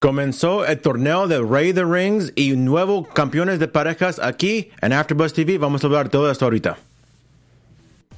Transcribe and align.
Comenzó 0.00 0.64
el 0.64 0.80
torneo 0.80 1.26
de 1.26 1.42
Rey 1.42 1.72
de 1.72 1.84
Rings 1.84 2.32
y 2.36 2.52
nuevo 2.52 3.02
campeones 3.02 3.58
de 3.58 3.66
parejas 3.66 4.20
aquí 4.20 4.70
en 4.80 4.92
AfterBuzz 4.92 5.32
TV. 5.32 5.58
Vamos 5.58 5.82
a 5.82 5.88
hablar 5.88 6.08
todo 6.08 6.30
esto 6.30 6.44
ahorita. 6.44 6.78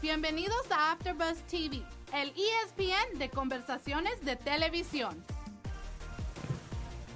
Bienvenidos 0.03 0.71
a 0.71 0.93
AfterBuzz 0.93 1.39
TV, 1.51 1.83
el 2.13 2.35
ESPN 2.37 3.19
de 3.19 3.31
conversaciones 3.31 4.23
de 4.27 4.37
televisión. 4.37 5.25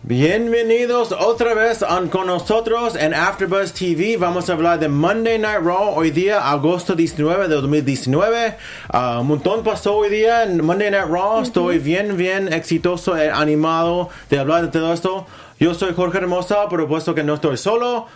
Bienvenidos 0.06 1.13
otra 1.13 1.54
vez 1.54 1.83
on- 1.83 2.08
con 2.10 2.26
nosotros 2.26 2.95
en 2.95 3.15
AfterBuzz 3.15 3.72
TV. 3.72 4.19
Vamos 4.19 4.51
a 4.51 4.53
hablar 4.53 4.78
de 4.78 4.87
Monday 4.90 5.38
Night 5.38 5.63
Raw 5.65 5.95
hoy 5.96 6.10
día, 6.10 6.51
agosto 6.51 6.95
19 6.95 7.49
de 7.49 7.54
2019. 7.54 8.54
Ah, 8.90 9.21
un 9.22 9.28
montón 9.28 9.64
pasó 9.64 9.96
hoy 9.96 10.10
día 10.10 10.42
en 10.42 10.63
Monday 10.63 10.90
Night 10.90 11.06
Raw. 11.09 11.40
Estoy 11.40 11.78
bien, 11.78 12.19
bien 12.19 12.53
exitoso, 12.53 13.14
animado 13.14 14.10
de 14.28 14.38
hablar 14.38 14.60
de 14.60 14.69
todo 14.78 14.92
esto. 14.92 15.27
Yo 15.59 15.72
soy 15.72 15.95
Jorge 15.95 16.18
Hermosa, 16.18 16.68
por 16.68 16.82
supuesto 16.82 17.14
que 17.14 17.23
no 17.23 17.32
estoy 17.32 17.56
solo. 17.56 18.06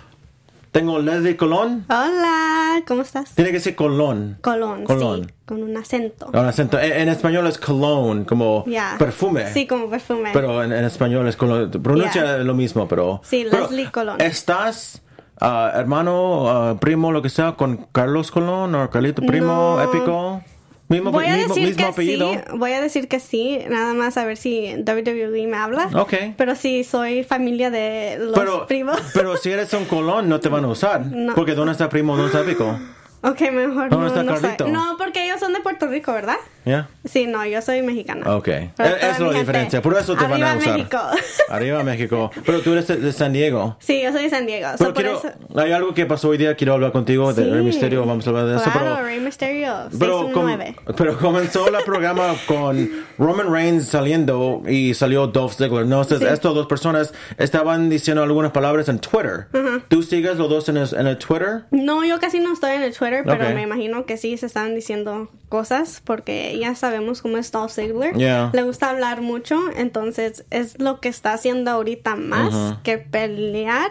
Tengo 0.72 0.98
Leslie 0.98 1.36
Colón. 1.36 1.86
Hola, 1.88 2.82
¿cómo 2.86 3.02
estás? 3.02 3.34
Tiene 3.34 3.52
que 3.52 3.60
ser 3.60 3.74
Colón. 3.74 4.38
Colón, 4.42 4.84
Colón. 4.84 5.24
sí, 5.26 5.34
con 5.46 5.62
un 5.62 5.76
acento. 5.76 6.26
Un 6.32 6.36
acento. 6.44 6.78
En, 6.78 6.92
en 6.92 7.08
español 7.08 7.46
es 7.46 7.56
cologne, 7.58 8.26
como 8.26 8.64
perfume. 8.98 9.46
Sí, 9.52 9.66
como 9.66 9.88
perfume. 9.88 10.30
Pero 10.32 10.62
en, 10.62 10.72
en 10.72 10.84
español 10.84 11.26
es 11.26 11.36
cologne. 11.36 11.68
Pronuncia 11.78 12.22
Ya. 12.22 12.38
lo 12.38 12.54
mismo, 12.54 12.86
pero. 12.86 13.20
Sí, 13.24 13.46
pero, 13.50 13.62
Leslie 13.64 13.90
Colón. 13.90 14.20
¿Estás, 14.20 15.02
ah, 15.40 15.72
hermano, 15.74 16.48
ah, 16.50 16.76
primo, 16.78 17.12
lo 17.12 17.22
que 17.22 17.30
sea, 17.30 17.52
con 17.52 17.86
Carlos 17.90 18.30
Colón 18.30 18.74
o 18.74 18.90
Carlito 18.90 19.22
Primo, 19.22 19.76
No. 19.78 19.82
épico? 19.82 20.42
Mismo, 20.88 21.10
voy 21.12 21.26
a 21.26 21.36
mismo, 21.36 21.54
decir 21.54 21.68
mismo 21.68 21.84
que 21.84 21.90
apellido. 21.90 22.32
sí, 22.32 22.38
voy 22.56 22.72
a 22.72 22.80
decir 22.80 23.08
que 23.08 23.20
sí, 23.20 23.58
nada 23.68 23.92
más 23.92 24.16
a 24.16 24.24
ver 24.24 24.38
si 24.38 24.74
WWE 24.76 25.46
me 25.46 25.56
habla. 25.56 25.90
Ok. 25.94 26.14
Pero 26.36 26.54
sí, 26.54 26.82
soy 26.82 27.24
familia 27.24 27.70
de 27.70 28.16
los 28.18 28.38
Pero, 28.38 28.66
primos. 28.66 28.98
pero 29.14 29.36
si 29.36 29.50
eres 29.50 29.72
un 29.74 29.84
Colón, 29.84 30.28
no 30.30 30.40
te 30.40 30.48
van 30.48 30.64
a 30.64 30.68
usar. 30.68 31.04
No. 31.04 31.34
Porque 31.34 31.54
¿dónde 31.54 31.72
está 31.72 31.88
primo? 31.90 32.16
¿Dónde 32.16 32.32
está 32.32 32.48
pico? 32.48 32.78
ok, 33.20 33.40
mejor 33.52 33.90
¿Dónde 33.90 33.96
no, 33.96 34.06
está 34.06 34.22
no. 34.22 34.34
Carlito? 34.34 34.68
No, 34.68 34.96
porque 34.96 35.24
ellos 35.26 35.40
son 35.40 35.52
de 35.52 35.60
Puerto 35.60 35.88
Rico, 35.88 36.12
¿verdad? 36.12 36.36
¿Ya? 36.64 36.88
Sí, 37.04 37.26
no, 37.26 37.46
yo 37.46 37.62
soy 37.62 37.80
mexicana. 37.82 38.36
Ok. 38.36 38.44
Pero 38.76 38.96
Es, 38.96 39.00
toda 39.00 39.10
es 39.12 39.20
la 39.20 39.38
diferencia. 39.40 39.80
Por 39.80 39.96
eso 39.96 40.14
te 40.16 40.26
van 40.26 40.42
a 40.42 40.52
Arriba 40.52 40.58
usar. 40.62 40.76
México. 40.78 40.98
Arriba 41.48 41.82
México. 41.82 42.30
Pero 42.44 42.60
tú 42.60 42.72
eres 42.72 42.86
de, 42.88 42.96
de 42.96 43.12
San 43.12 43.32
Diego. 43.32 43.76
sí, 43.80 44.02
yo 44.02 44.12
soy 44.12 44.24
de 44.24 44.30
San 44.30 44.46
Diego. 44.46 44.68
Pero 44.76 44.78
so 44.90 44.94
por 44.94 45.02
quiero, 45.02 45.18
eso- 45.18 45.32
hay 45.60 45.72
algo 45.72 45.94
que 45.94 46.04
pasó 46.04 46.28
hoy 46.28 46.36
día, 46.38 46.54
quiero 46.56 46.74
hablar 46.74 46.92
contigo 46.92 47.32
de 47.32 47.44
Sí. 47.44 47.50
Rey 47.50 47.62
Misterio, 47.64 48.04
vamos 48.04 48.26
a 48.26 48.30
hablar 48.30 48.46
de 48.46 48.56
eso, 48.56 48.64
Claro, 48.64 48.80
pero, 48.96 49.02
Rey 49.06 49.20
Mysterio, 49.20 49.74
pero, 49.98 50.30
com- 50.32 50.46
619. 50.48 50.76
pero 50.96 51.18
comenzó 51.18 51.68
el 51.68 51.84
programa 51.84 52.34
con 52.46 52.90
Roman 53.18 53.50
Reigns 53.52 53.86
saliendo 53.88 54.62
y 54.68 54.92
salió 54.94 55.26
Dolph 55.28 55.54
Ziggler. 55.54 55.86
No, 55.86 56.02
Entonces, 56.02 56.18
Sí. 56.28 56.34
estas 56.34 56.54
dos 56.54 56.66
personas 56.66 57.14
estaban 57.38 57.88
diciendo 57.88 58.22
algunas 58.22 58.52
palabras 58.52 58.88
en 58.88 58.98
Twitter. 58.98 59.46
¿Tú 59.88 60.02
sigues 60.02 60.36
los 60.36 60.48
dos 60.50 60.68
en 60.68 60.76
el, 60.76 60.88
en 60.94 61.06
el 61.06 61.16
Twitter? 61.18 61.64
No, 61.70 62.04
yo 62.04 62.18
casi 62.20 62.40
no 62.40 62.52
estoy 62.52 62.72
en 62.72 62.82
el 62.82 62.94
Twitter, 62.94 63.22
pero 63.24 63.50
me 63.54 63.62
imagino 63.62 64.04
que 64.04 64.16
sí 64.16 64.36
se 64.36 64.46
están 64.46 64.74
diciendo 64.74 65.28
cosas 65.48 66.02
porque 66.04 66.47
ya 66.56 66.74
sabemos 66.74 67.22
cómo 67.22 67.36
es 67.36 67.50
Dolph 67.50 67.72
Ziggler. 67.72 68.14
Yeah. 68.14 68.50
Le 68.52 68.62
gusta 68.62 68.90
hablar 68.90 69.20
mucho, 69.20 69.58
entonces 69.76 70.44
es 70.50 70.78
lo 70.78 71.00
que 71.00 71.08
está 71.08 71.32
haciendo 71.32 71.70
ahorita 71.70 72.16
más 72.16 72.78
que 72.82 72.98
pelear. 72.98 73.90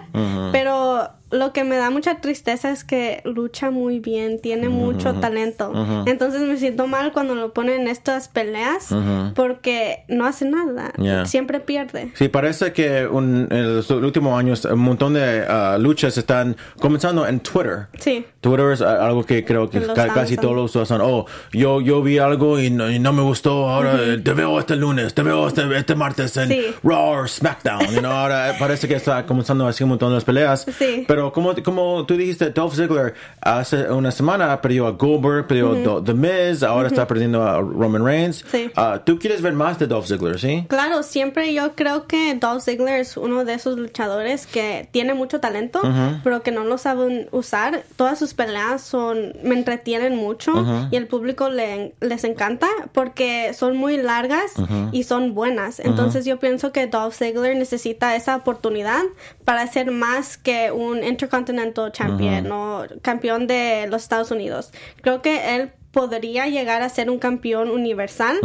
Pero 0.51 1.09
lo 1.29 1.51
que 1.53 1.63
me 1.63 1.75
da 1.77 1.89
mucha 1.89 2.21
tristeza 2.21 2.71
es 2.71 2.83
que 2.83 3.21
lucha 3.25 3.69
muy 3.71 3.99
bien, 3.99 4.39
tiene 4.41 4.69
mucho 4.69 5.13
talento. 5.15 5.71
Entonces 6.05 6.41
me 6.41 6.57
siento 6.57 6.87
mal 6.87 7.11
cuando 7.11 7.35
lo 7.35 7.53
ponen 7.53 7.81
en 7.81 7.87
estas 7.87 8.27
peleas 8.29 8.89
porque 9.35 10.03
no 10.07 10.25
hace 10.25 10.45
nada. 10.45 10.93
Yeah. 10.97 11.25
Siempre 11.25 11.59
pierde. 11.59 12.11
Sí, 12.15 12.27
parece 12.27 12.71
que 12.73 13.07
un- 13.07 13.47
en 13.51 13.75
los 13.77 13.89
últimos 13.89 14.37
años 14.39 14.65
un 14.65 14.79
montón 14.79 15.13
de 15.13 15.45
ah, 15.47 15.77
luchas 15.79 16.17
están 16.17 16.55
comenzando 16.79 17.27
en 17.27 17.39
Twitter. 17.39 17.87
Sí. 17.99 18.25
Twitter 18.41 18.71
es 18.71 18.81
ah, 18.81 19.05
algo 19.05 19.25
que 19.25 19.43
creo 19.43 19.69
que 19.69 19.81
ca- 19.81 20.07
casi 20.13 20.37
todos 20.37 20.55
los 20.55 20.75
usan. 20.75 21.01
Oh, 21.01 21.25
yo, 21.51 21.81
yo 21.81 22.01
vi 22.01 22.17
algo 22.19 22.59
y 22.59 22.69
no, 22.69 22.89
y 22.89 22.99
no 22.99 23.13
me 23.13 23.21
gustó. 23.21 23.69
Ahora 23.69 23.97
eh, 24.01 24.17
te 24.23 24.33
veo 24.33 24.59
este 24.59 24.75
lunes, 24.75 25.13
te 25.13 25.23
veo 25.23 25.47
este, 25.47 25.63
este 25.77 25.95
martes 25.95 26.35
en 26.37 26.47
Sí. 26.49 26.61
Raw 26.83 27.23
o 27.23 27.27
SmackDown. 27.27 27.87
You 27.93 27.99
know, 27.99 28.11
ahora 28.11 28.51
eh, 28.51 28.55
parece 28.59 28.87
que 28.87 28.95
está 28.95 29.25
comenzando 29.25 29.67
así 29.67 29.83
un 29.83 29.89
montón 29.89 30.09
de 30.09 30.15
las 30.15 30.23
peleas. 30.23 30.65
Sí. 30.77 31.03
Pero 31.07 31.16
como, 31.33 31.53
como 31.63 32.05
tú 32.05 32.15
dijiste, 32.15 32.49
Dolph 32.51 32.75
Ziggler 32.75 33.13
hace 33.41 33.89
una 33.91 34.11
semana 34.11 34.61
perdió 34.61 34.87
a 34.87 34.91
Goldberg, 34.91 35.47
perdió 35.47 35.97
a 35.97 36.03
The 36.03 36.13
Miz, 36.13 36.63
ahora 36.63 36.87
está 36.87 37.05
perdiendo 37.07 37.43
a 37.43 37.59
Roman 37.59 38.03
Reigns. 38.05 38.43
Sí. 38.51 38.69
Ah, 38.75 39.01
Tú 39.05 39.19
quieres 39.19 39.41
ver 39.41 39.53
más 39.53 39.77
de 39.79 39.87
Dolph 39.87 40.07
Ziggler, 40.07 40.39
¿sí? 40.39 40.65
Claro, 40.69 41.03
siempre 41.03 41.53
yo 41.53 41.73
creo 41.75 42.07
que 42.07 42.35
Dolph 42.35 42.63
Ziggler 42.63 42.99
es 43.01 43.17
uno 43.17 43.45
de 43.45 43.53
esos 43.53 43.77
luchadores 43.77 44.47
que 44.47 44.87
tiene 44.91 45.13
mucho 45.13 45.39
talento, 45.39 45.81
pero 46.23 46.41
que 46.43 46.51
no 46.51 46.63
lo 46.63 46.77
saben 46.77 47.27
usar. 47.31 47.83
Todas 47.95 48.19
sus 48.19 48.33
peleas 48.33 48.81
son 48.81 49.33
me 49.43 49.55
entretienen 49.55 50.15
mucho 50.15 50.51
y 50.91 50.95
el 50.95 51.07
público 51.07 51.49
le- 51.49 51.93
les 52.01 52.23
encanta 52.23 52.67
porque 52.93 53.53
son 53.53 53.77
muy 53.77 53.97
largas 53.97 54.53
y 54.91 55.03
son 55.03 55.33
buenas. 55.33 55.79
Entonces 55.79 56.25
yo 56.25 56.39
pienso 56.39 56.71
que 56.71 56.87
Dolph 56.87 57.15
Ziggler 57.15 57.55
necesita 57.55 58.15
esa 58.15 58.35
oportunidad 58.35 59.01
para 59.45 59.65
ser 59.67 59.91
más 59.91 60.37
que 60.37 60.71
un 60.71 61.03
Intercontinental 61.07 61.91
Champion 61.91 62.51
o 62.51 62.85
campeón 63.01 63.47
de 63.47 63.87
los 63.89 64.03
Estados 64.03 64.31
Unidos. 64.31 64.71
Creo 65.01 65.21
que 65.21 65.55
él 65.55 65.71
podría 65.91 66.45
llegar 66.47 66.83
a 66.83 66.89
ser 66.89 67.09
un 67.09 67.17
campeón 67.17 67.71
universal, 67.71 68.37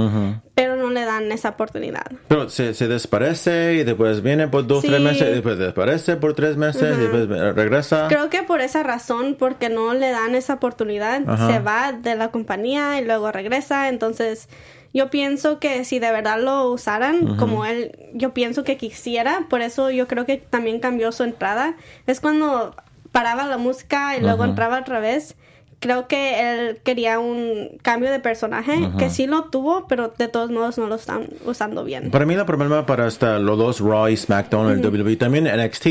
pero 0.55 0.77
no 0.77 0.89
le 0.91 1.05
dan 1.05 1.31
esa 1.33 1.51
oportunidad. 1.51 2.07
Pero 2.29 2.49
se, 2.49 2.73
se 2.73 2.89
desaparece 2.89 3.75
y 3.75 3.85
después 3.85 4.23
viene 4.23 4.49
por 4.49 4.67
dos, 4.67 4.81
Sí. 4.81 4.89
tres 4.89 5.01
meses, 5.03 5.29
y 5.29 5.33
después 5.33 5.59
desaparece 5.59 6.17
por 6.17 6.35
tres 6.35 6.57
meses 6.57 6.97
y 6.97 7.01
después 7.01 7.29
regresa. 7.55 8.07
Creo 8.09 8.31
que 8.31 8.43
por 8.43 8.63
esa 8.63 8.83
razón, 8.83 9.37
porque 9.39 9.69
no 9.69 9.93
le 9.93 10.11
dan 10.11 10.35
esa 10.35 10.55
oportunidad, 10.55 11.21
se 11.51 11.59
va 11.59 11.93
de 11.93 12.15
la 12.15 12.29
compañía 12.31 12.99
y 13.01 13.05
luego 13.05 13.31
regresa. 13.33 13.89
Entonces, 13.91 14.49
yo 14.95 15.11
pienso 15.11 15.59
que 15.59 15.85
si 15.85 15.99
de 15.99 16.13
verdad 16.13 16.41
lo 16.41 16.71
usaran 16.71 17.37
como 17.37 17.65
él, 17.65 18.11
yo 18.13 18.35
pienso 18.35 18.63
que 18.63 18.77
quisiera, 18.77 19.47
por 19.49 19.63
eso 19.63 19.91
yo 19.91 20.07
creo 20.07 20.27
que 20.27 20.37
también 20.37 20.81
cambió 20.81 21.13
su 21.13 21.23
entrada. 21.23 21.77
Es 22.07 22.21
cuando 22.21 22.77
paraba 23.11 23.47
la 23.47 23.59
música 23.59 24.17
y 24.17 24.21
luego 24.21 24.45
entraba 24.45 24.81
otra 24.81 25.01
vez. 25.01 25.37
Creo 25.83 26.07
que 26.07 26.41
él 26.69 26.79
quería 26.85 27.19
un 27.19 27.77
cambio 27.83 28.09
de 28.13 28.21
personaje, 28.21 28.73
que 29.01 29.11
sí 29.11 29.27
lo 29.27 29.47
tuvo, 29.51 29.89
pero 29.89 30.15
de 30.17 30.29
todos 30.29 30.49
modos 30.49 30.79
no 30.79 30.87
lo 30.87 30.95
están 30.95 31.27
usando 31.45 31.83
bien. 31.83 32.13
Para 32.13 32.25
mí 32.25 32.35
el 32.35 32.45
problema 32.45 32.87
para 32.87 33.05
hasta 33.07 33.41
los 33.41 33.59
dos 33.59 33.81
Raw 33.81 34.07
y 34.09 34.17
SmackDown, 34.17 34.71
el 34.71 34.87
WWE, 34.87 35.17
también 35.17 35.45
NXT, 35.45 35.87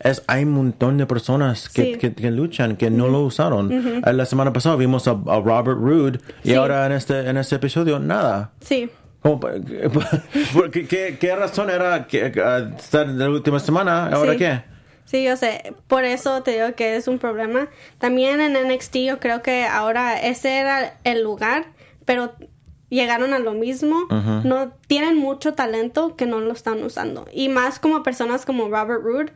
es 0.00 0.22
hay 0.26 0.44
un 0.44 0.50
montón 0.52 0.98
de 0.98 1.06
personas 1.06 1.70
que, 1.70 1.82
Sí. 1.94 1.94
que, 1.96 2.12
que 2.14 2.30
luchan, 2.30 2.76
que 2.76 2.90
no 2.90 3.08
lo 3.08 3.22
usaron. 3.22 3.72
Eh, 3.72 4.12
La 4.12 4.26
semana 4.26 4.52
pasada 4.52 4.76
vimos 4.76 5.08
a, 5.08 5.12
a 5.12 5.40
Robert 5.40 5.78
Roode 5.80 6.20
y 6.44 6.50
Sí. 6.50 6.54
ahora 6.54 6.84
en 6.84 6.92
este, 6.92 7.20
en 7.26 7.38
este 7.38 7.56
episodio 7.56 7.98
nada. 7.98 8.50
Sí. 8.60 8.90
¿Cómo 9.22 9.40
pa- 9.40 9.52
por 10.52 10.70
qué, 10.70 10.86
qué- 10.86 11.16
qué 11.18 11.34
razón 11.34 11.70
era 11.70 12.06
que, 12.06 12.26
eh, 12.26 12.68
estar 12.78 13.06
en 13.06 13.18
la 13.18 13.30
última 13.30 13.58
semana? 13.58 14.08
¿Ahora 14.08 14.32
Sí. 14.32 14.38
qué? 14.38 14.69
Sí, 15.10 15.24
yo 15.24 15.36
sé. 15.36 15.74
Por 15.88 16.04
eso 16.04 16.44
te 16.44 16.52
digo 16.52 16.76
que 16.76 16.94
es 16.94 17.08
un 17.08 17.18
problema. 17.18 17.68
También 17.98 18.40
en 18.40 18.52
NXT 18.52 18.96
yo 18.98 19.18
creo 19.18 19.42
que 19.42 19.64
ahora 19.64 20.20
ese 20.20 20.58
era 20.58 21.00
el 21.02 21.24
lugar, 21.24 21.72
pero 22.04 22.36
llegaron 22.90 23.34
a 23.34 23.40
lo 23.40 23.52
mismo. 23.52 24.06
No 24.44 24.72
tienen 24.90 25.16
mucho 25.16 25.54
talento 25.54 26.16
que 26.16 26.26
no 26.26 26.40
lo 26.40 26.52
están 26.52 26.82
usando. 26.82 27.24
Y 27.32 27.48
más 27.48 27.78
como 27.78 28.02
personas 28.02 28.44
como 28.44 28.64
Robert 28.68 29.04
Roode. 29.04 29.30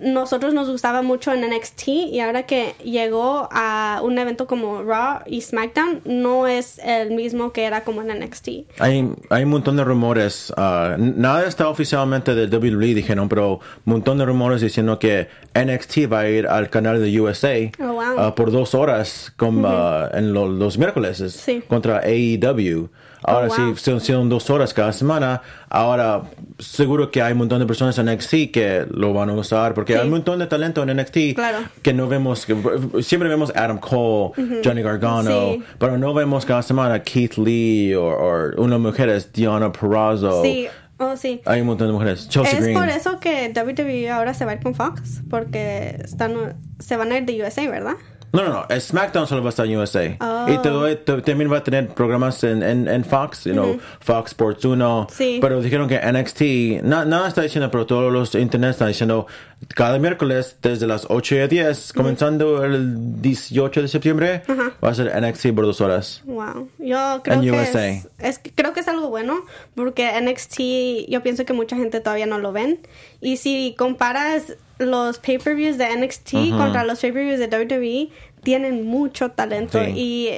Nosotros 0.00 0.54
nos 0.54 0.70
gustaba 0.70 1.02
mucho 1.02 1.34
en 1.34 1.42
NXT 1.42 1.88
y 1.88 2.20
ahora 2.20 2.44
que 2.44 2.74
llegó 2.82 3.46
a 3.52 4.00
un 4.02 4.16
evento 4.18 4.46
como 4.46 4.82
Raw 4.82 5.18
y 5.26 5.42
SmackDown 5.42 6.00
no 6.06 6.46
es 6.46 6.78
el 6.78 7.10
mismo 7.10 7.52
que 7.52 7.64
era 7.64 7.84
como 7.84 8.00
en 8.00 8.08
NXT. 8.20 8.48
Hay, 8.78 9.12
hay 9.28 9.42
un 9.44 9.50
montón 9.50 9.76
de 9.76 9.84
rumores. 9.84 10.50
ah, 10.56 10.96
nada 10.98 11.46
está 11.46 11.68
oficialmente 11.68 12.34
de 12.34 12.46
WWE, 12.56 12.94
dijeron, 12.94 13.28
pero 13.28 13.56
un 13.56 13.60
montón 13.84 14.16
de 14.16 14.24
rumores 14.24 14.62
diciendo 14.62 14.98
que 14.98 15.28
NXT 15.54 16.10
va 16.10 16.20
a 16.20 16.28
ir 16.30 16.46
al 16.46 16.70
canal 16.70 17.02
de 17.02 17.20
USA 17.20 17.70
Oh, 17.80 17.92
wow. 17.92 18.02
ah, 18.18 18.34
por 18.34 18.50
dos 18.50 18.74
horas 18.74 19.30
con, 19.36 19.62
ah, 19.66 20.08
en 20.14 20.32
lo- 20.32 20.48
los 20.48 20.78
miércoles 20.78 21.18
Sí. 21.36 21.62
contra 21.68 21.98
AEW. 21.98 22.88
Ahora 23.22 23.48
Oh, 23.50 23.56
wow. 23.56 23.76
sí, 23.76 23.82
son, 23.84 24.00
son 24.00 24.28
dos 24.28 24.50
horas 24.50 24.72
cada 24.74 24.92
semana. 24.92 25.42
Ahora, 25.68 26.22
seguro 26.58 27.10
que 27.10 27.22
hay 27.22 27.32
un 27.32 27.38
montón 27.38 27.58
de 27.60 27.66
personas 27.66 27.98
en 27.98 28.06
NXT 28.06 28.50
que 28.52 28.86
lo 28.90 29.12
van 29.12 29.30
a 29.30 29.32
usar 29.34 29.74
porque 29.74 29.94
Sí. 29.94 29.98
hay 29.98 30.04
un 30.04 30.12
montón 30.12 30.38
de 30.38 30.46
talento 30.46 30.82
en 30.82 30.90
NXT 30.96 31.34
Claro. 31.34 31.58
que 31.82 31.92
no 31.92 32.08
vemos. 32.08 32.46
Que, 32.46 32.54
siempre 33.02 33.28
vemos 33.28 33.52
Adam 33.56 33.78
Cole, 33.78 34.32
Johnny 34.64 34.82
Gargano, 34.82 35.52
Sí. 35.54 35.62
pero 35.78 35.98
no 35.98 36.14
vemos 36.14 36.44
cada 36.46 36.62
semana 36.62 37.02
Keith 37.02 37.34
Lee 37.38 37.94
o, 37.94 38.50
una 38.58 38.78
mujer 38.78 39.08
es 39.08 39.32
Diana 39.32 39.72
Perrazzo. 39.72 40.42
Sí, 40.42 40.66
oh 40.98 41.16
sí. 41.16 41.40
Hay 41.46 41.60
un 41.62 41.66
montón 41.68 41.88
de 41.88 41.92
mujeres. 41.94 42.28
Chelsea 42.28 42.58
Es 42.58 42.64
Green. 42.64 42.78
por 42.78 42.88
eso 42.88 43.18
que 43.18 43.52
WWE 43.54 44.10
ahora 44.10 44.34
se 44.34 44.44
va 44.44 44.52
a 44.52 44.54
ir 44.54 44.60
con 44.62 44.74
Fox, 44.74 45.22
porque 45.28 45.96
están, 46.04 46.56
se 46.78 46.96
van 46.96 47.12
a 47.12 47.18
ir 47.18 47.24
de 47.26 47.42
USA, 47.42 47.68
¿verdad? 47.68 47.94
No, 48.36 48.44
no, 48.48 48.66
no. 48.68 48.80
SmackDown 48.80 49.26
solo 49.26 49.42
va 49.42 49.48
a 49.48 49.50
estar 49.50 49.66
en 49.66 49.76
USA. 49.78 50.16
Oh. 50.20 50.46
Y 50.52 50.58
todo- 50.58 50.96
to- 50.98 51.22
también 51.22 51.50
va 51.50 51.58
a 51.58 51.64
tener 51.64 51.88
programas 51.88 52.42
en, 52.44 52.62
en, 52.62 52.86
en 52.88 53.04
Fox, 53.04 53.44
you 53.44 53.52
know, 53.52 53.78
Fox 54.00 54.32
Sports 54.32 54.64
1. 54.64 55.06
Sí. 55.10 55.38
Pero 55.40 55.60
dijeron 55.62 55.88
que 55.88 55.98
NXT, 56.00 56.82
no, 56.84 57.04
nada 57.04 57.28
está 57.28 57.42
diciendo, 57.42 57.70
pero 57.70 57.86
todos 57.86 58.12
los 58.12 58.34
internet 58.34 58.70
están 58.72 58.88
diciendo 58.88 59.26
cada 59.74 59.98
miércoles 59.98 60.58
desde 60.60 60.86
las 60.86 61.06
8 61.08 61.36
a 61.44 61.46
10, 61.48 61.92
comenzando 61.94 62.62
el 62.64 63.22
18 63.22 63.82
de 63.82 63.88
septiembre, 63.88 64.42
va 64.84 64.90
a 64.90 64.94
ser 64.94 65.12
NXT 65.20 65.54
por 65.54 65.64
dos 65.64 65.80
horas. 65.80 66.22
Wow, 66.26 66.68
yo 66.78 67.20
creo 67.24 67.36
En 67.36 67.40
que 67.42 67.50
USA. 67.52 67.88
es, 67.88 68.08
es 68.18 68.40
creo 68.54 68.72
que 68.74 68.80
es 68.80 68.88
algo 68.88 69.08
bueno 69.08 69.40
porque 69.74 70.10
NXT 70.20 71.08
yo 71.10 71.22
pienso 71.22 71.44
que 71.46 71.54
mucha 71.54 71.74
gente 71.76 72.00
todavía 72.00 72.26
no 72.26 72.38
lo 72.38 72.52
ven 72.52 72.80
y 73.22 73.38
si 73.38 73.74
comparas 73.78 74.56
los 74.78 75.18
pay-per-views 75.20 75.78
de 75.78 75.86
NXT 75.96 76.50
contra 76.50 76.84
los 76.84 77.00
pay-per-views 77.00 77.38
de 77.38 77.46
WWE 77.48 78.10
tienen 78.46 78.86
mucho 78.86 79.30
talento 79.32 79.82
Sí. 79.84 79.90
y 79.96 80.30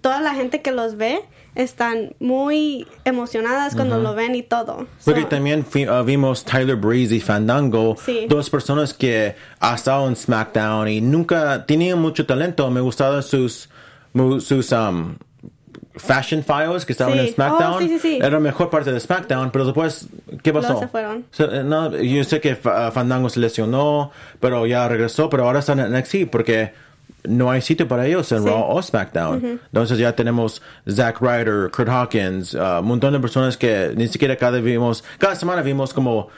toda 0.00 0.20
la 0.20 0.34
gente 0.34 0.60
que 0.60 0.72
los 0.72 0.96
ve 0.96 1.20
están 1.54 2.16
muy 2.18 2.84
emocionadas 3.04 3.76
cuando 3.76 3.98
lo 4.00 4.12
ven 4.16 4.34
y 4.34 4.42
todo. 4.42 4.88
Porque 5.04 5.20
So, 5.22 5.28
también 5.28 5.64
uh, 5.88 6.02
vimos 6.02 6.44
Tyler 6.44 6.74
Breeze 6.74 7.14
y 7.14 7.20
Fandango, 7.20 7.94
Sí. 8.04 8.26
dos 8.28 8.50
personas 8.50 8.92
que 8.92 9.36
han 9.60 9.76
estado 9.76 10.08
en 10.08 10.16
SmackDown 10.16 10.88
y 10.88 11.00
nunca 11.00 11.64
tenían 11.64 12.00
mucho 12.00 12.26
talento. 12.26 12.68
Me 12.72 12.80
gustaban 12.80 13.22
sus, 13.22 13.68
sus 14.40 14.72
um, 14.72 15.14
fashion 15.94 16.42
files 16.42 16.84
que 16.84 16.92
estaban 16.92 17.14
Sí. 17.14 17.20
en 17.20 17.34
SmackDown. 17.34 17.74
Oh, 17.74 17.78
sí, 17.78 17.88
sí, 17.90 17.98
sí. 18.00 18.16
Era 18.16 18.30
la 18.30 18.40
mejor 18.40 18.68
parte 18.68 18.90
de 18.90 18.98
SmackDown, 18.98 19.52
pero 19.52 19.64
después, 19.66 20.08
¿qué 20.42 20.52
pasó? 20.52 20.80
Se 20.80 20.88
fueron. 20.88 21.24
So, 21.30 21.44
eh, 21.54 21.62
no, 21.62 21.96
yo 21.96 22.24
sé 22.24 22.40
que 22.40 22.54
uh, 22.54 22.90
Fandango 22.90 23.28
se 23.28 23.38
lesionó, 23.38 24.10
pero 24.40 24.66
ya 24.66 24.88
regresó, 24.88 25.30
pero 25.30 25.44
ahora 25.44 25.60
están 25.60 25.78
en 25.78 25.92
NXT 25.92 26.26
porque 26.32 26.72
no 27.24 27.50
hay 27.50 27.60
sitio 27.62 27.88
para 27.88 28.06
ellos 28.06 28.30
en 28.32 28.42
Sí. 28.42 28.48
Raw 28.48 28.64
o 28.68 28.82
SmackDown. 28.82 29.60
Entonces 29.66 29.98
ya 29.98 30.14
tenemos 30.14 30.62
Zack 30.88 31.20
Ryder, 31.20 31.70
Kurt 31.70 31.88
Hawkins, 31.88 32.54
uh, 32.54 32.80
un 32.80 32.86
montón 32.86 33.12
de 33.12 33.20
personas 33.20 33.56
que 33.56 33.92
ni 33.96 34.08
siquiera 34.08 34.36
cada 34.36 34.60
vimos, 34.60 35.02
cada 35.18 35.34
semana 35.34 35.62
vimos 35.62 35.94
como 35.94 36.28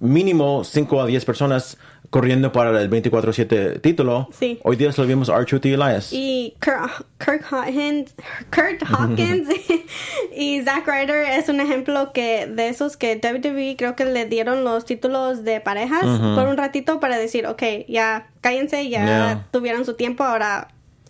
mínimo 0.00 0.64
5 0.64 1.02
a 1.02 1.06
10 1.06 1.24
personas 1.24 1.78
corriendo 2.10 2.52
para 2.52 2.80
el 2.80 2.90
24-7 2.90 3.80
título. 3.80 4.28
Sí. 4.32 4.58
Hoy 4.62 4.76
día 4.76 4.92
solo 4.92 5.08
vimos 5.08 5.28
R-Truth 5.28 5.66
y 5.66 5.72
Elias. 5.72 6.08
Y 6.12 6.54
Kurt, 6.62 7.06
Kurt 7.24 7.42
Hawkins, 7.50 8.14
Kurt 8.54 8.82
Hawkins 8.88 9.48
y 10.36 10.62
Zack 10.62 10.86
Ryder 10.86 11.38
es 11.38 11.48
un 11.48 11.60
ejemplo 11.60 12.12
que 12.12 12.46
de 12.46 12.68
esos 12.68 12.96
que 12.96 13.20
WWE 13.22 13.76
creo 13.76 13.96
que 13.96 14.04
le 14.04 14.26
dieron 14.26 14.64
los 14.64 14.84
títulos 14.84 15.44
de 15.44 15.60
parejas 15.60 16.04
por 16.04 16.46
un 16.48 16.56
ratito 16.56 17.00
para 17.00 17.18
decir, 17.18 17.46
ok, 17.46 17.62
ya 17.88 18.28
cállense, 18.40 18.88
ya 18.88 19.04
Yeah. 19.04 19.46
tuvieron 19.50 19.84
su 19.84 19.94
tiempo, 19.94 20.24
ahora 20.24 20.68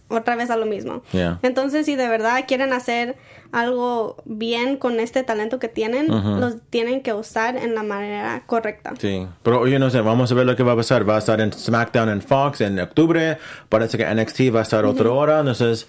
otra 0.08 0.36
vez 0.36 0.50
a 0.50 0.56
lo 0.56 0.66
mismo. 0.66 1.02
Yeah. 1.12 1.38
Entonces, 1.42 1.86
si 1.86 1.96
de 1.96 2.08
verdad 2.08 2.44
quieren 2.46 2.72
hacer 2.72 3.16
algo 3.52 4.16
bien 4.24 4.76
con 4.76 4.98
este 5.00 5.22
talento 5.22 5.58
que 5.58 5.68
tienen, 5.68 6.08
los 6.40 6.56
tienen 6.70 7.02
que 7.02 7.12
usar 7.12 7.56
en 7.56 7.74
la 7.74 7.82
manera 7.82 8.42
correcta. 8.46 8.92
Sí, 8.98 9.26
pero 9.42 9.60
oye, 9.60 9.78
no 9.78 9.90
sé, 9.90 10.00
vamos 10.00 10.30
a 10.30 10.34
ver 10.34 10.44
lo 10.46 10.56
que 10.56 10.62
va 10.62 10.72
a 10.72 10.76
pasar. 10.76 11.08
Va 11.08 11.16
a 11.16 11.18
estar 11.18 11.40
en 11.40 11.52
SmackDown 11.52 12.08
en 12.08 12.20
Fox 12.22 12.60
en 12.60 12.78
octubre. 12.80 13.38
Parece 13.68 13.96
que 13.96 14.04
NXT 14.12 14.54
va 14.54 14.60
a 14.60 14.62
estar 14.62 14.84
otra 14.84 15.10
hora. 15.10 15.38
Entonces, 15.40 15.86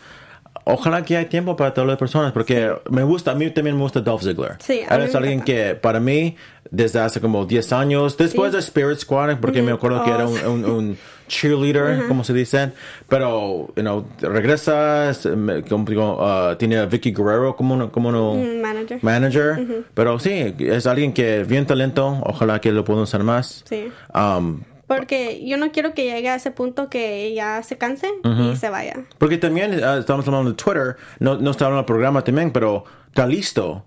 ojalá 0.63 1.03
que 1.03 1.17
haya 1.17 1.27
tiempo 1.29 1.55
para 1.55 1.73
todas 1.73 1.87
las 1.87 1.97
personas, 1.97 2.31
porque 2.31 2.71
me 2.89 3.03
gusta, 3.03 3.31
a 3.31 3.35
mí 3.35 3.49
también 3.51 3.75
me 3.75 3.81
gusta 3.81 3.99
Dolph 4.01 4.23
Ziggler. 4.23 4.55
Sí, 4.59 4.81
a 4.87 4.95
mí 4.97 5.01
Eres 5.03 5.13
me 5.13 5.19
alguien 5.19 5.41
que, 5.41 5.75
para 5.75 5.99
mí, 5.99 6.35
desde 6.71 6.99
hace 6.99 7.19
como 7.19 7.45
10 7.45 7.73
años, 7.73 8.15
después 8.17 8.51
Sí. 8.51 8.57
de 8.57 8.59
Spirit 8.61 8.99
Squad, 8.99 9.37
porque 9.39 9.61
me 9.61 9.71
acuerdo 9.71 10.03
que 10.03 10.11
Oh, 10.11 10.15
era 10.15 10.27
un, 10.27 10.45
un- 10.47 10.65
un 10.65 10.97
cheerleader, 11.27 12.07
como 12.07 12.23
se 12.23 12.33
dice, 12.33 12.71
pero, 13.09 13.67
you 13.75 13.81
know, 13.81 14.05
regresa, 14.21 15.11
uh, 15.11 16.55
tiene 16.57 16.77
a 16.77 16.85
Vicky 16.85 17.11
Guerrero 17.11 17.55
como, 17.55 17.73
uno- 17.75 17.91
como 17.91 18.09
uno 18.09 18.33
Mm, 18.35 18.61
Manager. 18.61 18.99
manager, 19.01 19.83
pero 19.93 20.19
sí, 20.19 20.55
es 20.59 20.85
alguien 20.87 21.13
que 21.13 21.43
bien 21.43 21.65
talento, 21.65 22.19
ojalá 22.25 22.59
que 22.61 22.71
lo 22.71 22.83
puedan 22.83 23.03
usar 23.03 23.23
más. 23.23 23.63
Sí. 23.69 23.89
Um, 24.13 24.61
Porque 24.87 25.43
yo 25.47 25.57
no 25.57 25.71
quiero 25.71 25.93
que 25.95 26.03
llegue 26.03 26.29
a 26.29 26.35
ese 26.35 26.51
punto 26.51 26.89
que 26.91 27.33
ya 27.33 27.63
se 27.63 27.75
canse 27.77 28.07
y 28.51 28.55
se 28.55 28.69
vaya. 28.69 29.05
porque 29.17 29.37
también 29.39 29.83
ah, 29.83 29.97
estamos 29.97 30.27
hablando 30.27 30.51
de 30.51 30.55
Twitter, 30.55 30.95
no, 31.19 31.37
no 31.37 31.51
está 31.51 31.65
hablando 31.65 31.81
del 31.81 31.85
programa 31.87 32.23
también, 32.23 32.51
pero 32.51 32.83
Calisto 33.13 33.85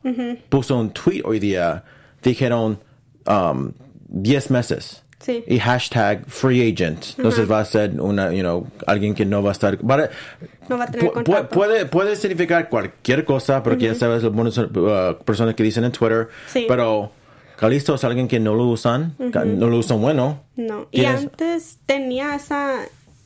puso 0.49 0.76
un 0.76 0.91
tweet 0.91 1.23
hoy 1.25 1.38
día, 1.38 1.84
dijeron 2.23 2.81
um, 3.29 3.73
10 4.08 4.50
meses. 4.50 5.05
Sí. 5.20 5.43
Y 5.49 5.59
hashtag 5.59 6.25
free 6.29 6.73
agent. 6.73 7.05
Entonces 7.17 7.50
va 7.50 7.61
a 7.61 7.65
ser 7.65 8.00
una, 8.00 8.32
you 8.32 8.41
know, 8.41 8.67
alguien 8.87 9.15
que 9.15 9.25
no 9.26 9.43
va 9.43 9.50
a 9.50 9.53
estar. 9.53 9.82
No 9.82 10.79
va 10.79 10.85
a 10.85 10.91
tener 10.91 11.11
pu- 11.11 11.49
puede, 11.49 11.87
puede 11.87 12.15
significar 12.17 12.69
cualquier 12.69 13.25
cosa, 13.25 13.62
porque 13.62 13.87
ya 13.87 13.94
sabes, 13.94 14.23
las 14.23 14.32
buenas 14.32 14.56
uh, 14.59 15.17
personas 15.25 15.55
que 15.55 15.62
dicen 15.65 15.85
en 15.85 15.93
Twitter. 15.93 16.29
Sí. 16.47 16.67
Pero 16.69 17.11
Calisto 17.56 17.97
es 17.97 18.05
alguien 18.05 18.29
que 18.29 18.38
no 18.38 18.55
lo 18.55 18.67
usan, 18.67 19.17
no 19.19 19.67
lo 19.69 19.79
usan 19.79 20.00
bueno. 20.00 20.44
No. 20.55 20.87
Y 20.93 21.05
antes 21.05 21.79
tenía 21.87 22.37
esa 22.37 22.76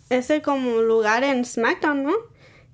ese 0.09 0.43
como 0.43 0.81
lugar 0.83 1.25
en 1.25 1.45
SmackDown, 1.45 2.05
¿no? 2.05 2.13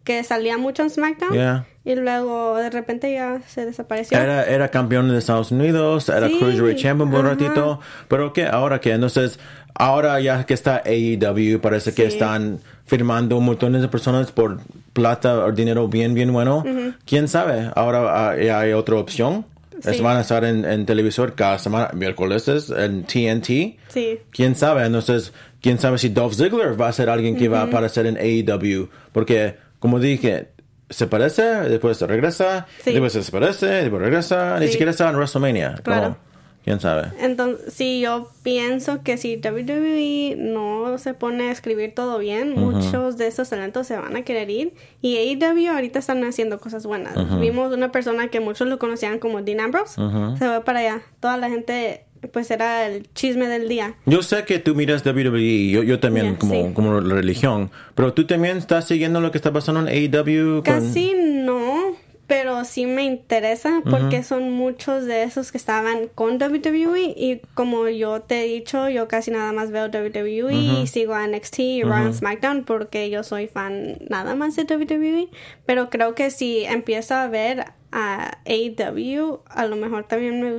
Que 0.09 0.25
salía 0.25 0.57
mucho 0.57 0.83
en 0.83 0.89
SmackDown. 0.89 1.33
Yeah. 1.35 1.67
Y 1.85 1.95
luego 1.95 2.57
de 2.57 2.71
repente 2.71 3.13
ya 3.13 3.43
se 3.47 3.67
desapareció. 3.67 4.17
Era, 4.19 4.45
era 4.45 4.69
campeón 4.71 5.11
de 5.11 5.19
Estados 5.19 5.51
Unidos, 5.53 6.09
era 6.09 6.29
Sí, 6.29 6.39
Cruiserweight 6.39 6.79
Champion 6.79 7.11
por 7.11 7.21
un 7.21 7.27
ratito, 7.27 7.81
pero 8.09 8.33
que 8.33 8.47
ahora 8.47 8.81
que 8.81 8.93
entonces, 8.93 9.39
ahora 9.75 10.19
ya 10.19 10.47
que 10.47 10.55
está 10.55 10.83
AEW, 10.87 11.61
parece 11.61 11.93
que 11.93 12.09
Sí. 12.09 12.15
están 12.15 12.61
firmando 12.87 13.39
montón 13.39 13.75
de 13.75 13.87
personas 13.89 14.33
por 14.33 14.61
plata 14.95 15.45
o 15.45 15.53
dinero 15.53 15.89
bien, 15.89 16.15
bien 16.15 16.33
bueno. 16.33 16.65
¿Quién 17.05 17.29
sabe? 17.29 17.71
Ahora 17.77 18.31
ah, 18.31 18.37
ya 18.37 18.61
hay 18.61 18.73
otra 18.73 18.97
opción. 18.97 19.45
Sí. 19.83 20.01
Van 20.01 20.17
a 20.17 20.23
estar 20.23 20.43
en, 20.45 20.65
en 20.65 20.87
televisor 20.87 21.35
cada 21.35 21.59
semana, 21.59 21.91
miércoles 21.93 22.49
en 22.49 23.05
TNT. 23.05 23.79
Sí. 23.89 24.19
¿Quién 24.33 24.57
sabe? 24.57 24.85
Entonces, 24.87 25.33
¿quién 25.61 25.79
sabe 25.79 25.99
si 25.99 26.09
Dolph 26.09 26.35
Ziggler 26.35 26.81
va 26.81 26.89
a 26.89 26.93
ser 26.93 27.09
alguien 27.11 27.37
que 27.37 27.49
va 27.49 27.61
a 27.61 27.65
aparecer 27.65 28.07
en 28.07 28.17
AEW? 28.17 28.89
Porque, 29.13 29.57
como 29.79 30.01
dije, 30.01 30.49
se 30.91 31.07
parece, 31.07 31.43
después 31.43 32.01
regresa, 32.01 32.67
Sí. 32.83 32.93
después 32.93 33.13
se 33.13 33.31
parece, 33.33 33.67
después 33.67 34.01
regresa, 34.03 34.59
ni 34.59 34.69
siquiera 34.69 34.91
está 34.91 35.09
en 35.09 35.17
WrestleMania. 35.17 35.75
Claro. 35.83 36.03
Como, 36.15 36.29
¿Quién 36.65 36.81
sabe? 36.81 37.13
Entonces, 37.21 37.73
sí, 37.73 38.01
yo 38.01 38.31
pienso 38.43 39.03
que 39.03 39.17
si 39.17 39.37
WWE 39.39 40.35
no 40.37 40.99
se 40.99 41.15
pone 41.15 41.49
a 41.49 41.53
escribir 41.53 41.95
todo 41.95 42.19
bien, 42.19 42.53
muchos 42.57 43.17
de 43.17 43.27
esos 43.27 43.49
talentos 43.49 43.87
se 43.87 43.97
van 43.97 44.17
a 44.17 44.23
querer 44.23 44.51
ir. 44.51 44.75
Y 45.01 45.17
AEW 45.17 45.71
ahorita 45.71 45.99
están 45.99 46.23
haciendo 46.25 46.59
cosas 46.59 46.85
buenas. 46.85 47.15
Vimos 47.41 47.73
una 47.73 47.91
persona 47.91 48.29
que 48.29 48.41
muchos 48.41 48.69
lo 48.69 48.79
conocían 48.79 49.19
como 49.19 49.41
Dean 49.41 49.61
Ambrose, 49.61 49.95
se 50.39 50.47
va 50.47 50.63
para 50.65 50.81
allá. 50.81 51.03
Toda 51.21 51.39
la 51.39 51.49
gente, 51.49 52.05
pues 52.33 52.51
era 52.51 52.87
el 52.87 53.09
chisme 53.15 53.47
del 53.49 53.69
día. 53.69 53.95
Yo 54.07 54.23
sé 54.23 54.45
que 54.45 54.59
tú 54.59 54.75
miras 54.75 55.05
WWE, 55.05 55.71
yo, 55.71 55.83
yo 55.83 56.01
también 56.01 56.27
Yeah, 56.27 56.39
como, 56.39 56.55
sí. 56.55 56.73
como 56.75 57.01
religión, 57.01 57.71
pero 57.95 58.13
tú 58.15 58.27
también 58.27 58.57
estás 58.59 58.87
siguiendo 58.87 59.21
lo 59.21 59.31
que 59.31 59.39
está 59.39 59.53
pasando 59.53 59.81
en 59.81 59.89
AEW. 59.89 60.63
con- 60.63 60.63
Casi 60.65 61.13
no, 61.17 61.97
pero 62.27 62.65
sí 62.67 62.85
me 62.85 63.05
interesa 63.05 63.81
porque 63.89 64.23
son 64.23 64.51
muchos 64.51 65.07
de 65.07 65.23
esos 65.23 65.51
que 65.51 65.57
estaban 65.57 66.09
con 66.15 66.35
WWE 66.43 67.15
y 67.17 67.41
como 67.55 67.89
yo 67.89 68.21
te 68.21 68.43
he 68.45 68.49
dicho, 68.49 68.89
yo 68.91 69.09
casi 69.09 69.31
nada 69.31 69.53
más 69.53 69.71
veo 69.71 69.87
WWE 69.87 70.53
y 70.55 70.87
sigo 70.89 71.15
a 71.15 71.27
NXT 71.27 71.59
y 71.61 71.83
Raw 71.85 71.95
and 71.95 72.15
SmackDown 72.15 72.65
porque 72.65 73.09
yo 73.09 73.23
soy 73.23 73.47
fan 73.47 73.97
nada 74.11 74.35
más 74.35 74.57
de 74.57 74.65
WWE, 74.65 75.29
pero 75.65 75.89
creo 75.89 76.15
que 76.15 76.31
si 76.31 76.65
empiezo 76.65 77.15
a 77.15 77.29
ver 77.29 77.65
a 77.93 78.37
AEW, 78.45 79.41
a 79.49 79.65
lo 79.67 79.77
mejor 79.77 80.05
también 80.05 80.43
me, 80.43 80.59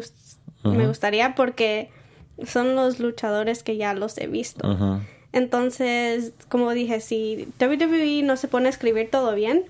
me 0.64 0.88
gustaría 0.88 1.36
porque 1.36 1.90
son 2.46 2.76
los 2.76 3.00
luchadores 3.00 3.64
que 3.64 3.78
ya 3.78 3.94
los 3.94 4.18
he 4.18 4.28
visto. 4.28 5.00
Entonces, 5.34 6.34
como 6.48 6.72
dije, 6.72 7.02
si 7.02 7.48
WWE 7.62 8.24
no 8.24 8.36
se 8.38 8.48
pone 8.48 8.68
a 8.68 8.70
escribir 8.70 9.10
todo 9.12 9.36
bien, 9.36 9.66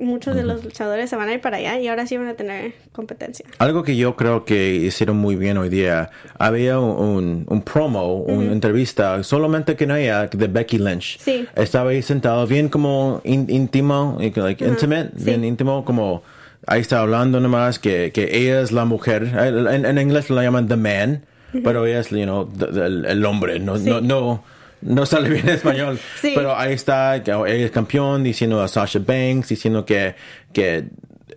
muchos 0.00 0.34
de 0.34 0.42
los 0.42 0.64
luchadores 0.64 1.10
se 1.10 1.16
van 1.16 1.28
a 1.28 1.34
ir 1.34 1.40
para 1.40 1.58
allá 1.58 1.78
y 1.78 1.86
ahora 1.88 2.06
sí 2.06 2.16
van 2.16 2.28
a 2.28 2.34
tener 2.34 2.74
competencia. 2.92 3.44
Algo 3.58 3.82
que 3.82 3.96
yo 3.96 4.16
creo 4.16 4.44
que 4.44 4.74
hicieron 4.76 5.16
muy 5.16 5.36
bien 5.36 5.58
hoy 5.58 5.68
día, 5.68 6.10
había 6.38 6.80
un, 6.80 7.04
un, 7.04 7.44
un 7.48 7.62
promo, 7.62 8.14
una 8.14 8.52
entrevista, 8.52 9.22
solamente 9.22 9.76
que 9.76 9.86
no 9.86 9.94
ella, 9.96 10.26
de 10.26 10.46
Becky 10.48 10.78
Lynch. 10.78 11.18
Sí. 11.20 11.46
Estaba 11.54 11.90
ahí 11.90 12.02
sentado, 12.02 12.46
bien 12.46 12.68
como 12.68 13.20
ín- 13.24 13.48
íntimo, 13.48 14.16
like 14.20 14.64
intimate, 14.66 15.10
sí. 15.16 15.24
bien 15.24 15.44
íntimo, 15.44 15.84
como 15.84 16.22
ahí 16.66 16.80
está 16.80 17.00
hablando 17.00 17.40
nomás 17.40 17.78
que, 17.78 18.12
que 18.12 18.36
ella 18.38 18.60
es 18.60 18.72
la 18.72 18.84
mujer, 18.84 19.24
en, 19.24 19.84
en 19.86 19.98
inglés 19.98 20.30
la 20.30 20.42
llaman 20.42 20.68
the 20.68 20.76
man, 20.76 21.24
pero 21.64 21.86
ella 21.86 22.00
es, 22.00 22.10
you 22.10 22.22
know, 22.24 22.46
the- 22.46 22.66
the- 22.66 22.86
el, 22.86 23.04
el 23.06 23.24
hombre, 23.26 23.58
no, 23.58 23.76
Sí. 23.76 23.88
no, 23.88 24.00
no, 24.00 24.44
no 24.82 25.06
sale 25.06 25.28
bien 25.30 25.48
en 25.48 25.54
español, 25.56 25.98
Sí. 26.20 26.32
pero 26.34 26.56
ahí 26.56 26.72
está, 26.72 27.22
que 27.24 27.30
ella 27.32 27.64
es 27.66 27.70
campeón, 27.70 28.22
diciendo 28.22 28.62
a 28.62 28.68
Sasha 28.68 29.00
Banks, 29.00 29.48
diciendo 29.48 29.84
que, 29.84 30.14
que 30.52 30.84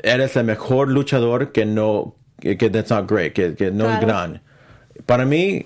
eres 0.03 0.35
el 0.35 0.43
mejor 0.45 0.89
luchador 0.89 1.51
que 1.51 1.65
no, 1.65 2.15
que, 2.39 2.57
que 2.57 2.69
that's 2.69 2.91
not 2.91 3.09
great, 3.09 3.33
que, 3.33 3.55
que 3.55 3.71
no 3.71 3.85
es 3.85 3.99
Claro. 3.99 4.07
gran. 4.07 4.41
Para 5.05 5.25
mí, 5.25 5.65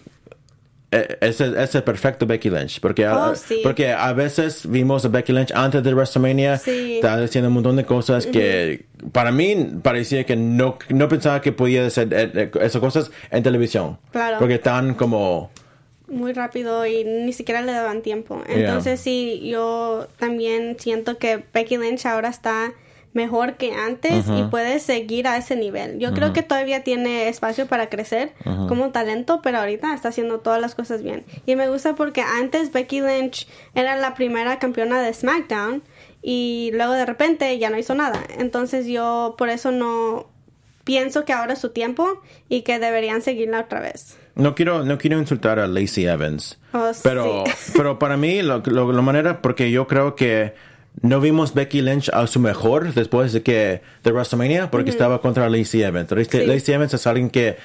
eh, 0.92 1.18
es, 1.22 1.42
el, 1.42 1.58
es 1.58 1.76
el 1.76 1.84
perfecto 1.84 2.26
Becky 2.26 2.50
Lynch. 2.50 2.80
Porque, 2.80 3.06
a, 3.06 3.30
Oh, 3.32 3.36
sí. 3.36 3.60
porque 3.64 3.92
a 3.92 4.14
veces 4.14 4.70
vimos 4.70 5.04
a 5.06 5.10
Becky 5.10 5.34
Lynch 5.34 5.52
antes 5.54 5.84
de 5.84 5.94
WrestleMania. 5.94 6.58
Sí. 6.58 6.96
Estaba 6.96 7.20
diciendo 7.22 7.50
un 7.50 7.56
montón 7.56 7.76
de 7.76 7.86
cosas 7.86 8.26
que 8.26 8.86
para 9.12 9.32
mí 9.32 9.70
parecía 9.84 10.24
que 10.26 10.36
no, 10.36 10.78
no 10.90 11.08
pensaba 11.10 11.42
que 11.42 11.52
podía 11.52 11.86
hacer 11.86 12.14
eh, 12.14 12.32
eh, 12.34 12.52
esas 12.62 12.80
cosas 12.82 13.12
en 13.32 13.44
televisión. 13.44 13.98
Claro. 14.12 14.38
Porque 14.40 14.56
están 14.56 14.94
como... 14.96 15.52
muy 16.08 16.32
rápido 16.34 16.86
y 16.86 17.04
ni 17.04 17.34
siquiera 17.34 17.62
le 17.62 17.74
daban 17.74 18.02
tiempo. 18.02 18.42
Entonces 18.48 19.00
sí, 19.02 19.42
yo 19.50 20.08
también 20.18 20.78
siento 20.80 21.18
que 21.18 21.44
Becky 21.54 21.78
Lynch 21.78 22.06
ahora 22.06 22.30
está 22.30 22.72
mejor 23.18 23.56
que 23.56 23.74
antes 23.74 24.26
y 24.30 24.44
puede 24.44 24.80
seguir 24.80 25.28
a 25.28 25.36
ese 25.38 25.56
nivel. 25.56 25.98
Yo 26.00 26.14
creo 26.14 26.32
que 26.34 26.44
todavía 26.44 26.84
tiene 26.84 27.28
espacio 27.28 27.66
para 27.68 27.90
crecer 27.90 28.32
como 28.70 28.92
talento, 28.92 29.42
pero 29.42 29.58
ahorita 29.58 29.94
está 29.94 30.10
haciendo 30.10 30.40
todas 30.40 30.62
las 30.62 30.76
cosas 30.76 31.02
bien. 31.04 31.26
Y 31.46 31.56
me 31.56 31.68
gusta 31.68 31.96
porque 31.96 32.22
antes 32.22 32.72
Becky 32.72 33.02
Lynch 33.02 33.48
era 33.76 33.96
la 33.98 34.14
primera 34.14 34.60
campeona 34.60 35.02
de 35.02 35.14
SmackDown 35.14 35.82
y 36.22 36.70
luego 36.74 36.94
de 36.94 37.06
repente 37.06 37.58
ya 37.58 37.70
no 37.70 37.78
hizo 37.78 37.96
nada. 37.96 38.22
Entonces 38.38 38.86
yo 38.86 39.36
por 39.38 39.50
eso 39.50 39.72
no 39.72 40.28
pienso 40.84 41.26
que 41.26 41.34
ahora 41.34 41.54
es 41.54 41.60
su 41.60 41.70
tiempo 41.72 42.22
y 42.48 42.62
que 42.62 42.80
deberían 42.80 43.22
seguirla 43.22 43.62
otra 43.62 43.80
vez. 43.82 44.18
No 44.36 44.54
quiero, 44.56 44.86
no 44.86 44.98
quiero 45.00 45.18
insultar 45.20 45.58
a 45.60 45.68
Lacey 45.68 46.06
Evans. 46.06 46.60
Oh, 46.74 46.92
pero, 47.04 47.44
sí. 47.48 47.74
pero 47.76 47.98
para 48.00 48.16
mí, 48.18 48.42
lo, 48.44 48.60
lo- 48.60 48.94
la 48.94 49.02
manera, 49.02 49.42
porque 49.42 49.72
yo 49.72 49.88
creo 49.88 50.16
que 50.16 50.54
no 51.02 51.20
vimos 51.22 51.54
Becky 51.54 51.82
Lynch 51.82 52.10
a 52.10 52.26
su 52.28 52.40
mejor 52.40 52.94
después 52.94 53.34
de 53.34 53.44
que 53.44 53.82
de 54.04 54.12
WrestleMania, 54.12 54.72
porque 54.72 54.90
estaba 54.90 55.22
contra 55.22 55.50
Lacey 55.50 55.84
Evans. 55.84 56.10
Lacey, 56.12 56.42
Sí. 56.42 56.46
Lacey 56.48 56.74
Evans 56.76 56.94
es 56.94 57.06
alguien 57.08 57.30
que 57.30 57.58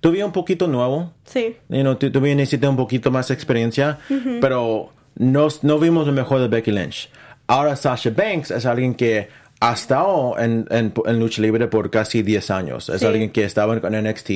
todavía 0.00 0.26
un 0.26 0.32
poquito 0.32 0.66
nuevo. 0.68 1.12
Sí. 1.24 1.56
You 1.68 1.80
know, 1.80 1.94
tu- 1.96 2.10
todavía 2.10 2.34
necesita 2.34 2.68
un 2.68 2.76
poquito 2.76 3.10
más 3.10 3.30
experiencia, 3.30 3.98
pero 4.40 4.90
no, 5.16 5.48
no 5.62 5.78
vimos 5.78 6.06
lo 6.06 6.12
mejor 6.12 6.40
de 6.40 6.48
Becky 6.48 6.72
Lynch. 6.72 7.08
Ahora 7.46 7.76
Sasha 7.76 8.10
Banks 8.10 8.50
es 8.50 8.66
alguien 8.66 8.94
que 8.94 9.28
ha 9.60 9.72
estado 9.72 10.38
en, 10.38 10.66
en, 10.70 10.92
en 11.06 11.18
lucha 11.18 11.40
libre 11.40 11.68
por 11.68 11.90
casi 11.90 12.22
10 12.22 12.50
años. 12.50 12.88
Es 12.90 13.00
Sí. 13.00 13.06
alguien 13.06 13.30
que 13.30 13.44
estaban 13.44 13.80
con 13.80 13.94
NXT, 13.94 14.30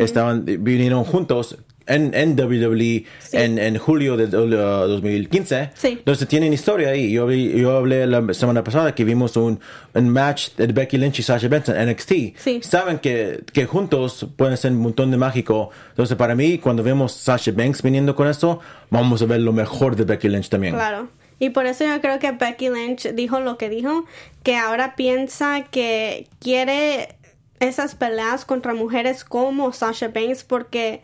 estaban, 0.00 0.44
vinieron 0.44 1.04
juntos 1.04 1.58
en, 1.86 2.14
en 2.14 2.38
WWE 2.38 3.04
Sí. 3.18 3.36
en, 3.36 3.58
en 3.58 3.76
julio 3.78 4.16
de 4.16 4.26
do- 4.28 4.46
2015. 4.88 5.70
Sí. 5.74 5.88
Entonces 5.88 6.26
tienen 6.28 6.52
historia 6.52 6.90
ahí. 6.90 7.12
Yo, 7.12 7.30
yo 7.30 7.76
hablé 7.76 8.06
la 8.06 8.32
semana 8.34 8.64
pasada 8.64 8.94
que 8.94 9.04
vimos 9.04 9.36
un, 9.36 9.60
un 9.94 10.08
match 10.08 10.50
de 10.56 10.66
Becky 10.68 10.96
Lynch 10.98 11.18
y 11.18 11.22
Sasha 11.22 11.48
Banks 11.48 11.68
en 11.68 11.88
NXT. 11.90 12.12
Sí. 12.36 12.60
Saben 12.62 12.98
que, 12.98 13.42
que 13.52 13.66
juntos 13.66 14.26
pueden 14.36 14.56
ser 14.56 14.72
un 14.72 14.78
montón 14.78 15.10
de 15.10 15.16
mágico. 15.16 15.70
Entonces 15.90 16.16
para 16.16 16.34
mí, 16.34 16.58
cuando 16.58 16.82
vemos 16.82 17.12
Sasha 17.12 17.52
Banks 17.52 17.82
viniendo 17.82 18.14
con 18.14 18.28
esto, 18.28 18.60
vamos 18.90 19.20
a 19.22 19.26
ver 19.26 19.40
lo 19.40 19.52
mejor 19.52 19.96
de 19.96 20.04
Becky 20.04 20.28
Lynch 20.28 20.48
también. 20.48 20.74
Claro. 20.74 21.08
Y 21.40 21.50
por 21.50 21.66
eso 21.66 21.84
yo 21.84 22.00
creo 22.00 22.18
que 22.20 22.30
Becky 22.30 22.70
Lynch 22.70 23.08
dijo 23.12 23.40
lo 23.40 23.58
que 23.58 23.68
dijo, 23.68 24.04
que 24.44 24.56
ahora 24.56 24.94
piensa 24.96 25.64
que 25.70 26.28
quiere 26.38 27.16
esas 27.60 27.94
peleas 27.96 28.44
contra 28.44 28.72
mujeres 28.72 29.24
como 29.24 29.72
Sasha 29.72 30.08
Banks 30.08 30.44
porque 30.44 31.02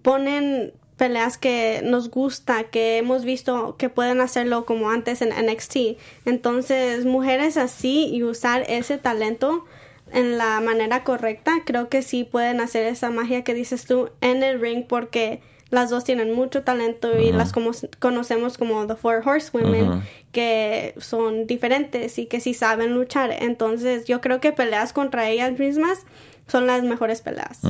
ponen 0.00 0.72
peleas 0.96 1.36
que 1.36 1.82
nos 1.84 2.10
gusta, 2.10 2.64
que 2.64 2.98
hemos 2.98 3.24
visto 3.24 3.76
que 3.76 3.88
pueden 3.88 4.20
hacerlo 4.20 4.64
como 4.64 4.90
antes 4.90 5.20
en 5.20 5.30
NXT. 5.30 5.98
Entonces, 6.24 7.04
mujeres 7.04 7.56
así 7.56 8.08
y 8.12 8.22
usar 8.22 8.64
ese 8.68 8.98
talento 8.98 9.64
en 10.12 10.38
la 10.38 10.60
manera 10.60 11.04
correcta, 11.04 11.62
creo 11.64 11.88
que 11.88 12.02
sí 12.02 12.24
pueden 12.24 12.60
hacer 12.60 12.86
esa 12.86 13.10
magia 13.10 13.42
que 13.42 13.54
dices 13.54 13.86
tú 13.86 14.10
en 14.20 14.42
el 14.42 14.60
ring 14.60 14.84
porque 14.86 15.40
las 15.70 15.88
dos 15.88 16.04
tienen 16.04 16.34
mucho 16.34 16.62
talento 16.62 17.18
y 17.18 17.32
las 17.32 17.50
como, 17.50 17.70
conocemos 17.98 18.58
como 18.58 18.86
The 18.86 18.94
Four 18.94 19.26
Horsewomen 19.26 20.02
que 20.30 20.94
son 20.98 21.46
diferentes 21.46 22.18
y 22.18 22.26
que 22.26 22.40
sí 22.40 22.52
saben 22.52 22.94
luchar. 22.94 23.32
Entonces 23.32 24.04
yo 24.04 24.20
creo 24.20 24.38
que 24.38 24.52
peleas 24.52 24.92
contra 24.92 25.30
ellas 25.30 25.58
mismas 25.58 26.00
son 26.46 26.66
las 26.66 26.82
mejores 26.82 27.22
peleas. 27.22 27.60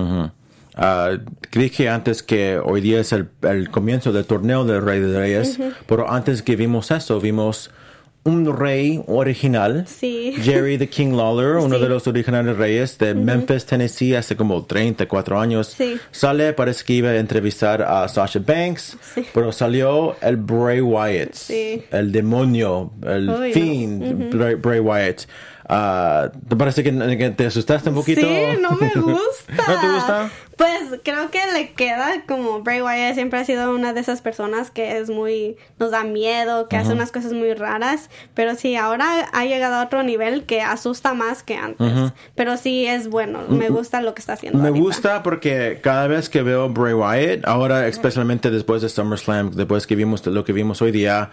Ah, 0.75 1.19
dije 1.53 1.89
antes 1.89 2.23
que 2.23 2.59
hoy 2.59 2.81
día 2.81 3.01
es 3.01 3.13
el, 3.13 3.29
el 3.43 3.71
comienzo 3.71 4.13
del 4.13 4.25
torneo 4.25 4.65
del 4.65 4.83
Rey 4.83 5.01
de 5.01 5.19
Reyes, 5.19 5.59
pero 5.87 6.11
antes 6.11 6.43
que 6.43 6.57
vimos 6.57 6.91
eso, 6.91 7.21
vimos 7.21 7.71
un 8.25 8.57
rey 8.57 9.03
original, 9.09 9.85
Sí. 9.89 10.33
Jerry 10.43 10.79
the 10.79 10.89
King 10.89 11.13
Lawler, 11.17 11.57
uno 11.57 11.75
Sí. 11.77 11.83
de 11.83 11.89
los 11.89 12.07
originales 12.07 12.57
reyes 12.57 12.97
de 12.97 13.15
Memphis, 13.15 13.67
Tennessee, 13.67 14.15
hace 14.15 14.37
como 14.37 14.65
34 14.65 15.41
años. 15.41 15.75
Sí. 15.77 15.97
Sale, 16.13 16.53
parece 16.53 16.85
que 16.85 16.93
iba 16.93 17.09
a 17.11 17.17
entrevistar 17.17 17.83
a 17.83 18.07
Sasha 18.09 18.39
Banks, 18.39 18.97
pero 19.35 19.51
salió 19.51 20.15
el 20.23 20.37
Bray 20.37 20.81
Wyatt, 20.81 21.35
Sí. 21.35 21.83
el 21.91 22.13
demonio, 22.13 22.93
el 23.05 23.51
fiend 23.53 24.33
Bray, 24.35 24.55
Bray 24.55 24.79
Wyatt. 24.79 25.23
Ah, 25.75 26.31
¿Te 26.51 26.55
parece 26.55 26.83
que, 26.85 26.93
que 27.17 27.31
te 27.31 27.47
asustaste 27.47 27.89
un 27.89 27.95
poquito? 27.95 28.21
Sí, 28.21 28.61
no 28.61 28.73
me 28.73 28.89
gusta. 28.95 29.65
¿No 29.69 29.81
te 29.81 29.89
gusta? 29.91 30.31
Pues 30.59 31.01
creo 31.03 31.31
que 31.31 31.39
le 31.55 31.73
queda 31.73 32.25
como 32.29 32.61
Bray 32.63 32.83
Wyatt 32.83 33.15
siempre 33.15 33.39
ha 33.41 33.45
sido 33.47 33.75
una 33.75 33.95
de 33.95 34.01
esas 34.01 34.21
personas 34.21 34.71
que 34.71 34.99
es 34.99 35.09
muy 35.09 35.57
nos 35.79 35.91
da 35.93 36.05
miedo, 36.05 36.69
que 36.69 36.77
hace 36.77 36.93
unas 36.93 37.11
cosas 37.11 37.33
muy 37.33 37.55
raras, 37.55 38.11
pero 38.35 38.55
sí 38.55 38.77
ahora 38.77 39.31
ha 39.33 39.45
llegado 39.47 39.77
a 39.77 39.85
otro 39.85 40.03
nivel 40.03 40.45
que 40.45 40.61
asusta 40.61 41.15
más 41.15 41.43
que 41.43 41.57
antes. 41.57 42.13
Pero 42.35 42.59
sí 42.59 42.87
es 42.87 43.09
bueno, 43.09 43.41
me 43.49 43.71
gusta 43.71 44.03
lo 44.03 44.13
que 44.15 44.21
está 44.21 44.35
haciendo. 44.35 44.59
Me 44.59 44.69
ahorita. 44.69 44.85
gusta 44.85 45.23
porque 45.23 45.81
cada 45.83 46.07
vez 46.07 46.29
que 46.29 46.43
veo 46.43 46.69
Bray 46.69 46.93
Wyatt, 46.93 47.47
ahora 47.49 47.87
especialmente 47.89 48.51
después 48.51 48.83
de 48.83 48.91
SummerSlam, 48.91 49.53
después 49.53 49.87
que 49.87 49.97
vimos 49.97 50.25
lo 50.27 50.45
que 50.45 50.53
vimos 50.53 50.83
hoy 50.83 50.93
día, 50.93 51.31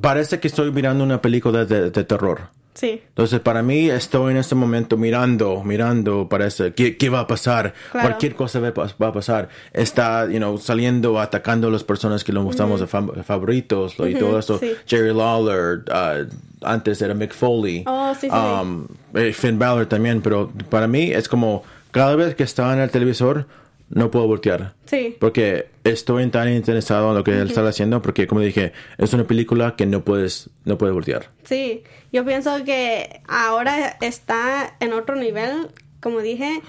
parece 0.00 0.38
que 0.38 0.46
estoy 0.46 0.70
mirando 0.70 1.02
una 1.02 1.20
película 1.20 1.64
de, 1.64 1.90
de 1.90 2.04
terror. 2.04 2.50
Sí. 2.74 3.02
Entonces, 3.08 3.40
para 3.40 3.62
mí, 3.62 3.90
estoy 3.90 4.32
en 4.32 4.38
este 4.38 4.54
momento 4.54 4.96
mirando, 4.96 5.62
mirando, 5.62 6.28
parece, 6.28 6.72
¿qué, 6.72 6.96
qué 6.96 7.10
va 7.10 7.20
a 7.20 7.26
pasar? 7.26 7.74
Claro. 7.90 8.08
Cualquier 8.08 8.34
cosa 8.34 8.60
va, 8.60 8.68
a- 8.68 9.12
pasar. 9.12 9.48
Está, 9.72 10.26
you 10.26 10.38
know, 10.38 10.56
saliendo, 10.58 11.20
atacando 11.20 11.68
a 11.68 11.70
las 11.70 11.84
personas 11.84 12.24
que 12.24 12.32
lo 12.32 12.42
mostramos 12.42 12.80
de 12.80 12.86
favoritos 12.86 13.94
y 13.98 14.14
todo 14.14 14.38
eso. 14.38 14.58
sí. 14.58 14.72
Jerry 14.86 15.12
Lawler, 15.14 15.84
uh, 15.90 16.26
antes 16.62 17.02
era 17.02 17.12
Mick 17.14 17.34
Foley. 17.34 17.84
Oh, 17.86 18.14
sí, 18.14 18.22
sí, 18.22 18.28
sí. 18.30 18.32
Um, 18.36 18.86
eh, 19.14 19.32
Finn 19.32 19.58
Balor 19.58 19.86
también, 19.86 20.22
pero 20.22 20.50
para 20.70 20.86
mí 20.86 21.10
es 21.12 21.28
como, 21.28 21.62
cada 21.90 22.16
vez 22.16 22.34
que 22.34 22.42
está 22.44 22.72
en 22.72 22.80
el 22.80 22.90
televisor, 22.90 23.46
no 23.90 24.10
puedo 24.10 24.26
voltear. 24.26 24.72
Sí. 24.92 25.16
Porque 25.18 25.70
estoy 25.84 26.28
tan 26.28 26.52
interesado 26.52 27.08
en 27.08 27.16
lo 27.16 27.24
que 27.24 27.30
él 27.30 27.48
está 27.48 27.66
haciendo, 27.66 28.02
porque 28.02 28.26
como 28.26 28.42
dije, 28.42 28.74
es 28.98 29.14
una 29.14 29.24
película 29.24 29.74
que 29.74 29.86
no 29.86 30.04
puedes, 30.04 30.50
no 30.66 30.76
puedes 30.76 30.92
voltear. 30.92 31.30
Sí, 31.44 31.82
yo 32.12 32.26
pienso 32.26 32.62
que 32.64 33.22
ahora 33.26 33.96
está 34.02 34.76
en 34.80 34.92
otro 34.92 35.16
nivel, 35.16 35.68
como 36.00 36.20
dije. 36.20 36.60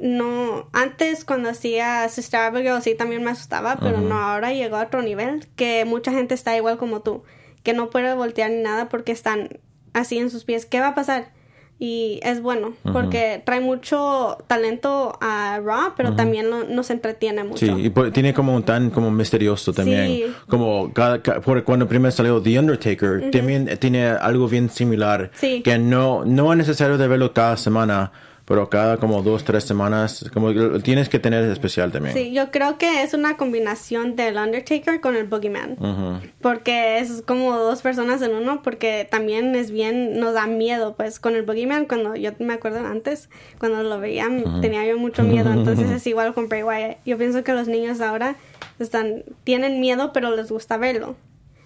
No, 0.00 0.68
antes 0.74 1.24
cuando 1.24 1.48
hacía 1.48 2.06
Sister 2.10 2.40
Abigail 2.40 2.82
sí 2.82 2.94
también 2.94 3.24
me 3.24 3.30
asustaba, 3.30 3.78
pero 3.80 4.02
no, 4.02 4.18
ahora 4.18 4.52
llegó 4.52 4.76
a 4.76 4.82
otro 4.82 5.00
nivel 5.00 5.46
que 5.56 5.86
mucha 5.86 6.12
gente 6.12 6.34
está 6.34 6.54
igual 6.54 6.76
como 6.76 7.00
tú, 7.00 7.22
que 7.62 7.72
no 7.72 7.88
puede 7.88 8.14
voltear 8.14 8.50
ni 8.50 8.60
nada 8.60 8.90
porque 8.90 9.12
están 9.12 9.48
así 9.94 10.18
en 10.18 10.28
sus 10.28 10.44
pies. 10.44 10.66
¿Qué 10.66 10.78
va 10.78 10.88
a 10.88 10.94
pasar? 10.94 11.32
Y 11.78 12.20
es 12.22 12.40
bueno, 12.40 12.74
porque 12.92 13.42
trae 13.44 13.60
mucho 13.60 14.38
talento 14.46 15.18
a 15.20 15.58
Raw, 15.64 15.94
pero 15.96 16.14
también 16.14 16.48
lo- 16.48 16.62
nos 16.62 16.90
entretiene 16.90 17.42
mucho. 17.42 17.66
Sí, 17.66 17.72
y 17.76 17.90
por- 17.90 18.12
tiene 18.12 18.32
como 18.32 18.54
un 18.54 18.62
tan 18.62 18.90
como 18.90 19.10
misterioso 19.10 19.72
también. 19.72 20.06
Sí. 20.06 20.24
Como 20.48 20.92
cada, 20.92 21.20
ca- 21.22 21.40
por- 21.40 21.64
cuando 21.64 21.88
primero 21.88 22.12
salió 22.12 22.40
The 22.40 22.60
Undertaker, 22.60 23.30
también 23.32 23.68
tiene 23.80 24.06
algo 24.06 24.46
bien 24.46 24.70
similar. 24.70 25.32
Sí. 25.34 25.60
Que 25.62 25.76
no, 25.78 26.24
no 26.24 26.52
es 26.52 26.58
necesario 26.58 26.98
de 26.98 27.08
verlo 27.08 27.32
cada 27.32 27.56
semana, 27.56 28.12
pero 28.44 28.68
cada 28.68 28.96
como 28.96 29.22
dos, 29.22 29.44
tres 29.44 29.64
semanas, 29.64 30.28
como 30.32 30.52
tienes 30.80 31.08
que 31.08 31.18
tener 31.18 31.44
especial 31.50 31.92
también. 31.92 32.14
Sí, 32.14 32.32
yo 32.32 32.50
creo 32.50 32.76
que 32.76 33.02
es 33.02 33.14
una 33.14 33.36
combinación 33.36 34.16
del 34.16 34.36
Undertaker 34.36 35.00
con 35.00 35.16
el 35.16 35.26
Boogeyman. 35.26 35.76
Porque 36.40 36.98
es 36.98 37.22
como 37.22 37.56
dos 37.56 37.82
personas 37.82 38.20
en 38.22 38.34
uno, 38.34 38.62
porque 38.62 39.06
también 39.08 39.54
es 39.54 39.70
bien, 39.70 40.18
nos 40.18 40.34
da 40.34 40.46
miedo, 40.46 40.94
pues 40.96 41.20
con 41.20 41.34
el 41.34 41.42
Boogeyman, 41.42 41.86
cuando 41.86 42.16
yo 42.16 42.32
me 42.40 42.54
acuerdo 42.54 42.84
antes, 42.84 43.28
cuando 43.58 43.82
lo 43.82 44.00
veía, 44.00 44.28
tenía 44.60 44.84
yo 44.86 44.98
mucho 44.98 45.22
miedo, 45.22 45.52
entonces 45.52 45.90
es 45.90 46.06
igual 46.06 46.34
con 46.34 46.48
Bray 46.48 46.62
Wyatt. 46.62 46.98
Yo 47.06 47.16
pienso 47.18 47.44
que 47.44 47.52
los 47.52 47.68
niños 47.68 48.00
ahora 48.00 48.36
están, 48.78 49.22
tienen 49.44 49.80
miedo, 49.80 50.12
pero 50.12 50.34
les 50.34 50.50
gusta 50.50 50.76
verlo. 50.76 51.16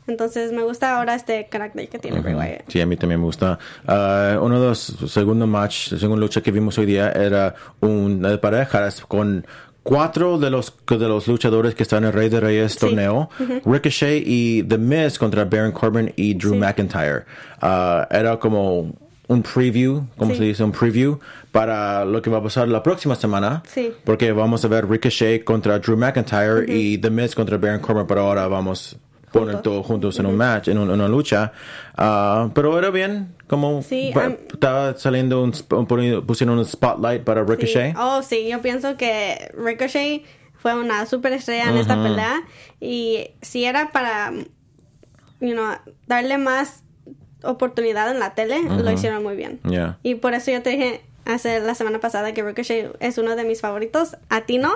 Entonces 0.07 0.53
me 0.53 0.63
gusta 0.63 0.97
ahora 0.99 1.15
este 1.15 1.49
carácter 1.51 1.89
que 1.89 1.99
tiene 1.99 2.21
Bray 2.21 2.35
Wyatt. 2.35 2.63
Sí, 2.69 2.81
a 2.81 2.87
mí 2.87 2.97
también 2.97 3.21
me 3.21 3.27
gusta. 3.27 3.59
Ah, 3.87 4.39
uno 4.41 4.61
de 4.61 4.69
los 4.69 4.79
segundos 5.09 5.49
match, 5.49 5.93
la 5.93 5.99
segunda 5.99 6.21
lucha 6.21 6.41
que 6.41 6.51
vimos 6.53 6.79
hoy 6.79 6.87
día 6.87 7.11
era 7.13 7.55
una 7.81 8.31
de 8.31 8.39
parejas 8.39 9.01
con 9.01 9.47
cuatro 9.83 10.39
de 10.39 10.51
los 10.51 10.75
de 10.89 10.97
los 11.09 11.27
luchadores 11.29 11.75
que 11.75 11.83
están 11.85 12.03
en 12.05 12.09
el 12.09 12.13
Rey 12.13 12.29
de 12.29 12.41
Reyes 12.41 12.77
torneo, 12.77 13.31
Ricochet 13.65 14.23
y 14.27 14.63
The 14.65 14.79
Miz 14.79 15.19
contra 15.19 15.45
Baron 15.45 15.73
Corbin 15.73 16.13
y 16.17 16.35
Drew 16.35 16.55
Sí. 16.55 16.59
McIntyre. 16.59 17.25
Ah, 17.61 18.07
era 18.11 18.37
como 18.39 18.93
un 19.29 19.43
preview, 19.43 20.07
como 20.17 20.33
Sí. 20.33 20.39
se 20.39 20.45
dice, 20.45 20.63
un 20.65 20.71
preview 20.73 21.19
para 21.51 22.05
lo 22.05 22.23
que 22.23 22.31
va 22.31 22.39
a 22.39 22.43
pasar 22.43 22.69
la 22.69 22.83
próxima 22.83 23.15
semana. 23.17 23.63
Sí. 23.67 23.93
Porque 24.05 24.31
vamos 24.33 24.65
a 24.65 24.69
ver 24.69 24.89
Ricochet 24.89 25.43
contra 25.45 25.79
Drew 25.81 25.97
McIntyre 25.97 26.65
y 26.69 26.99
The 26.99 27.11
Miz 27.11 27.35
contra 27.35 27.57
Baron 27.59 27.81
Corbin, 27.81 28.07
pero 28.07 28.21
ahora 28.23 28.47
vamos 28.47 28.97
poner 29.39 29.63
todo 29.63 29.83
juntos 29.83 30.19
en 30.19 30.27
un 30.27 30.37
match, 30.37 30.69
en 30.69 30.79
un- 30.79 30.89
en 30.89 30.95
una 30.95 31.09
lucha. 31.09 31.53
Ah, 31.97 32.49
pero 32.55 32.79
era 32.79 32.91
bien, 32.91 33.35
como 33.47 33.83
Sí, 33.83 34.13
estaba 34.53 34.97
saliendo 34.97 35.43
un, 35.43 35.53
pusieron 36.27 36.59
un 36.59 36.65
spotlight 36.65 37.23
para 37.25 37.45
Sí. 37.45 37.51
Ricochet. 37.51 37.97
Oh, 37.99 38.23
sí, 38.23 38.49
yo 38.49 38.61
pienso 38.63 38.97
que 38.97 39.51
Ricochet 39.57 40.23
fue 40.59 40.75
una 40.75 41.07
superestrella 41.07 41.71
en 41.71 41.77
esta 41.77 42.03
pelea 42.03 42.43
y 42.81 43.31
si 43.43 43.65
era 43.65 43.93
para, 43.93 44.33
you 45.41 45.53
know, 45.53 45.75
darle 46.07 46.39
más 46.39 46.83
oportunidad 47.43 48.11
en 48.11 48.19
la 48.19 48.35
tele, 48.35 48.61
lo 48.63 48.91
hicieron 48.91 49.23
muy 49.23 49.37
bien. 49.37 49.61
Yeah. 49.69 49.99
Y 50.03 50.17
por 50.17 50.35
eso 50.35 50.51
yo 50.51 50.63
te 50.63 50.71
dije 50.71 51.03
hace 51.27 51.61
la 51.61 51.75
semana 51.75 51.99
pasada 52.01 52.33
que 52.33 52.43
Ricochet 52.43 52.97
es 53.01 53.19
uno 53.19 53.37
de 53.37 53.45
mis 53.45 53.61
favoritos. 53.61 54.17
A 54.31 54.43
ti 54.43 54.59
no, 54.59 54.73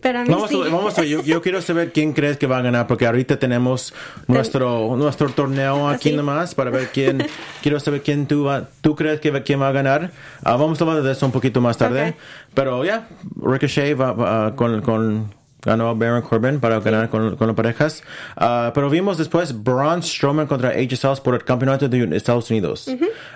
pero 0.00 0.20
a 0.20 0.22
mí 0.22 0.28
Vamos, 0.30 0.50
sí. 0.50 0.60
a, 0.64 0.70
vamos 0.72 0.98
a, 0.98 1.04
yo, 1.04 1.22
yo 1.22 1.42
quiero 1.42 1.60
saber 1.62 1.92
quién 1.92 2.12
crees 2.12 2.36
que 2.36 2.46
va 2.46 2.58
a 2.58 2.62
ganar, 2.62 2.86
porque 2.86 3.06
ahorita 3.06 3.38
tenemos 3.38 3.92
nuestro 4.28 4.96
nuestro 4.96 5.28
torneo 5.30 5.88
aquí 5.88 6.10
Así. 6.10 6.16
nomás 6.16 6.54
para 6.54 6.70
ver 6.70 6.88
quién. 6.92 7.26
quiero 7.62 7.80
saber 7.80 8.02
quién 8.02 8.26
tú, 8.26 8.44
va- 8.44 8.68
tú 8.80 8.94
crees 8.94 9.20
que 9.20 9.30
va- 9.30 9.40
quién 9.42 9.60
va 9.60 9.68
a 9.68 9.72
ganar. 9.72 10.10
Ah, 10.42 10.56
vamos 10.56 10.80
a 10.80 10.84
hablar 10.84 11.02
de 11.02 11.12
eso 11.12 11.26
un 11.26 11.32
poquito 11.32 11.60
más 11.60 11.76
tarde. 11.78 12.10
Ok. 12.10 12.14
Pero 12.54 12.84
ya, 12.84 13.08
Ricochet 13.42 13.98
va, 14.00 14.12
va, 14.12 14.54
con, 14.56 14.80
con 14.82 15.34
ganó 15.64 15.94
Baron 15.96 16.22
Corbin 16.22 16.60
para 16.60 16.80
ganar 16.80 17.08
con, 17.08 17.36
con 17.36 17.46
las 17.46 17.56
parejas. 17.56 18.02
Ah, 18.36 18.70
pero 18.74 18.90
vimos 18.90 19.18
después 19.18 19.62
Braun 19.62 20.02
Strowman 20.02 20.46
contra 20.46 20.70
AJ 20.70 20.96
Styles 20.96 21.20
por 21.20 21.34
el 21.34 21.44
campeonato 21.44 21.88
de 21.88 22.16
Estados 22.16 22.50
Unidos. 22.50 22.88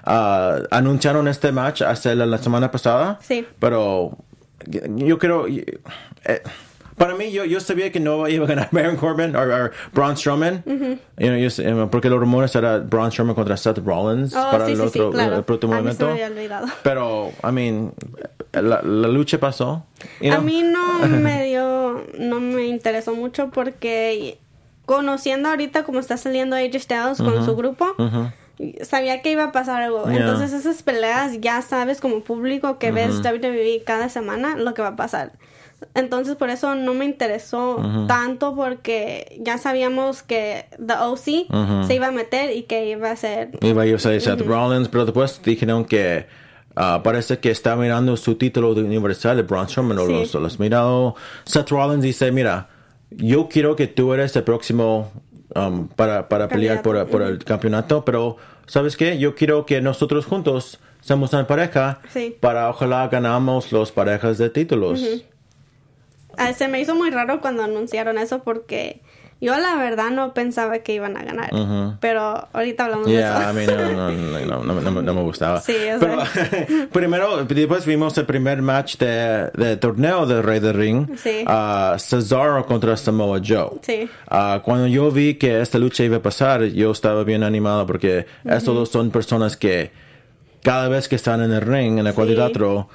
Ah, 0.04 0.58
anunciaron 0.70 1.28
este 1.28 1.52
match 1.52 1.82
hace 1.82 2.14
la, 2.14 2.26
la 2.26 2.38
semana 2.38 2.70
pasada. 2.70 3.18
Sí. 3.22 3.46
Pero 3.58 4.16
yo 4.66 5.18
creo. 5.18 5.46
eh, 5.48 6.42
para 6.98 7.14
mí, 7.14 7.32
yo, 7.32 7.44
yo 7.44 7.60
sabía 7.60 7.90
que 7.90 8.00
no 8.00 8.28
iba 8.28 8.44
a 8.44 8.48
ganar 8.48 8.68
Baron 8.72 8.96
Corbin 8.96 9.34
o 9.34 9.40
Braun 9.92 10.16
Strowman. 10.16 10.62
You 10.66 10.98
know, 11.28 11.36
yo 11.36 11.48
eh, 11.62 11.88
porque 11.90 12.10
los 12.10 12.20
rumores 12.20 12.54
era 12.54 12.78
Braun 12.78 13.10
Strowman 13.10 13.34
contra 13.34 13.56
Seth 13.56 13.78
Rollins 13.78 14.34
Oh, 14.34 14.50
para 14.50 14.66
sí, 14.66 14.72
el 14.72 14.78
sí, 14.78 14.84
otro 14.84 15.08
sí, 15.10 15.14
claro. 15.14 15.36
el 15.36 15.44
próximo 15.44 15.74
A 15.74 15.80
mí 15.80 15.92
se 15.92 16.02
momento. 16.02 16.06
me 16.06 16.12
había 16.12 16.26
olvidado. 16.26 16.66
Pero, 16.82 17.32
I 17.42 17.52
mean, 17.52 17.92
la, 18.52 18.82
la 18.82 19.08
lucha 19.08 19.38
pasó. 19.38 19.86
you 20.20 20.32
A 20.32 20.40
mí 20.40 20.62
no 20.62 20.98
me 21.08 21.44
dio, 21.46 22.04
no 22.18 22.40
me 22.40 22.66
interesó 22.66 23.14
mucho 23.14 23.50
porque 23.50 24.38
conociendo 24.86 25.48
ahorita 25.50 25.84
cómo 25.84 26.00
está 26.00 26.16
saliendo 26.16 26.56
AJ 26.56 26.80
Styles 26.80 27.18
con 27.18 27.44
su 27.44 27.54
grupo, 27.56 27.94
sabía 28.82 29.20
que 29.22 29.30
iba 29.30 29.44
a 29.44 29.52
pasar 29.52 29.82
algo. 29.82 30.04
Yeah. 30.06 30.16
Entonces 30.16 30.52
esas 30.52 30.82
peleas 30.82 31.40
ya 31.40 31.60
sabes 31.62 32.00
como 32.00 32.20
público 32.22 32.78
que 32.78 32.90
ves 32.90 33.20
WWE 33.22 33.82
cada 33.84 34.08
semana 34.08 34.56
lo 34.56 34.74
que 34.74 34.82
va 34.82 34.88
a 34.88 34.96
pasar. 34.96 35.32
Entonces 35.94 36.34
por 36.36 36.50
eso 36.50 36.74
no 36.74 36.92
me 36.94 37.04
interesó 37.04 37.80
tanto 38.08 38.54
porque 38.56 39.38
ya 39.40 39.58
sabíamos 39.58 40.22
que 40.22 40.66
The 40.84 40.94
OC 40.94 41.86
se 41.86 41.94
iba 41.94 42.08
a 42.08 42.12
meter 42.12 42.56
y 42.56 42.64
que 42.64 42.88
iba 42.90 43.10
a 43.10 43.16
ser... 43.16 43.50
Iba 43.62 43.82
a 43.84 43.98
ser 43.98 44.20
Seth 44.20 44.40
Rollins, 44.40 44.88
pero 44.88 45.04
después 45.04 45.40
dijeron 45.44 45.84
que 45.84 46.26
ah, 46.74 47.00
parece 47.04 47.38
que 47.38 47.50
está 47.50 47.76
mirando 47.76 48.16
su 48.16 48.34
título 48.34 48.74
de 48.74 48.82
universal 48.82 49.36
de 49.36 49.42
Braun 49.44 49.68
Strowman. 49.68 49.98
o 49.98 50.06
Sí. 50.06 50.12
Los, 50.12 50.34
los 50.34 50.58
mirado. 50.60 51.14
Seth 51.44 51.68
Rollins 51.70 52.02
dice, 52.02 52.32
mira, 52.32 52.68
yo 53.10 53.48
quiero 53.48 53.76
que 53.76 53.86
tú 53.86 54.12
eres 54.14 54.34
el 54.36 54.42
próximo 54.42 55.12
um, 55.54 55.86
para, 55.88 56.28
para 56.28 56.48
pelear 56.48 56.82
por, 56.82 57.06
por 57.06 57.22
el 57.22 57.38
campeonato, 57.44 58.04
pero 58.04 58.36
¿sabes 58.66 58.96
qué? 58.96 59.18
Yo 59.18 59.34
quiero 59.36 59.64
que 59.64 59.80
nosotros 59.80 60.26
juntos 60.26 60.78
seamos 61.00 61.32
una 61.32 61.46
pareja 61.46 62.00
Sí. 62.12 62.36
para 62.40 62.68
ojalá 62.68 63.06
ganamos 63.08 63.70
los 63.72 63.92
parejas 63.92 64.38
de 64.38 64.50
títulos. 64.50 65.00
Ah, 66.38 66.52
se 66.52 66.68
me 66.68 66.80
hizo 66.80 66.94
muy 66.94 67.10
raro 67.10 67.40
cuando 67.40 67.62
anunciaron 67.64 68.16
eso 68.18 68.38
porque 68.42 69.00
yo 69.40 69.56
la 69.56 69.76
verdad 69.76 70.10
no 70.10 70.34
pensaba 70.34 70.78
que 70.80 70.94
iban 70.94 71.16
a 71.16 71.22
ganar. 71.22 71.50
Pero 72.00 72.48
ahorita 72.52 72.86
hablamos 72.86 73.06
de 73.06 73.12
Yeah, 73.12 73.38
eso. 73.40 73.48
a 73.48 73.52
mí 73.52 73.66
no, 74.46 74.62
no, 74.64 74.74
no, 74.74 74.80
no, 74.90 75.02
no 75.02 75.14
me- 75.14 75.22
gustaba. 75.22 75.60
Sí, 75.60 75.76
Pero 76.00 76.18
primero, 76.92 77.44
después 77.44 77.86
vimos 77.86 78.16
el 78.18 78.26
primer 78.26 78.62
match 78.62 78.96
de, 78.98 79.50
de 79.54 79.76
torneo 79.76 80.26
del 80.26 80.42
Rey 80.42 80.58
del 80.60 80.74
Ring. 80.74 81.16
Sí. 81.16 81.44
ah, 81.46 81.96
Cesaro 81.98 82.64
contra 82.66 82.96
Samoa 82.96 83.40
Joe. 83.46 83.78
Sí. 83.82 84.08
Ah, 84.28 84.60
cuando 84.64 84.86
yo 84.88 85.10
vi 85.10 85.34
que 85.34 85.60
esta 85.60 85.78
lucha 85.78 86.02
iba 86.04 86.16
a 86.16 86.22
pasar, 86.22 86.64
yo 86.64 86.90
estaba 86.90 87.22
bien 87.24 87.42
animado 87.44 87.86
porque 87.86 88.26
estos 88.44 88.74
dos 88.74 88.88
son 88.88 89.10
personas 89.10 89.56
que 89.56 89.92
cada 90.62 90.88
vez 90.88 91.08
que 91.08 91.14
están 91.16 91.42
en 91.42 91.52
el 91.52 91.60
ring, 91.62 91.98
en 92.00 92.06
el 92.08 92.14
cuadrilátero, 92.14 92.88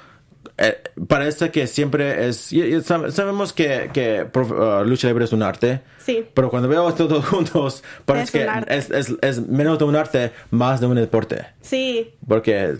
eh, 0.57 0.77
parece 1.07 1.49
que 1.51 1.65
siempre 1.67 2.27
es. 2.27 2.53
y- 2.53 2.61
y 2.61 2.73
sab- 2.75 3.09
sabemos 3.11 3.53
que, 3.53 3.89
que 3.93 4.27
ah, 4.59 4.83
lucha 4.85 5.07
libre 5.07 5.25
es 5.25 5.33
un 5.33 5.41
arte. 5.43 5.81
Sí. 5.97 6.25
Pero 6.33 6.49
cuando 6.49 6.69
veo 6.69 6.87
estos 6.89 7.09
dos 7.09 7.25
juntos, 7.29 7.83
parece 8.05 8.43
Es 8.43 8.47
que 8.67 8.73
es, 8.75 9.09
es, 9.09 9.15
es 9.21 9.47
menos 9.47 9.79
de 9.79 9.85
un 9.85 9.95
arte, 9.95 10.31
más 10.51 10.79
de 10.79 10.87
un 10.87 10.95
deporte. 10.95 11.45
Sí, 11.61 12.11
Porque 12.27 12.75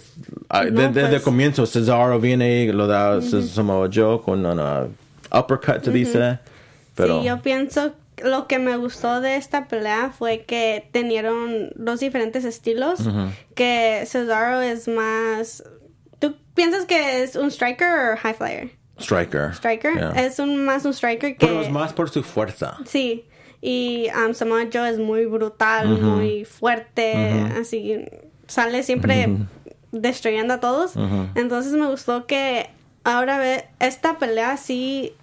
ah, 0.50 0.66
No, 0.66 0.82
de- 0.82 0.88
desde 0.90 1.02
pues- 1.02 1.14
el 1.14 1.22
comienzo, 1.22 1.66
Cesaro 1.66 2.20
viene 2.20 2.64
y 2.66 2.72
lo 2.72 2.86
da 2.88 3.20
Samoa 3.22 3.90
Joe 3.94 4.22
con 4.22 4.46
una 4.46 4.88
uppercut, 5.32 5.84
se 5.84 5.92
dice. 5.92 6.40
Pero 6.96 7.22
sí, 7.22 7.28
yo 7.28 7.42
pienso 7.42 7.94
lo 8.24 8.46
que 8.48 8.60
me 8.60 8.78
gustó 8.78 9.20
de 9.22 9.36
esta 9.38 9.68
pelea 9.68 10.12
fue 10.16 10.42
que 10.46 10.88
tenieron 10.92 11.72
dos 11.76 12.00
diferentes 12.00 12.46
estilos. 12.46 13.00
Que 13.56 14.04
Cesaro 14.06 14.62
es 14.62 14.88
más. 14.88 15.64
¿Tú 16.24 16.38
piensas 16.54 16.86
que 16.86 17.22
es 17.22 17.36
un 17.36 17.52
striker 17.52 18.14
o 18.14 18.18
high 18.18 18.34
flyer? 18.34 18.72
Striker. 18.98 19.54
Striker. 19.54 19.94
Yeah. 19.94 20.12
Es 20.12 20.40
un 20.40 20.64
más 20.64 20.86
un 20.86 20.94
striker 20.94 21.36
que. 21.36 21.46
Pero 21.46 21.60
es 21.60 21.70
más 21.70 21.92
por 21.92 22.10
su 22.10 22.24
fuerza. 22.24 22.78
Sí, 22.86 23.26
y 23.62 24.08
um, 24.16 24.34
Samoa 24.34 24.70
Joe 24.72 24.90
es 24.90 25.00
muy 25.00 25.26
brutal, 25.26 25.90
muy 25.90 26.46
fuerte, 26.46 27.14
así 27.60 28.06
sale 28.48 28.84
siempre 28.84 29.28
destruyendo 29.92 30.54
a 30.54 30.60
todos. 30.62 30.94
Entonces 31.36 31.74
me 31.74 31.88
gustó 31.88 32.26
que 32.26 32.70
ahora 33.04 33.38
ve 33.38 33.66
esta 33.82 34.18
pelea 34.18 34.56
sí 34.56 35.14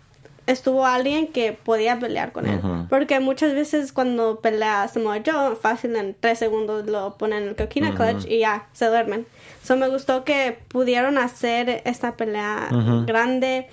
estuvo 0.47 0.85
alguien 0.85 1.29
que 1.29 1.53
podía 1.53 1.99
pelear 1.99 2.33
con 2.33 2.47
él. 2.47 2.61
Porque 2.91 3.21
muchas 3.21 3.55
veces 3.55 3.95
cuando 3.95 4.41
pelea 4.41 4.87
Samoa 4.89 5.21
Joe, 5.25 5.57
fácil 5.57 5.97
en 5.97 6.15
tres 6.19 6.39
segundos 6.39 6.85
lo 6.85 7.17
ponen 7.17 7.45
en 7.45 7.49
el 7.49 7.57
coquina 7.57 7.95
clutch 7.95 8.27
y 8.27 8.41
ya, 8.41 8.69
se 8.75 8.87
duermen. 8.87 9.27
So 9.63 9.77
me 9.77 9.89
gustó 9.89 10.25
que 10.25 10.59
pudieron 10.69 11.19
hacer 11.19 11.83
esta 11.85 12.17
pelea 12.17 12.69
grande, 13.07 13.69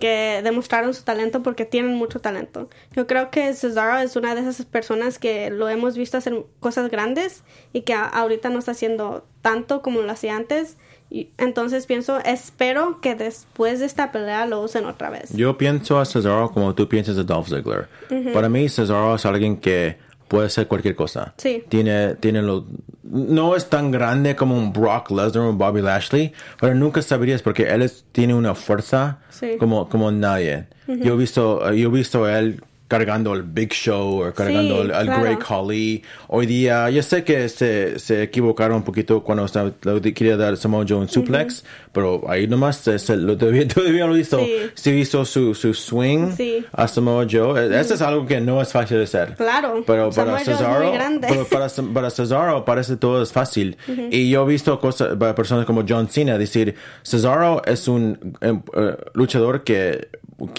que 0.00 0.40
demostraron 0.44 0.94
su 0.94 1.02
talento 1.02 1.42
porque 1.42 1.64
tienen 1.64 1.94
mucho 1.96 2.20
talento. 2.20 2.70
Yo 2.94 3.06
creo 3.08 3.30
que 3.30 3.52
Cesaro 3.54 3.98
es 3.98 4.14
una 4.16 4.34
de 4.34 4.40
esas 4.42 4.64
personas 4.64 5.18
que 5.18 5.50
lo 5.50 5.68
hemos 5.68 5.96
visto 5.96 6.16
hacer 6.16 6.44
cosas 6.60 6.90
grandes 6.90 7.42
y 7.72 7.80
que 7.82 7.92
a- 7.92 8.04
ahorita 8.06 8.48
no 8.50 8.60
está 8.60 8.70
haciendo 8.70 9.26
tanto 9.42 9.82
como 9.82 10.00
lo 10.02 10.12
hacía 10.12 10.36
antes. 10.36 10.76
Y 11.10 11.28
entonces 11.36 11.84
pienso, 11.86 12.20
espero 12.20 13.00
que 13.02 13.14
después 13.14 13.80
de 13.80 13.86
esta 13.86 14.12
pelea 14.12 14.46
lo 14.46 14.62
usen 14.62 14.86
otra 14.86 15.10
vez. 15.10 15.30
Yo 15.36 15.58
pienso 15.58 15.98
a 16.00 16.06
Cesaro 16.06 16.50
como 16.52 16.74
tú 16.74 16.88
piensas 16.88 17.16
de 17.16 17.24
Dolph 17.24 17.48
Ziggler. 17.48 17.88
Para 18.32 18.48
mí, 18.48 18.68
Cesaro 18.70 19.16
es 19.16 19.26
alguien 19.26 19.58
que 19.58 19.98
puede 20.32 20.46
hacer 20.46 20.66
cualquier 20.66 20.96
cosa. 20.96 21.34
Sí. 21.36 21.62
Tiene, 21.68 22.14
tiene 22.14 22.40
lo, 22.40 22.64
no 23.02 23.54
es 23.54 23.68
tan 23.68 23.90
grande 23.90 24.34
como 24.34 24.56
un 24.56 24.72
Brock 24.72 25.10
Lesnar 25.10 25.44
o 25.44 25.50
un 25.50 25.58
Bobby 25.58 25.82
Lashley, 25.82 26.32
pero 26.58 26.74
nunca 26.74 27.02
sabrías 27.02 27.42
porque 27.42 27.64
él 27.68 27.82
es- 27.82 28.06
tiene 28.12 28.32
una 28.32 28.54
fuerza 28.54 29.18
Sí. 29.28 29.56
como, 29.58 29.90
como 29.90 30.10
nadie. 30.10 30.68
Yo 30.88 31.12
he 31.12 31.16
visto, 31.18 31.70
yo 31.74 31.88
he 31.90 31.92
visto 31.92 32.24
a 32.24 32.38
él 32.38 32.62
cargando 32.92 33.32
el 33.32 33.42
Big 33.42 33.72
Show 33.72 34.22
o 34.28 34.32
cargando 34.34 34.74
Sí, 34.76 34.80
el, 34.82 34.90
el 34.90 35.06
claro. 35.06 35.22
Great 35.22 35.38
Khali. 35.42 36.02
Hoy 36.28 36.44
día, 36.44 36.90
yo 36.90 37.02
sé 37.02 37.24
que 37.24 37.48
se, 37.48 37.98
se 37.98 38.22
equivocaron 38.22 38.76
un 38.76 38.82
poquito 38.82 39.22
cuando 39.22 39.46
estaba- 39.46 39.72
quería 40.14 40.36
dar 40.36 40.58
Samoa 40.58 40.84
Joe 40.86 40.98
un 40.98 41.08
suplex, 41.08 41.64
pero 41.92 42.22
ahí 42.28 42.46
nomás 42.46 42.76
se, 42.76 42.98
se- 42.98 43.16
lo 43.16 43.38
todavía, 43.38 43.66
todavía 43.74 44.06
lo 44.06 44.14
hizo. 44.18 44.38
Sí. 44.40 44.52
Sí 44.74 44.90
hizo 44.90 45.24
su, 45.24 45.54
su 45.54 45.72
swing 45.72 46.32
Sí. 46.36 46.66
a 46.72 46.86
Samoa 46.86 47.26
Joe. 47.30 47.58
E- 47.66 47.80
Eso 47.80 47.94
es 47.94 48.02
algo 48.02 48.26
que 48.26 48.42
no 48.42 48.60
es 48.60 48.70
fácil 48.70 48.98
de 48.98 49.04
hacer. 49.04 49.36
Claro. 49.36 49.82
Pero 49.86 50.10
para 50.10 50.38
Cesaro, 50.40 50.92
pero 51.20 51.46
para, 51.48 51.68
para 51.94 52.10
Cesaro 52.10 52.64
parece 52.66 52.96
todo 52.98 53.22
es 53.22 53.32
fácil. 53.32 53.78
Y 54.10 54.28
yo 54.28 54.42
he 54.44 54.46
visto 54.48 54.78
cosas, 54.80 55.16
personas 55.34 55.64
como 55.64 55.82
John 55.88 56.08
Cena 56.08 56.36
decir, 56.36 56.74
Cesaro 57.02 57.62
es 57.64 57.88
un 57.88 58.36
em, 58.42 58.62
eh, 58.76 58.96
luchador 59.14 59.64
que 59.64 60.08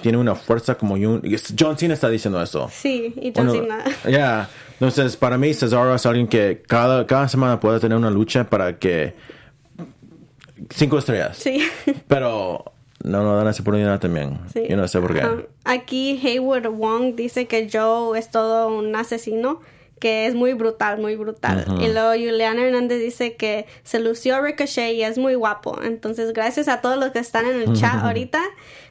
tiene 0.01 0.17
una 0.17 0.35
fuerza 0.35 0.75
como 0.75 0.95
un... 0.95 1.21
John 1.57 1.77
Cena 1.77 1.93
está 1.93 2.09
diciendo 2.09 2.41
eso. 2.41 2.69
Sí, 2.71 3.13
y 3.21 3.33
John 3.35 3.51
Cena. 3.51 3.83
Ya, 4.09 4.49
entonces 4.73 5.17
para 5.17 5.37
mí 5.37 5.53
Cesaro 5.53 5.93
es 5.95 6.05
alguien 6.05 6.27
que 6.27 6.61
cada, 6.67 7.05
cada 7.07 7.27
semana 7.27 7.59
puede 7.59 7.79
tener 7.79 7.97
una 7.97 8.11
lucha 8.11 8.49
para 8.49 8.77
que 8.77 9.15
cinco 10.69 10.97
estrellas. 10.97 11.37
Sí. 11.37 11.67
Pero 12.07 12.65
no 13.03 13.23
nos 13.23 13.37
dan 13.37 13.47
esa 13.47 13.61
oportunidad 13.61 13.99
también. 13.99 14.39
Sí. 14.51 14.63
Yo 14.69 14.77
no 14.77 14.87
sé 14.87 14.99
por 14.99 15.13
qué. 15.13 15.25
Um, 15.25 15.41
aquí 15.65 16.19
Hayward 16.23 16.69
Wong 16.69 17.15
dice 17.15 17.47
que 17.47 17.69
Joe 17.71 18.17
es 18.17 18.31
todo 18.31 18.67
un 18.67 18.95
asesino, 18.95 19.59
que 19.99 20.27
es 20.27 20.35
muy 20.35 20.53
brutal, 20.53 20.99
muy 20.99 21.15
brutal. 21.15 21.65
Y 21.79 21.87
luego 21.87 22.11
Juliana 22.11 22.65
Hernández 22.65 22.99
dice 22.99 23.35
que 23.35 23.67
se 23.83 23.99
lució 23.99 24.41
Ricochet 24.41 24.93
y 24.93 25.03
es 25.03 25.17
muy 25.17 25.35
guapo. 25.35 25.79
Entonces, 25.81 26.33
gracias 26.33 26.67
a 26.67 26.81
todos 26.81 26.97
los 26.97 27.11
que 27.11 27.19
están 27.19 27.45
en 27.45 27.61
el 27.61 27.73
chat 27.73 28.03
ahorita. 28.03 28.41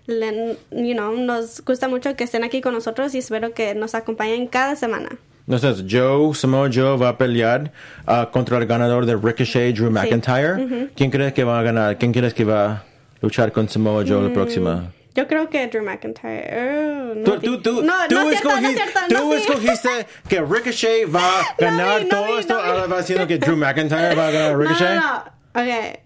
Le- 0.07 0.57
you 0.71 0.95
know, 0.95 1.17
nos 1.17 1.61
gusta 1.65 1.89
mucho 1.89 2.15
que 2.17 2.25
estén 2.25 2.43
aquí 2.45 2.61
con 2.61 2.75
nosotros 2.75 3.15
y 3.15 3.19
espero 3.19 3.55
que 3.55 3.75
nos 3.75 3.95
acompañen 3.95 4.47
cada 4.49 4.75
semana. 4.77 5.11
Entonces, 5.47 5.85
Joe, 5.89 6.35
Samoa 6.35 6.69
Joe 6.73 6.97
va 6.97 7.11
a 7.11 7.19
pelear 7.19 7.73
ah, 8.07 8.29
contra 8.33 8.59
el 8.59 8.67
ganador 8.67 9.07
de 9.07 9.17
Ricochet, 9.17 9.75
Drew 9.77 9.91
McIntyre. 9.91 10.91
¿Quién 10.97 11.11
crees 11.11 11.33
que 11.33 11.45
va 11.45 11.59
a 11.59 11.63
ganar? 11.63 11.99
¿Quién 11.99 12.13
crees 12.13 12.33
que 12.35 12.45
va 12.45 12.65
a 12.73 12.85
luchar 13.21 13.51
con 13.53 13.69
Samoa 13.69 14.05
Joe 14.07 14.19
Mm. 14.21 14.27
la 14.29 14.33
próxima? 14.33 14.93
Yo 15.15 15.27
creo 15.29 15.49
que 15.51 15.67
Drew 15.67 15.83
McIntyre. 15.85 16.45
eh, 16.47 17.13
no 17.17 17.25
Tú, 17.25 17.39
tú, 17.41 17.61
tú, 17.61 17.83
no, 17.83 17.93
tú, 18.09 18.15
no 18.15 18.31
es 18.31 18.41
cierto, 18.41 19.01
no 19.11 19.21
tú 19.21 19.33
sí. 19.35 19.39
escogiste 19.41 19.89
que 20.29 20.41
Ricochet 20.41 21.15
va 21.15 21.41
a 21.41 21.55
ganar 21.59 21.99
vi, 22.01 22.05
no 22.09 22.11
todo 22.17 22.27
vi, 22.35 22.41
esto. 22.41 22.55
Ahora 22.59 22.87
va 22.87 22.99
diciendo 22.99 23.27
que 23.27 23.39
Drew 23.39 23.57
McIntyre 23.57 24.15
va 24.15 24.29
a 24.29 24.31
ganar 24.31 24.53
a 24.55 24.57
Ricochet. 24.57 24.95
No, 24.95 25.01
no, 25.03 25.25
no. 25.55 25.63
Ok. 25.63 25.99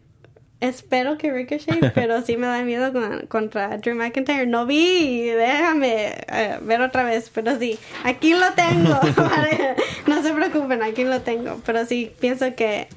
Espero 0.61 1.19
que 1.19 1.31
Ricochet, 1.33 1.92
pero 1.95 2.23
sí 2.23 2.37
me 2.37 2.47
da 2.47 2.62
miedo 2.62 2.92
con- 2.92 3.27
contra 3.29 3.77
Drew 3.79 3.95
McIntyre. 3.95 4.47
No 4.47 4.64
vi, 4.66 5.27
déjame 5.29 6.14
eh, 6.29 6.59
ver 6.62 6.81
otra 6.81 7.05
vez, 7.05 7.31
pero 7.33 7.59
sí, 7.59 7.79
aquí 8.05 8.33
lo 8.35 8.53
tengo. 8.55 8.99
Vale, 9.16 9.75
no 10.07 10.23
se 10.23 10.33
preocupen, 10.33 10.83
aquí 10.83 11.05
lo 11.05 11.21
tengo. 11.21 11.61
Pero 11.66 11.85
sí, 11.85 12.11
pienso 12.21 12.55
que 12.55 12.88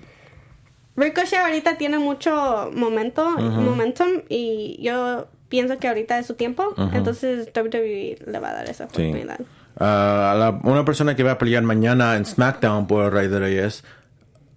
Ricochet 0.96 1.40
ahorita 1.40 1.78
tiene 1.78 1.98
mucho 2.00 2.72
momento, 2.74 3.30
momentum 3.38 4.22
y 4.28 4.78
yo 4.82 5.28
pienso 5.48 5.78
que 5.80 5.88
ahorita 5.88 6.20
es 6.20 6.26
su 6.28 6.36
tiempo. 6.36 6.74
Entonces 6.94 7.50
WWE 7.56 8.20
le 8.26 8.40
va 8.40 8.50
a 8.50 8.54
dar 8.54 8.70
esa 8.70 8.88
Sí. 8.90 9.02
oportunidad. 9.04 9.40
Ah, 9.80 10.36
la- 10.38 10.70
una 10.70 10.84
persona 10.84 11.16
que 11.16 11.24
va 11.24 11.32
a 11.34 11.38
pelear 11.38 11.64
mañana 11.64 12.16
en 12.18 12.26
SmackDown 12.26 12.86
por 12.88 13.06
el 13.06 13.12
Rey 13.12 13.28
de 13.30 13.40
Reyes, 13.40 13.84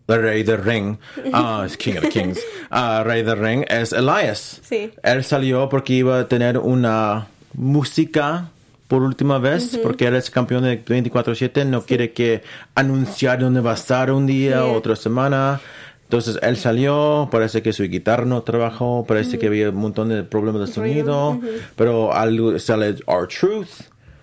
el 0.09 0.23
Rey 0.23 0.43
del 0.43 0.63
Ring, 0.63 0.97
ah, 1.33 1.63
es 1.67 1.77
King 1.77 1.95
of 1.95 2.01
the 2.03 2.09
Kings, 2.09 2.41
ah, 2.71 3.03
Rey 3.05 3.23
del 3.23 3.39
Ring, 3.39 3.65
es 3.69 3.93
Elias. 3.93 4.61
Sí. 4.63 4.91
Él 5.03 5.25
salió 5.25 5.69
porque 5.69 5.95
iba 5.95 6.21
a 6.21 6.29
tener 6.29 6.59
una 6.59 7.27
música 7.55 8.49
por 8.89 9.03
última 9.03 9.39
vez, 9.39 9.79
porque 9.83 10.07
él 10.07 10.17
es 10.17 10.29
campeón 10.31 10.65
de 10.65 10.85
24-7, 10.85 11.65
no 11.65 11.83
quiere 11.83 12.13
que 12.13 12.43
anunciar 12.75 13.39
dónde 13.41 13.61
va 13.61 13.71
a 13.71 13.75
estar 13.75 14.11
un 14.13 14.27
día 14.27 14.63
Sí. 14.63 14.71
otra 14.75 14.97
semana. 14.97 15.61
Entonces 16.05 16.39
él 16.43 16.59
salió, 16.59 17.27
parece 17.33 17.63
que 17.63 17.73
su 17.73 17.85
guitarra 17.85 18.27
no 18.27 18.43
trabajó, 18.43 19.07
parece 19.09 19.39
que 19.39 19.47
había 19.47 19.71
un 19.71 19.77
montón 19.77 20.11
de 20.11 20.23
problemas 20.25 20.69
de 20.69 20.75
sonido, 20.75 21.41
pero 21.75 22.13
algo 22.13 22.59
sale 22.59 22.97
Our 23.07 23.29
Truth, 23.29 23.69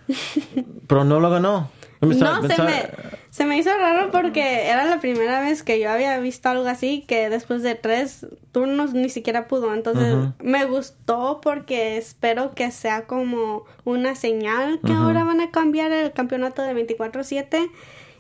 pero 0.88 1.04
no 1.04 1.20
lo 1.20 1.32
ganó. 1.32 1.72
No, 2.02 2.42
se 2.48 2.62
me, 2.62 2.90
se 3.30 3.46
me 3.46 3.58
hizo 3.58 3.70
raro 3.78 4.10
porque 4.10 4.68
era 4.68 4.86
la 4.86 5.00
primera 5.00 5.42
vez 5.42 5.64
que 5.64 5.80
yo 5.80 5.92
había 5.92 6.18
visto 6.20 6.48
algo 6.48 6.68
así, 6.68 7.04
que 7.08 7.30
después 7.30 7.62
de 7.62 7.76
tres 7.76 8.26
turnos 8.52 8.94
ni 8.94 9.10
siquiera 9.10 9.48
pudo. 9.48 9.74
Entonces 9.74 10.16
me 10.42 10.66
gustó 10.66 11.42
porque 11.42 11.98
espero 11.98 12.52
que 12.56 12.72
sea 12.72 13.06
como 13.06 13.66
una 13.84 14.16
señal 14.16 14.80
que 14.86 14.94
ahora 14.94 15.26
van 15.26 15.42
a 15.42 15.52
cambiar 15.52 15.92
el 15.92 16.14
campeonato 16.14 16.62
de 16.62 16.74
24-7 16.88 17.70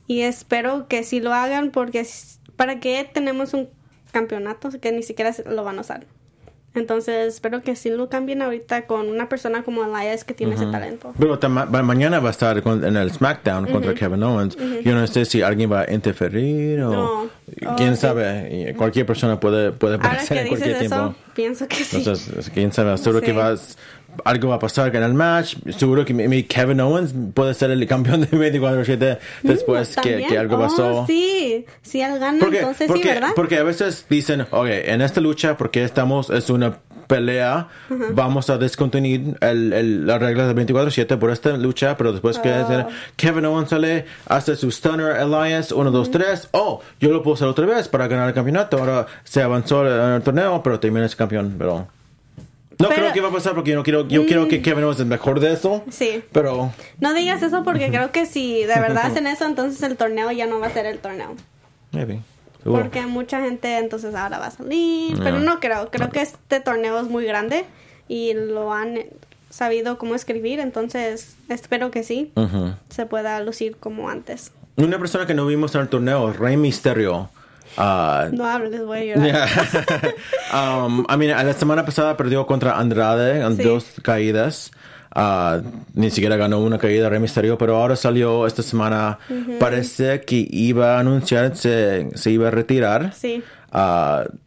y 0.07 0.21
espero 0.21 0.87
que 0.87 1.03
sí 1.03 1.21
lo 1.21 1.33
hagan 1.33 1.71
porque 1.71 2.05
para 2.57 2.79
qué 2.79 3.09
tenemos 3.11 3.53
un 3.53 3.69
campeonato 4.11 4.69
que 4.81 4.91
ni 4.91 5.03
siquiera 5.03 5.33
lo 5.45 5.63
van 5.63 5.77
a 5.77 5.81
usar. 5.81 6.05
Entonces 6.75 7.33
espero 7.33 7.61
que 7.61 7.75
sí 7.75 7.89
lo 7.89 8.09
cambien 8.09 8.41
ahorita 8.43 8.85
con 8.85 9.07
una 9.09 9.27
persona 9.27 9.63
como 9.63 9.83
Elias 9.83 10.23
que 10.23 10.33
tiene 10.35 10.53
ese 10.55 10.67
talento. 10.67 11.13
Pero 11.19 11.39
ma- 11.49 11.65
mañana 11.65 12.19
va 12.19 12.27
a 12.29 12.31
estar 12.31 12.61
con- 12.61 12.83
en 12.85 12.95
el 12.95 13.11
SmackDown 13.11 13.65
contra 13.67 13.93
Kevin 13.95 14.21
Owens. 14.23 14.55
Yo 14.83 14.93
no 14.93 15.05
sé 15.07 15.25
si 15.25 15.41
alguien 15.41 15.71
va 15.71 15.81
a 15.81 15.91
interferir 15.93 16.79
o 16.81 16.91
No. 16.91 17.29
quién 17.75 17.93
Oh, 17.93 17.95
sí. 17.95 18.01
sabe. 18.01 18.69
Y 18.69 18.73
Cualquier 18.75 19.05
persona 19.07 19.39
puede, 19.39 19.71
puede 19.71 19.95
Ahora 19.95 20.07
aparecer 20.09 20.37
que 20.37 20.41
en 20.43 20.49
dices 20.49 20.59
cualquier 20.59 20.85
eso, 20.85 20.95
tiempo. 20.95 21.15
pienso 21.33 21.67
que 21.67 21.75
sí. 21.83 21.97
Entonces, 21.97 22.51
quién 22.53 22.71
sabe, 22.71 22.97
seguro 22.97 23.19
Sí. 23.19 23.25
que 23.25 23.33
va, 23.33 23.55
algo 24.25 24.49
va 24.49 24.55
a 24.55 24.59
pasar 24.59 24.95
en 24.95 25.03
el 25.03 25.13
match. 25.13 25.55
Seguro 25.77 26.03
que 26.05 26.13
mi, 26.13 26.43
Kevin 26.43 26.81
Owens 26.81 27.13
puede 27.33 27.53
ser 27.53 27.71
el 27.71 27.85
campeón 27.87 28.21
de 28.21 28.27
24-7 28.29 29.17
después 29.43 29.95
que, 29.97 30.17
Mm, 30.25 30.27
que 30.29 30.37
algo 30.37 30.55
Oh, 30.57 30.59
pasó. 30.59 31.05
sí, 31.07 31.65
si 31.81 32.01
él 32.01 32.19
gana, 32.19 32.37
Porque, 32.39 32.59
entonces 32.59 32.87
porque, 32.87 33.03
sí, 33.03 33.07
¿verdad? 33.09 33.29
porque 33.35 33.57
a 33.57 33.63
veces 33.63 34.05
dicen, 34.09 34.41
ok, 34.51 34.67
en 34.67 35.01
esta 35.01 35.21
lucha, 35.21 35.55
porque 35.57 35.83
estamos, 35.83 36.29
es 36.29 36.49
una 36.49 36.77
pelea, 37.07 37.67
vamos 38.11 38.51
a 38.51 38.57
descontinuar 38.59 39.35
el, 39.41 39.73
el, 39.73 40.05
las 40.05 40.19
reglas 40.21 40.53
de 40.53 40.65
24-7 40.67 41.17
por 41.17 41.31
esta 41.31 41.57
lucha, 41.57 41.97
pero 41.97 42.11
después 42.11 42.37
que 42.37 42.49
Oh. 42.51 42.87
Kevin 43.15 43.45
Owens 43.45 43.69
sale, 43.69 44.05
hace 44.27 44.55
su 44.55 44.69
stunner, 44.69 45.15
Elias, 45.17 45.71
1, 45.71 45.89
2, 45.91 46.11
3, 46.11 46.49
oh, 46.51 46.81
yo 46.99 47.09
lo 47.09 47.23
puedo 47.23 47.33
hacer 47.35 47.47
otra 47.47 47.65
vez 47.65 47.87
para 47.87 48.07
ganar 48.07 48.27
el 48.27 48.33
campeonato, 48.35 48.77
ahora 48.77 49.07
se 49.23 49.41
avanzó 49.41 49.87
en 49.87 50.13
el 50.15 50.21
torneo, 50.21 50.61
pero 50.61 50.79
también 50.79 51.05
es 51.05 51.15
campeón, 51.15 51.55
pero... 51.57 51.87
No 52.79 52.87
Pero- 52.87 53.01
Mm. 53.01 53.03
creo 53.03 53.13
que 53.13 53.21
va 53.21 53.27
a 53.27 53.31
pasar 53.31 53.55
porque 53.55 53.71
yo 53.71 53.75
no 53.75 53.83
quiero, 53.83 54.07
yo 54.07 54.25
quiero 54.25 54.47
que 54.47 54.61
Kevin 54.61 54.85
Owens 54.85 54.99
es 55.01 55.05
mejor 55.05 55.39
de 55.41 55.51
eso. 55.53 55.83
Sí. 55.89 56.23
Pero 56.31 56.71
No 57.01 57.13
digas 57.13 57.41
eso 57.43 57.63
porque 57.63 57.89
creo 57.89 58.11
que 58.11 58.25
si 58.25 58.61
de 58.61 58.67
verdad 58.79 59.03
hacen 59.07 59.27
eso, 59.27 59.45
entonces 59.45 59.83
el 59.83 59.97
torneo 59.97 60.31
ya 60.31 60.45
no 60.47 60.59
va 60.59 60.67
a 60.67 60.71
ser 60.71 60.85
el 60.85 60.97
torneo. 60.99 61.35
maybe. 61.91 62.21
Seguro. 62.63 62.83
Porque 62.83 63.05
mucha 63.05 63.41
gente 63.41 63.77
entonces 63.77 64.13
ahora 64.15 64.37
va 64.39 64.47
a 64.47 64.51
salir. 64.51 65.17
Pero 65.21 65.39
No. 65.39 65.59
creo. 65.59 65.89
Creo 65.91 66.09
que 66.09 66.21
este 66.21 66.59
torneo 66.59 66.99
es 66.99 67.07
muy 67.07 67.25
grande 67.25 67.65
y 68.07 68.33
lo 68.33 68.71
han 68.73 68.99
sabido 69.49 69.97
cómo 69.97 70.13
escribir. 70.15 70.59
Entonces 70.59 71.35
espero 71.49 71.89
que 71.91 72.03
sí 72.03 72.31
se 72.89 73.05
pueda 73.05 73.39
lucir 73.41 73.75
como 73.77 74.09
antes. 74.09 74.51
Una 74.77 74.97
persona 74.99 75.25
que 75.25 75.33
no 75.33 75.45
vimos 75.45 75.73
en 75.75 75.81
el 75.81 75.89
torneo, 75.89 76.31
Rey 76.31 76.55
Mysterio. 76.57 77.29
Ah, 77.77 78.27
No 78.31 78.45
hables, 78.45 78.85
voy 78.85 79.11
a 79.11 79.15
llorar. 79.15 79.49
um, 80.85 81.05
I 81.09 81.17
mean, 81.17 81.31
la 81.31 81.53
semana 81.53 81.85
pasada 81.85 82.15
perdió 82.17 82.45
contra 82.45 82.77
Andrade 82.77 83.41
en 83.41 83.57
Sí. 83.57 83.63
dos 83.63 83.85
caídas. 84.01 84.71
Ah, 85.11 85.59
ni 85.95 86.11
siquiera 86.11 86.37
ganó 86.37 86.59
una 86.59 86.77
caída 86.77 87.09
Rey 87.09 87.19
Mysterio, 87.19 87.57
pero 87.57 87.77
ahora 87.77 87.95
salió 87.95 88.45
esta 88.45 88.61
semana. 88.61 89.17
Parece 89.59 90.21
que 90.21 90.47
iba 90.51 90.97
a 90.97 90.99
anunciar 90.99 91.55
se, 91.55 92.09
se 92.15 92.31
iba 92.31 92.47
a 92.49 92.51
retirar. 92.51 93.11
Sí. 93.13 93.41
Y- 93.73 94.39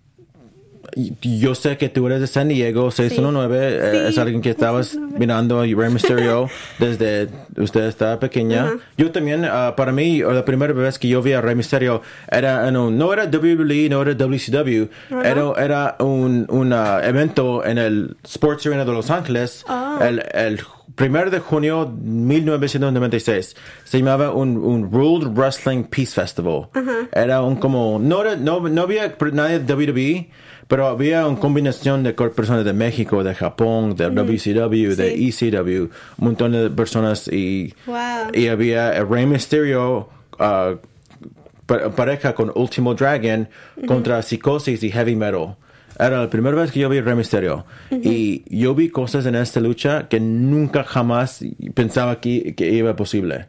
yo 1.21 1.55
sé 1.55 1.79
que 1.79 1.89
tú 1.89 2.07
eres 2.07 2.21
de 2.21 2.27
San 2.27 2.49
Diego, 2.49 2.91
619, 2.91 3.59
eh, 3.59 3.91
Sí, 3.93 3.97
es 4.11 4.19
alguien 4.19 4.41
que 4.43 4.51
estabas 4.51 4.97
mirando 4.97 5.61
a 5.61 5.63
Rey 5.63 5.75
Mysterio 5.91 6.49
desde 6.79 7.29
usted 7.57 7.85
estaba 7.87 8.21
pequeña. 8.21 8.73
Yo 8.97 9.11
también, 9.11 9.45
ah, 9.45 9.75
para 9.77 9.93
mí, 9.93 10.21
la 10.21 10.45
primera 10.45 10.73
vez 10.73 10.99
que 10.99 11.09
yo 11.09 11.23
vi 11.23 11.33
a 11.33 11.41
Rey 11.41 11.55
Mysterio, 11.55 12.03
era 12.31 12.69
en 12.69 12.77
un, 12.77 12.99
no 12.99 13.13
era 13.13 13.25
WWE, 13.25 13.89
no 13.89 14.03
era 14.03 14.15
WCW, 14.15 14.89
era, 15.25 15.53
era 15.59 15.97
un, 16.01 16.47
un, 16.49 16.73
ah, 16.73 17.01
evento 17.03 17.65
en 17.65 17.79
el 17.79 18.17
Sports 18.25 18.67
Arena 18.67 18.85
de 18.85 18.93
Los 18.93 19.11
Ángeles, 19.11 19.65
Ah. 19.69 19.99
el, 20.03 20.23
el 20.35 20.61
primero 20.95 21.31
de 21.31 21.39
junio 21.39 21.87
1996. 21.87 23.57
Se 23.85 23.99
llamaba 23.99 24.31
un, 24.31 24.57
un 24.59 24.85
World 24.93 25.37
Wrestling 25.37 25.85
Peace 25.85 26.13
Festival. 26.21 26.69
Era 27.13 27.43
un 27.43 27.57
como, 27.57 27.99
no, 28.01 28.23
era, 28.23 28.37
no, 28.37 28.61
no 28.69 28.83
había 28.83 29.15
nadie 29.33 29.59
de 29.61 29.75
WWE, 29.75 30.31
pero 30.73 30.87
había 30.87 31.27
una 31.27 31.39
combinación 31.39 32.03
de 32.03 32.15
personas 32.15 32.65
de 32.65 32.73
México, 32.73 33.23
de 33.23 33.35
Japón, 33.35 33.95
de 33.95 34.09
WCW, 34.09 34.95
de 34.97 35.29
ECW, 35.29 35.83
un 36.17 36.25
montón 36.29 36.53
de 36.53 36.71
personas 36.71 37.29
y, 37.29 37.75
Wow. 37.87 38.33
y 38.33 38.47
había 38.49 39.05
Rey 39.05 39.27
Mysterio 39.27 40.09
pa- 40.39 41.91
pareja 41.95 42.35
con 42.35 42.51
Ultimo 42.55 42.95
Dragon 42.95 43.49
contra 43.87 44.23
Psicosis 44.23 44.83
y 44.83 44.91
Heavy 44.91 45.15
Metal. 45.15 45.57
Era 45.99 46.21
la 46.23 46.31
primera 46.31 46.57
vez 46.57 46.73
que 46.73 46.81
yo 46.81 46.89
vi 46.89 47.01
Rey 47.03 47.15
Mysterio. 47.15 47.67
Y 47.91 48.43
yo 48.49 48.75
vi 48.75 48.89
cosas 48.89 49.27
en 49.27 49.35
esta 49.35 49.61
lucha 49.61 50.09
que 50.09 50.21
nunca 50.21 50.85
jamás 50.85 51.45
pensaba 51.75 52.19
que, 52.19 52.55
que 52.55 52.71
iba 52.73 52.97
posible. 52.97 53.47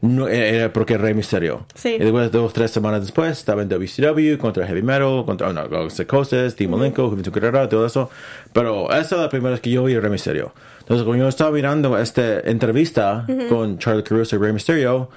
No, 0.00 0.28
eh, 0.28 0.56
era 0.56 0.72
porque 0.72 0.96
Rey 0.96 1.12
Mysterio. 1.12 1.66
Sí. 1.74 1.94
Y 1.94 1.98
después, 1.98 2.30
dos 2.30 2.52
tres 2.52 2.70
semanas 2.70 3.00
después, 3.00 3.36
estaba 3.36 3.62
en 3.62 3.68
WCW 3.68 4.38
contra 4.38 4.66
Heavy 4.66 4.82
Metal, 4.82 5.24
contra 5.26 5.48
oh, 5.48 5.52
no, 5.52 5.90
Psicosis, 5.90 6.54
Team 6.54 6.70
Malenko, 6.70 7.08
Juventud 7.08 7.32
Guerrera, 7.32 7.68
todo 7.68 7.84
eso. 7.86 8.08
Pero 8.52 8.90
esa 8.92 9.16
es 9.16 9.20
la 9.22 9.28
primera 9.28 9.50
vez 9.50 9.60
que 9.60 9.70
yo 9.70 9.84
vi 9.84 9.98
Rey 9.98 10.10
Mysterio. 10.10 10.52
Entonces, 10.80 11.04
cuando 11.04 11.24
yo 11.24 11.28
estaba 11.28 11.50
mirando 11.50 11.98
esta 11.98 12.40
entrevista 12.40 13.26
con 13.48 13.78
Charlie 13.78 14.04
Caruso 14.04 14.36
y 14.36 14.38
Rey 14.38 14.52
Mysterio, 14.52 15.10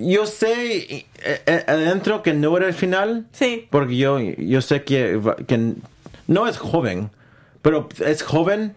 yo 0.00 0.26
sé 0.26 0.84
eh, 0.84 1.06
eh, 1.22 1.64
adentro 1.66 2.22
que 2.22 2.34
no 2.34 2.56
era 2.56 2.68
el 2.68 2.74
final. 2.74 3.26
Sí. 3.32 3.66
Porque 3.70 3.96
yo, 3.96 4.20
yo 4.20 4.62
sé 4.62 4.84
que, 4.84 5.20
que 5.46 5.74
no 6.26 6.46
es 6.46 6.58
joven, 6.58 7.10
pero 7.62 7.88
es 8.04 8.22
joven. 8.22 8.74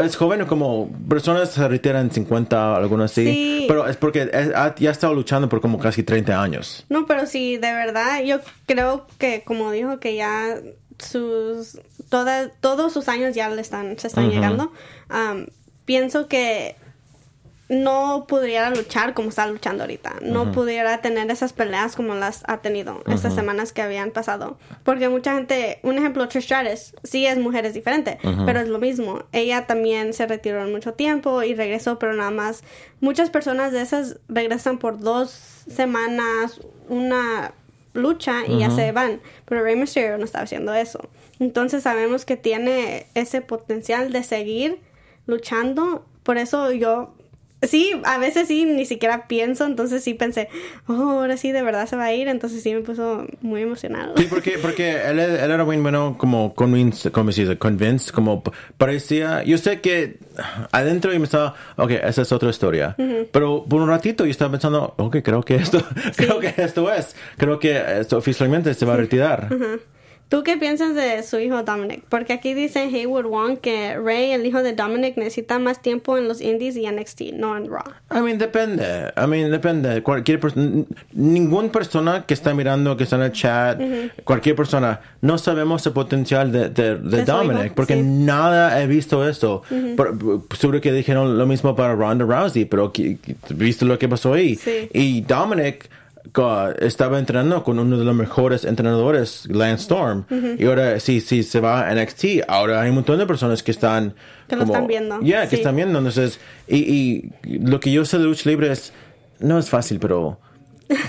Es 0.00 0.16
joven 0.16 0.44
como 0.46 0.90
personas 1.08 1.50
se 1.50 1.66
retiran 1.68 2.06
en 2.06 2.10
50, 2.10 2.76
algunos 2.76 3.10
así. 3.10 3.24
Sí. 3.24 3.64
Pero 3.68 3.86
es 3.86 3.96
porque 3.96 4.30
es- 4.32 4.54
ha- 4.54 4.74
ya 4.74 4.88
ha 4.88 4.92
estado 4.92 5.14
luchando 5.14 5.48
por 5.48 5.60
como 5.60 5.78
casi 5.78 6.02
30 6.02 6.40
años. 6.42 6.84
No, 6.88 7.06
pero 7.06 7.26
sí, 7.26 7.56
de 7.58 7.72
verdad, 7.72 8.22
yo 8.24 8.40
creo 8.66 9.06
que 9.18 9.42
como 9.44 9.70
dijo 9.70 10.00
que 10.00 10.16
ya 10.16 10.56
sus 10.98 11.78
toda, 12.08 12.48
todos 12.60 12.92
sus 12.92 13.08
años 13.08 13.34
ya 13.34 13.48
le 13.48 13.60
están 13.60 13.98
se 13.98 14.06
están 14.08 14.30
llegando. 14.30 14.72
pienso 15.84 16.28
que 16.28 16.76
no 17.72 18.26
pudiera 18.28 18.68
luchar 18.68 19.14
como 19.14 19.30
está 19.30 19.46
luchando 19.46 19.84
ahorita. 19.84 20.16
No 20.20 20.52
pudiera 20.52 21.00
tener 21.00 21.30
esas 21.30 21.54
peleas 21.54 21.96
como 21.96 22.14
las 22.14 22.42
ha 22.46 22.58
tenido 22.58 23.02
estas 23.06 23.34
semanas 23.34 23.72
que 23.72 23.80
habían 23.80 24.10
pasado. 24.10 24.58
Porque 24.84 25.08
mucha 25.08 25.34
gente, 25.34 25.80
un 25.82 25.96
ejemplo, 25.96 26.28
Trish 26.28 26.44
Stratus, 26.44 26.94
sí 27.02 27.24
es 27.26 27.38
mujer, 27.38 27.64
es 27.64 27.72
diferente, 27.72 28.18
pero 28.44 28.60
es 28.60 28.68
lo 28.68 28.78
mismo. 28.78 29.24
Ella 29.32 29.66
también 29.66 30.12
se 30.12 30.26
retiró 30.26 30.62
en 30.62 30.70
mucho 30.70 30.92
tiempo 30.92 31.42
y 31.42 31.54
regresó, 31.54 31.98
pero 31.98 32.12
nada 32.12 32.30
más. 32.30 32.62
Muchas 33.00 33.30
personas 33.30 33.72
de 33.72 33.80
esas 33.80 34.18
regresan 34.28 34.76
por 34.76 35.00
dos 35.00 35.30
semanas, 35.30 36.60
una 36.90 37.54
lucha 37.94 38.46
y 38.46 38.58
ya 38.58 38.70
se 38.70 38.92
van. 38.92 39.22
Pero 39.46 39.62
Rey 39.62 39.76
Mysterio 39.76 40.18
no 40.18 40.24
está 40.26 40.42
haciendo 40.42 40.74
eso. 40.74 41.08
Entonces 41.40 41.84
sabemos 41.84 42.26
que 42.26 42.36
tiene 42.36 43.06
ese 43.14 43.40
potencial 43.40 44.12
de 44.12 44.22
seguir 44.24 44.78
luchando. 45.26 46.04
Por 46.22 46.36
eso 46.36 46.70
yo 46.70 47.14
sí, 47.62 47.92
a 48.04 48.18
veces 48.18 48.48
sí, 48.48 48.64
ni 48.64 48.84
siquiera 48.84 49.26
pienso, 49.28 49.66
entonces 49.66 50.02
sí 50.02 50.14
pensé, 50.14 50.48
oh, 50.86 50.92
ahora 50.92 51.36
sí, 51.36 51.52
de 51.52 51.62
verdad 51.62 51.86
se 51.86 51.96
va 51.96 52.04
a 52.04 52.14
ir, 52.14 52.28
entonces 52.28 52.62
sí 52.62 52.74
me 52.74 52.80
puso 52.80 53.26
muy 53.40 53.62
emocionado. 53.62 54.14
Sí, 54.16 54.26
porque, 54.28 54.58
porque 54.60 55.02
él, 55.06 55.18
él 55.18 55.50
era 55.50 55.64
muy 55.64 55.76
bueno 55.76 56.16
como 56.18 56.54
convince, 56.54 57.10
como 57.10 57.32
se 57.32 57.42
dice, 57.42 57.58
convince, 57.58 58.12
como 58.12 58.42
parecía, 58.76 59.42
yo 59.44 59.58
sé 59.58 59.80
que 59.80 60.18
adentro 60.70 61.12
yo 61.12 61.18
me 61.18 61.24
estaba, 61.24 61.54
ok, 61.76 61.90
esa 61.90 62.22
es 62.22 62.32
otra 62.32 62.50
historia, 62.50 62.96
pero 63.30 63.64
por 63.68 63.80
un 63.80 63.88
ratito 63.88 64.24
yo 64.24 64.30
estaba 64.30 64.50
pensando, 64.50 64.94
ok, 64.96 65.18
creo 65.22 65.42
que 65.42 65.56
esto, 65.56 65.82
creo 66.16 66.40
que 66.40 66.54
esto 66.56 66.92
es, 66.92 67.16
creo 67.36 67.58
que 67.58 68.00
esto 68.00 68.18
oficialmente 68.18 68.74
se 68.74 68.84
va 68.84 68.94
a 68.94 68.96
retirar. 68.96 69.48
¿Tú 70.32 70.42
qué 70.42 70.56
piensas 70.56 70.94
de 70.94 71.22
su 71.24 71.38
hijo 71.38 71.62
Dominic? 71.62 72.04
Porque 72.08 72.32
aquí 72.32 72.54
dice 72.54 72.84
Haywood 72.84 73.26
Wong 73.26 73.58
que 73.58 73.98
Ray, 74.02 74.32
el 74.32 74.46
hijo 74.46 74.62
de 74.62 74.72
Dominic, 74.72 75.18
necesita 75.18 75.58
más 75.58 75.82
tiempo 75.82 76.16
en 76.16 76.26
los 76.26 76.40
Indies 76.40 76.74
y 76.78 76.90
NXT, 76.90 77.34
no 77.34 77.54
en 77.54 77.68
Raw. 77.68 77.84
I 78.10 78.22
mean, 78.22 78.38
depende. 78.38 79.12
I 79.14 79.26
mean, 79.26 79.50
depende. 79.50 80.02
Cualquier 80.02 80.40
persona, 80.40 80.84
ninguna 81.12 81.70
persona 81.70 82.24
que 82.26 82.32
está 82.32 82.54
mirando, 82.54 82.96
que 82.96 83.04
está 83.04 83.16
en 83.16 83.22
el 83.24 83.32
chat, 83.32 83.78
cualquier 84.24 84.56
persona, 84.56 85.00
no 85.20 85.36
sabemos 85.36 85.84
el 85.84 85.92
potencial 85.92 86.50
de, 86.50 86.70
de, 86.70 87.24
Dominic, 87.26 87.74
porque 87.74 87.96
nada 87.96 88.82
he 88.82 88.86
visto 88.86 89.28
eso. 89.28 89.64
seguro 90.58 90.80
que 90.80 90.92
dijeron 90.92 91.36
lo 91.36 91.44
mismo 91.44 91.76
para 91.76 91.94
Ronda 91.94 92.24
Rousey, 92.24 92.64
pero 92.64 92.90
viste 93.50 93.84
lo 93.84 93.98
que 93.98 94.08
pasó 94.08 94.32
ahí. 94.32 94.58
Y 94.94 95.20
Dominic 95.20 95.90
estaba 96.78 97.18
entrenando 97.18 97.62
con 97.62 97.78
uno 97.78 97.98
de 97.98 98.04
los 98.04 98.14
mejores 98.14 98.64
entrenadores, 98.64 99.46
Lance 99.50 99.82
Storm. 99.82 100.24
Y 100.58 100.64
ahora, 100.66 100.98
si, 101.00 101.20
si 101.20 101.42
se 101.42 101.60
va 101.60 101.88
a 101.88 101.94
NXT, 101.94 102.44
ahora 102.48 102.80
hay 102.80 102.88
un 102.88 102.96
montón 102.96 103.18
de 103.18 103.26
personas 103.26 103.62
que 103.62 103.70
están. 103.70 104.14
Que 104.48 104.56
lo 104.56 104.64
están 104.64 104.86
viendo. 104.86 105.20
Ya, 105.22 105.48
que 105.48 105.56
están 105.56 105.76
viendo. 105.76 105.98
Entonces, 105.98 106.40
y, 106.68 106.78
y, 106.78 107.30
lo 107.58 107.80
que 107.80 107.92
yo 107.92 108.04
sé 108.04 108.18
de 108.18 108.24
lucha 108.24 108.48
libre 108.48 108.72
es. 108.72 108.92
No 109.40 109.58
es 109.58 109.68
fácil, 109.68 109.98
pero. 109.98 110.38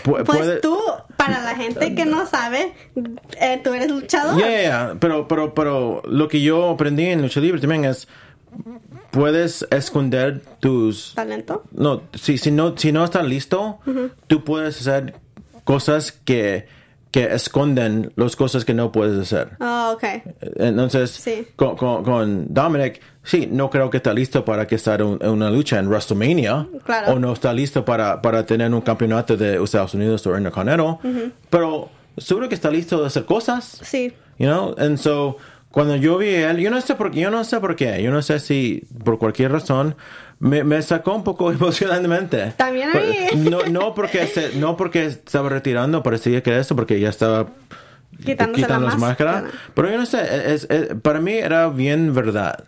pues 0.04 0.62
tú, 0.62 0.78
para 1.18 1.44
la 1.44 1.56
gente 1.56 1.94
que 1.94 2.06
no 2.06 2.26
sabe, 2.26 2.74
eh, 3.40 3.62
tú 3.64 3.74
eres 3.74 3.90
luchador. 3.90 4.40
Ya, 4.40 4.48
yeah, 4.48 4.96
pero, 5.00 5.28
pero, 5.28 5.54
pero 5.54 6.02
lo 6.06 6.28
que 6.28 6.42
yo 6.42 6.72
aprendí 6.72 7.06
en 7.06 7.22
lucha 7.22 7.40
libre 7.40 7.62
también 7.62 7.86
es 7.86 8.08
puedes 9.14 9.66
esconder 9.70 10.42
tus 10.60 11.14
talento. 11.14 11.64
No, 11.72 12.02
si, 12.14 12.38
si 12.38 12.52
no 12.52 12.76
si 12.76 12.92
no 12.92 13.06
estás 13.06 13.26
listo, 13.26 13.80
tú 14.28 14.44
puedes 14.44 14.82
hacer 14.82 15.16
cosas 15.64 16.12
que 16.12 16.68
que 17.12 17.32
esconden 17.32 18.12
las 18.16 18.36
cosas 18.36 18.66
que 18.66 18.74
no 18.74 18.92
puedes 18.92 19.20
hacer. 19.20 19.50
Oh, 19.60 19.92
okay. 19.94 20.24
Entonces, 20.56 21.24
con, 21.56 21.76
con, 21.76 22.52
Dominic, 22.52 23.02
sí, 23.22 23.48
no 23.52 23.70
creo 23.70 23.92
que 23.92 23.98
está 23.98 24.16
listo 24.16 24.44
para 24.44 24.66
que 24.66 24.74
estar 24.74 25.00
en 25.00 25.30
una 25.30 25.52
lucha 25.52 25.78
en 25.78 25.90
WrestleMania. 25.90 26.68
Claro. 26.84 27.14
O 27.14 27.20
no 27.20 27.34
está 27.34 27.54
listo 27.54 27.86
para, 27.86 28.20
para 28.20 28.48
tener 28.48 28.74
un 28.74 28.82
campeonato 28.82 29.38
de 29.38 29.64
Estados 29.64 29.94
Unidos 29.94 30.26
o 30.26 30.36
Intercontinental. 30.36 30.98
Pero 31.52 31.90
seguro 32.18 32.50
que 32.50 32.56
está 32.56 32.72
listo 32.72 33.00
de 33.00 33.06
hacer 33.06 33.26
cosas. 33.26 33.80
Sí. 33.84 34.12
You 34.40 34.48
know, 34.48 34.74
and 34.80 34.98
so 34.98 35.38
cuando 35.74 35.96
yo 35.96 36.20
vi 36.20 36.28
a 36.28 36.52
él, 36.52 36.58
yo 36.58 36.70
no 36.70 36.80
sé 36.82 36.94
por 36.94 37.10
qué, 37.10 37.22
yo 37.22 37.32
no 37.32 37.44
sé 37.44 37.60
por 37.60 37.76
qué, 37.76 38.00
yo 38.04 38.12
no 38.12 38.22
sé 38.22 38.38
si 38.38 38.84
por 39.04 39.18
cualquier 39.18 39.52
razón 39.52 39.96
me, 40.38 40.64
me 40.64 40.80
sacó 40.84 41.16
un 41.16 41.24
poco 41.24 41.52
emocionalmente. 41.52 42.54
También 42.58 42.90
a 42.92 42.94
mí. 42.94 43.50
No, 43.50 43.64
no 43.66 43.96
porque 43.96 44.28
se, 44.28 44.56
no 44.60 44.78
porque 44.78 45.06
estaba 45.06 45.50
retirando, 45.50 46.04
parecía 46.04 46.44
que 46.44 46.52
era 46.52 46.60
eso, 46.60 46.76
porque 46.76 47.00
ya 47.00 47.10
estaba 47.10 47.48
quitándose 48.24 48.68
la 48.68 48.98
máscara. 48.98 49.46
Pero 49.74 49.90
yo 49.90 49.98
no 49.98 50.06
sé, 50.06 50.54
es, 50.54 50.68
para 51.02 51.20
mí 51.20 51.32
era 51.32 51.70
bien 51.70 52.14
verdad. 52.14 52.66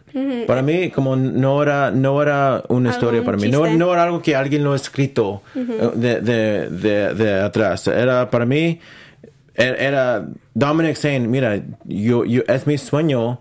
Para 0.48 0.64
mí 0.64 0.90
como 0.90 1.16
no 1.16 1.62
era 1.62 1.92
no 1.92 2.20
era 2.24 2.64
una 2.70 2.90
historia 2.90 3.24
para 3.24 3.38
mí, 3.38 3.50
no, 3.50 3.68
no, 3.68 3.94
era 3.94 4.02
algo 4.02 4.24
que 4.24 4.36
alguien 4.36 4.64
lo 4.64 4.74
ha 4.74 4.78
escrito 4.78 5.44
de, 5.54 6.22
de, 6.22 6.70
de, 6.72 7.14
de 7.14 7.40
atrás. 7.40 7.86
Era 7.86 8.32
para 8.32 8.48
mí 8.48 8.80
era 9.56 10.28
Dominic 10.54 10.96
saying, 10.96 11.30
mira, 11.30 11.62
yo, 11.86 12.26
yo, 12.26 12.44
es 12.48 12.68
mi 12.68 12.78
sueño 12.78 13.40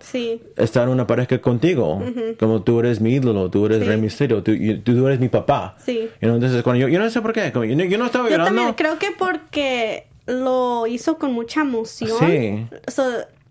estar 0.57 0.83
en 0.83 0.89
una 0.89 1.07
pareja 1.07 1.39
contigo. 1.41 2.01
Como 2.39 2.61
tú 2.61 2.79
eres 2.79 3.01
mi 3.01 3.13
ídolo, 3.13 3.49
tú 3.49 3.65
eres 3.65 3.85
Rey 3.85 3.97
Mysterio, 3.97 4.41
tú, 4.43 4.53
tú, 4.83 5.07
eres 5.07 5.19
mi 5.19 5.29
papá. 5.29 5.75
Sí. 5.83 6.09
entonces, 6.21 6.63
cuando 6.63 6.81
yo, 6.81 6.87
yo 6.87 6.99
no 6.99 7.09
sé 7.09 7.21
por 7.21 7.33
qué, 7.33 7.51
yo, 7.53 7.63
yo, 7.63 7.97
no 7.97 8.05
estaba 8.05 8.29
llorando. 8.29 8.45
También 8.45 8.73
creo 8.73 8.97
que 8.97 9.11
porque 9.17 10.07
lo 10.25 10.87
hizo 10.87 11.17
con 11.17 11.33
mucha 11.33 11.61
emoción. 11.61 12.17
Sí. 12.19 12.67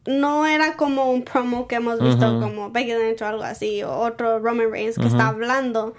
no 0.07 0.47
era 0.47 0.77
como 0.77 1.11
un 1.11 1.23
promo 1.23 1.67
que 1.67 1.77
hemos 1.77 2.01
visto 2.01 2.41
como 2.41 2.71
Becky 2.71 2.93
Lynch 2.93 3.23
o 3.23 3.27
algo 3.27 3.43
así, 3.43 3.83
o 3.83 3.93
otro 3.93 4.39
Roman 4.39 4.71
Reigns 4.71 4.97
que 4.97 5.07
está 5.07 5.29
hablando 5.29 5.95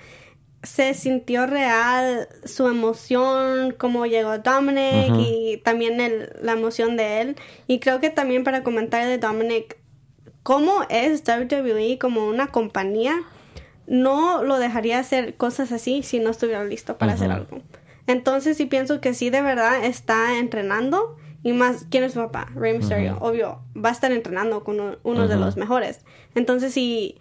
se 0.65 0.93
sintió 0.93 1.45
real 1.45 2.27
su 2.43 2.67
emoción, 2.67 3.73
cómo 3.77 4.05
llegó 4.05 4.37
Dominic 4.39 5.13
y 5.17 5.57
también 5.63 6.01
el, 6.01 6.31
la 6.41 6.53
emoción 6.53 6.97
de 6.97 7.21
él. 7.21 7.35
Y 7.67 7.79
creo 7.79 7.99
que 7.99 8.09
también 8.09 8.43
para 8.43 8.63
comentar 8.63 9.05
de 9.05 9.17
Dominic, 9.17 9.77
cómo 10.43 10.83
es 10.89 11.23
WWE 11.27 11.97
como 11.99 12.27
una 12.27 12.47
compañía, 12.47 13.15
no 13.87 14.43
lo 14.43 14.59
dejaría 14.59 14.99
hacer 14.99 15.35
cosas 15.35 15.71
así 15.71 16.03
si 16.03 16.19
no 16.19 16.31
estuviera 16.31 16.63
listo 16.63 16.97
para 16.97 17.13
hacer 17.13 17.31
algo. 17.31 17.61
Entonces 18.07 18.57
sí 18.57 18.65
pienso 18.65 19.01
que 19.01 19.13
sí 19.13 19.29
de 19.29 19.41
verdad 19.41 19.83
está 19.83 20.37
entrenando. 20.37 21.17
Y 21.43 21.53
más, 21.53 21.85
¿quién 21.91 22.03
es 22.03 22.13
su 22.13 22.19
papá? 22.19 22.47
Rey 22.55 22.75
Mysterio. 22.75 23.19
Obvio, 23.21 23.61
va 23.75 23.89
a 23.89 23.91
estar 23.91 24.11
entrenando 24.11 24.63
con 24.63 24.97
uno, 25.03 25.27
de 25.27 25.35
los 25.35 25.57
mejores. 25.57 26.03
Entonces, 26.33 26.73
sí 26.73 27.19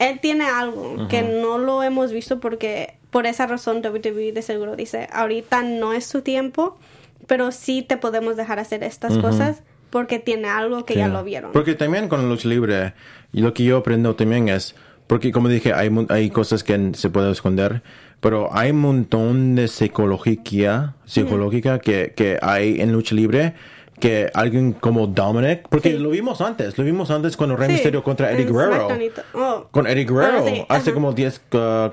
él 0.00 0.18
tiene 0.18 0.46
algo 0.46 1.06
que 1.08 1.22
no 1.22 1.58
lo 1.58 1.82
hemos 1.82 2.10
visto 2.10 2.40
porque 2.40 2.94
por 3.10 3.26
esa 3.26 3.46
razón 3.46 3.82
WWE 3.84 4.32
de 4.32 4.42
seguro 4.42 4.74
dice, 4.74 5.08
ahorita 5.12 5.62
no 5.62 5.92
es 5.92 6.06
su 6.06 6.22
tiempo, 6.22 6.78
pero 7.26 7.52
sí 7.52 7.82
te 7.82 7.96
podemos 7.96 8.36
dejar 8.36 8.58
hacer 8.58 8.82
estas 8.82 9.18
cosas 9.18 9.62
porque 9.90 10.18
tiene 10.18 10.48
algo 10.48 10.84
que 10.86 10.94
ya 10.94 11.08
lo 11.08 11.22
vieron. 11.22 11.52
Porque 11.52 11.74
también 11.74 12.08
con 12.08 12.28
lucha 12.28 12.48
libre, 12.48 12.94
y 13.32 13.42
lo 13.42 13.52
que 13.52 13.64
yo 13.64 13.76
aprendo 13.76 14.16
también 14.16 14.48
es, 14.48 14.74
porque 15.06 15.32
como 15.32 15.48
dije, 15.48 15.74
hay, 15.74 15.90
hay 16.08 16.30
cosas 16.30 16.64
que 16.64 16.92
se 16.94 17.10
pueden 17.10 17.32
esconder, 17.32 17.82
pero 18.20 18.48
hay 18.56 18.70
un 18.70 18.80
montón 18.80 19.54
de 19.54 19.68
psicología, 19.68 20.94
psicológica 21.04 21.78
que, 21.78 22.14
que 22.16 22.38
hay 22.40 22.80
en 22.80 22.92
lucha 22.92 23.14
libre 23.14 23.54
que 24.00 24.30
alguien 24.34 24.72
como 24.72 25.06
Dominic, 25.06 25.68
porque 25.68 25.92
lo 25.92 26.10
vimos 26.10 26.40
antes, 26.40 26.76
lo 26.76 26.84
vimos 26.84 27.10
antes 27.10 27.36
cuando 27.36 27.56
Rey 27.56 27.68
Mysterio 27.68 28.02
contra 28.02 28.32
Eddie 28.32 28.46
Guerrero. 28.46 28.88
Oh. 29.34 29.66
Con 29.70 29.86
Eddie 29.86 30.04
Guerrero, 30.04 30.44
ah, 30.68 30.76
hace 30.76 30.92
como 30.92 31.12
10, 31.12 31.42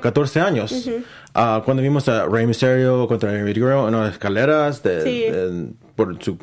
14 0.01 0.39
años. 0.39 0.89
Ah, 1.35 1.61
cuando 1.63 1.83
vimos 1.83 2.09
a 2.09 2.25
Rey 2.25 2.47
Mysterio 2.47 3.07
contra 3.07 3.31
Eddie 3.31 3.53
Guerrero 3.53 3.87
en 3.87 3.95
las 3.95 4.13
escaleras 4.13 4.81
de, 4.81 5.69
por 5.95 6.23
su 6.23 6.37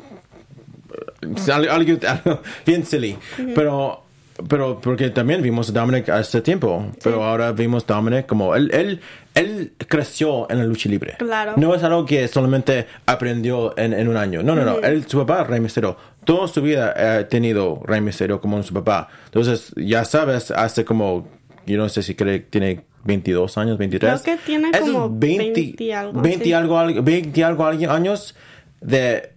algo, 1.51 1.97
bien 2.65 2.85
silly. 2.85 3.17
Pero 3.53 4.05
pero 4.49 4.79
porque 4.81 5.09
también 5.09 5.41
vimos 5.41 5.69
a 5.69 5.71
Dominic 5.71 6.09
hace 6.09 6.41
tiempo, 6.41 6.85
pero 7.01 7.23
ahora 7.23 7.53
vimos 7.53 7.85
a 7.87 7.93
Dominic 7.93 8.25
como 8.25 8.55
él, 8.55 8.69
él, 8.73 8.99
él 9.35 9.73
creció 9.87 10.49
en 10.49 10.59
la 10.59 10.63
lucha 10.63 10.89
libre. 10.89 11.15
Claro. 11.19 11.53
No 11.57 11.75
es 11.75 11.83
algo 11.83 12.05
que 12.05 12.27
solamente 12.27 12.87
aprendió 13.05 13.77
en, 13.77 13.93
en 13.93 14.07
un 14.07 14.17
año. 14.17 14.41
No, 14.41 14.55
no, 14.55 14.63
no. 14.63 14.79
Él, 14.79 15.05
su 15.07 15.19
papá, 15.19 15.43
Rey 15.43 15.59
Misterio, 15.59 15.97
toda 16.23 16.47
su 16.47 16.61
vida 16.61 17.19
ha 17.19 17.27
tenido 17.27 17.81
Rey 17.85 18.01
Misterio 18.01 18.39
como 18.39 18.63
su 18.63 18.73
papá. 18.73 19.09
Entonces, 19.25 19.73
ya 19.75 20.05
sabes, 20.05 20.51
hace 20.51 20.85
como, 20.85 21.27
yo 21.65 21.77
no 21.77 21.89
sé 21.89 22.01
si 22.01 22.15
cree, 22.15 22.39
tiene 22.39 22.85
22 23.03 23.57
años, 23.57 23.77
23. 23.77 24.21
Creo 24.21 24.37
que 24.37 24.43
tiene 24.43 24.71
como 24.71 25.09
20, 25.09 25.51
20 25.51 25.93
algo. 25.93 26.21
20 26.21 26.55
algo, 26.55 27.03
20 27.03 27.43
algo 27.43 27.65
años 27.65 28.35
de 28.79 29.34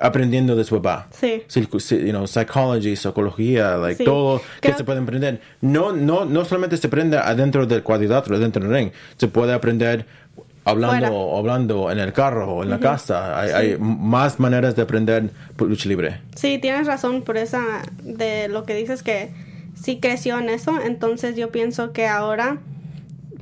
aprendiendo 0.00 0.56
de 0.56 0.64
su 0.64 0.80
papá. 0.80 1.08
Sí. 1.12 1.42
You 1.54 2.10
know, 2.10 2.26
psychology, 2.26 2.96
psicología, 2.96 3.76
like 3.76 4.04
todo 4.04 4.40
que 4.60 4.72
se 4.72 4.84
puede 4.84 5.00
aprender. 5.00 5.40
No, 5.60 5.92
no, 5.92 6.24
no 6.24 6.44
solamente 6.44 6.76
se 6.76 6.86
aprende 6.86 7.18
adentro 7.18 7.66
del 7.66 7.82
cuadrilátero, 7.82 8.38
dentro 8.38 8.62
del 8.62 8.72
ring, 8.72 8.90
se 9.16 9.28
puede 9.28 9.52
aprender 9.52 10.06
hablando, 10.64 11.36
hablando 11.36 11.90
en 11.90 11.98
el 11.98 12.12
carro, 12.12 12.62
en 12.62 12.70
la 12.70 12.80
casa. 12.80 13.38
Hay, 13.40 13.50
hay, 13.50 13.78
más 13.78 14.40
maneras 14.40 14.74
de 14.76 14.82
aprender 14.82 15.30
lucha 15.58 15.88
libre. 15.88 16.20
Sí, 16.34 16.58
tienes 16.58 16.86
razón 16.86 17.22
por 17.22 17.36
esa 17.36 17.82
de 18.02 18.48
lo 18.48 18.64
que 18.64 18.74
dices 18.74 19.02
que 19.02 19.30
sí 19.80 20.00
creció 20.00 20.38
en 20.38 20.48
eso. 20.48 20.80
Entonces 20.82 21.36
yo 21.36 21.50
pienso 21.50 21.92
que 21.92 22.06
ahora 22.06 22.58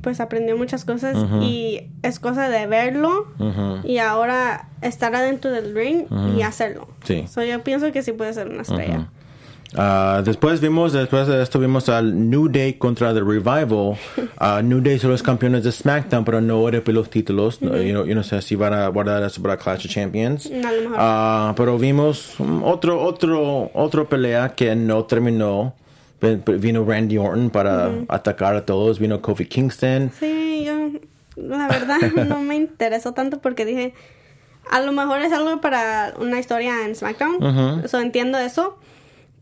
pues 0.03 0.19
aprendió 0.19 0.55
muchas 0.57 0.85
cosas 0.85 1.17
y 1.41 1.79
es 2.03 2.19
cosa 2.19 2.49
de 2.49 2.67
verlo 2.67 3.25
y 3.83 3.97
ahora 3.97 4.69
estar 4.81 5.15
adentro 5.15 5.49
del 5.49 5.73
ring 5.73 6.03
y 6.37 6.43
hacerlo. 6.43 6.87
Sí. 7.03 7.25
So, 7.27 7.41
yo 7.43 7.63
pienso 7.63 7.91
que 7.91 8.03
sí 8.03 8.11
puede 8.11 8.33
ser 8.33 8.49
una 8.49 8.61
estrella. 8.61 9.07
Ah, 9.75 10.21
después 10.23 10.61
vimos, 10.61 10.93
después 10.93 11.25
de 11.27 11.41
esto 11.41 11.57
vimos 11.57 11.89
al 11.89 12.29
New 12.29 12.47
Day 12.47 12.73
contra 12.75 13.11
The 13.13 13.21
Revival. 13.21 13.95
Ah, 14.37 14.61
New 14.61 14.81
Day 14.81 14.99
son 14.99 15.09
los 15.11 15.23
campeones 15.23 15.63
de 15.63 15.71
SmackDown, 15.71 16.25
pero 16.25 16.41
no 16.41 16.67
eran 16.67 16.83
los 16.87 17.09
títulos. 17.09 17.61
No, 17.61 17.75
yo, 17.81 17.93
no- 17.93 18.05
yo 18.05 18.13
no 18.13 18.23
sé 18.23 18.39
si 18.41 18.55
van 18.55 18.73
a 18.73 18.87
guardar 18.89 19.23
eso 19.23 19.41
para 19.41 19.55
Clash 19.57 19.85
of 19.87 19.91
Champions. 19.91 20.47
A 20.47 20.71
lo 20.71 20.81
mejor. 20.81 20.95
Ah, 20.99 21.53
pero 21.55 21.77
vimos 21.79 22.35
otro, 22.63 23.01
otro, 23.01 23.71
otro 23.73 24.07
pelea 24.09 24.49
que 24.49 24.75
no 24.75 25.05
terminó. 25.05 25.73
Vino 26.59 26.85
Randy 26.85 27.17
Orton 27.17 27.49
para 27.49 27.91
atacar 28.07 28.55
a 28.55 28.65
todos. 28.65 28.99
Vino 28.99 29.21
Kofi 29.21 29.45
Kingston. 29.45 30.11
Sí, 30.19 30.63
yo 30.65 30.99
la 31.35 31.67
verdad 31.67 31.99
no 32.27 32.39
me 32.39 32.55
interesó 32.55 33.13
tanto 33.13 33.39
porque 33.39 33.65
dije, 33.65 33.93
a 34.69 34.81
lo 34.81 34.91
mejor 34.91 35.21
es 35.21 35.31
algo 35.33 35.61
para 35.61 36.13
una 36.19 36.39
historia 36.39 36.85
en 36.85 36.95
SmackDown, 36.95 37.87
so, 37.87 37.99
entiendo 37.99 38.37
eso, 38.37 38.77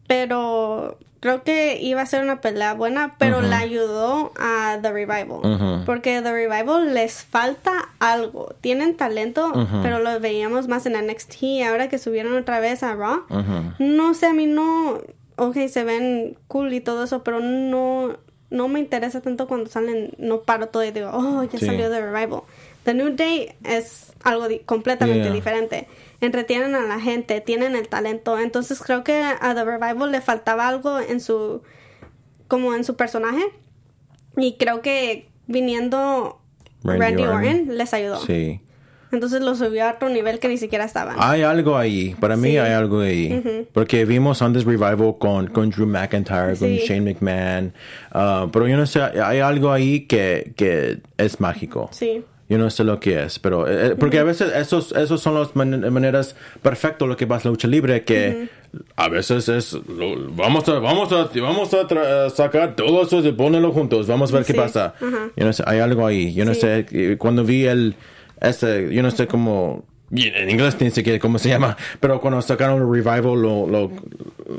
pero 0.08 0.98
creo 1.20 1.44
que 1.44 1.80
iba 1.80 2.02
a 2.02 2.06
ser 2.06 2.24
una 2.24 2.41
pelea 2.41 2.74
buena, 2.74 3.15
pero 3.20 3.41
la 3.41 3.60
ayudó 3.60 4.32
a 4.39 4.80
The 4.82 4.91
Revival, 4.91 5.84
porque 5.86 6.22
The 6.22 6.32
Revival 6.32 6.94
les 6.94 7.24
falta 7.24 7.72
algo, 8.00 8.56
tienen 8.62 8.98
talento, 8.98 9.52
pero 9.84 10.00
lo 10.00 10.20
veíamos 10.20 10.67
más 10.67 10.86
en 10.86 10.94
NXT, 10.94 11.44
ahora 11.67 11.89
que 11.89 12.00
subieron 12.00 12.36
otra 12.36 12.60
vez 12.60 12.82
a 12.84 12.96
Raw, 12.96 13.24
no 13.78 14.13
sé, 14.15 14.28
a 14.28 14.34
mí 14.34 14.48
no, 14.48 15.00
ok, 15.47 15.67
se 15.67 15.84
ven 15.84 16.38
cool 16.47 16.73
y 16.73 16.82
todo 16.82 17.04
eso, 17.04 17.23
pero 17.23 17.39
no, 17.39 18.17
no 18.49 18.67
me 18.67 18.80
interesa 18.80 19.21
tanto 19.21 19.47
cuando 19.47 19.69
salen, 19.69 20.12
no 20.17 20.41
paro 20.41 20.67
todo 20.69 20.84
y 20.84 20.91
digo, 20.91 21.10
oh, 21.13 21.43
ya 21.43 21.58
Sí. 21.60 21.65
salió 21.65 21.89
The 21.89 22.01
Revival. 22.01 22.41
The 22.84 22.93
New 22.95 23.15
Day 23.15 23.54
es 23.63 24.13
algo 24.23 24.47
di- 24.47 24.60
completamente 24.60 25.25
Yeah. 25.25 25.34
diferente. 25.34 25.88
Entretienen 26.19 26.75
a 26.75 26.82
la 26.82 26.99
gente, 26.99 27.39
tienen 27.41 27.75
el 27.75 27.88
talento. 27.88 28.39
Entonces 28.39 28.80
creo 28.82 29.04
que 29.04 29.21
a 29.23 29.54
The 29.56 29.63
Revival 29.63 30.12
le 30.12 30.21
faltaba 30.21 30.67
algo 30.67 30.99
en 30.99 31.19
su, 31.21 31.62
como 32.47 32.73
en 32.73 32.84
su 32.84 32.95
personaje. 32.95 33.43
Y 34.38 34.58
creo 34.58 34.82
que 34.82 35.30
viniendo 35.47 36.39
Randy 36.84 36.99
Randy, 37.01 37.23
Orton. 37.23 37.38
Orton. 37.38 37.77
les 37.77 37.93
ayudó. 37.93 38.19
Sí. 38.25 38.62
Entonces 39.12 39.41
lo 39.41 39.56
subió 39.56 39.86
a 39.86 39.91
otro 39.93 40.10
nivel 40.10 40.39
que 40.39 40.47
ni 40.47 40.58
siquiera 40.58 40.86
estaban. 40.86 41.15
Hay 41.19 41.41
algo 41.41 41.78
ahí, 41.78 42.15
para 42.19 42.36
mí 42.38 42.52
Sí. 42.52 42.58
hay 42.58 42.71
algo 42.74 43.02
ahí. 43.02 43.67
Porque 43.74 44.06
vimos 44.06 44.41
antes 44.41 44.63
Revival 44.65 45.15
con, 45.19 45.47
con 45.47 45.69
Drew 45.69 45.86
McIntyre, 45.88 46.56
con 46.58 46.69
Sí. 46.69 46.82
Shane 46.88 47.02
McMahon. 47.13 47.74
ah, 48.12 48.47
pero 48.52 48.67
yo 48.67 48.78
no 48.78 48.86
sé, 48.86 49.02
hay 49.02 49.39
algo 49.39 49.71
ahí 49.71 50.02
que, 50.02 50.54
que 50.56 51.00
es 51.17 51.39
mágico. 51.39 51.89
Sí. 51.91 52.24
Yo 52.50 52.58
no 52.58 52.69
sé 52.69 52.84
lo 52.84 53.00
que 53.00 53.24
es, 53.24 53.39
pero 53.39 53.65
eh, 53.65 53.91
eh, 53.91 53.95
porque 53.97 54.19
a 54.19 54.24
veces 54.26 54.52
esos, 54.54 54.91
esos 54.91 55.21
son 55.21 55.36
las 55.36 55.56
man- 55.56 55.89
maneras 55.93 56.36
perfectas 56.62 57.08
lo 57.08 57.15
que 57.15 57.26
pasa 57.26 57.43
en 57.47 57.52
la 57.52 57.54
lucha 57.54 57.67
libre 57.69 58.04
que 58.04 58.50
a 58.97 59.08
veces 59.08 59.47
es 59.47 59.71
lo- 59.74 60.30
vamos 60.36 60.67
a 60.67 60.74
vamos 60.80 61.10
a 61.13 61.30
vamos 61.39 61.74
a 61.74 61.88
tra- 61.88 62.30
sacar 62.30 62.76
todo 62.76 63.04
eso 63.04 63.19
y 63.26 63.32
ponerlo 63.32 63.71
juntos, 63.71 64.06
vamos 64.08 64.34
a 64.34 64.36
ver 64.36 64.45
qué 64.45 64.52
Sí. 64.52 64.60
pasa. 64.60 64.95
Yo 65.00 65.45
no 65.45 65.54
sé, 65.54 65.63
hay 65.65 65.80
algo 65.80 66.06
ahí. 66.06 66.34
Yo 66.34 66.43
no 66.43 66.54
Sí. 66.54 66.60
sé 66.60 66.86
eh, 66.91 67.15
cuando 67.17 67.45
vi 67.45 67.67
el 67.67 67.95
ese, 68.41 68.93
yo 68.93 69.01
no 69.04 69.12
sé 69.12 69.27
cómo 69.27 69.86
y 70.13 70.27
en 70.27 70.49
inglés 70.49 70.75
ni 70.82 70.91
siquiera 70.91 71.19
cómo 71.19 71.39
se 71.39 71.47
llama, 71.47 71.77
pero 72.01 72.19
cuando 72.19 72.41
sacaron 72.41 72.82
el 72.82 72.89
revival 72.91 73.41
lo, 73.41 73.65
lo- 73.65 73.91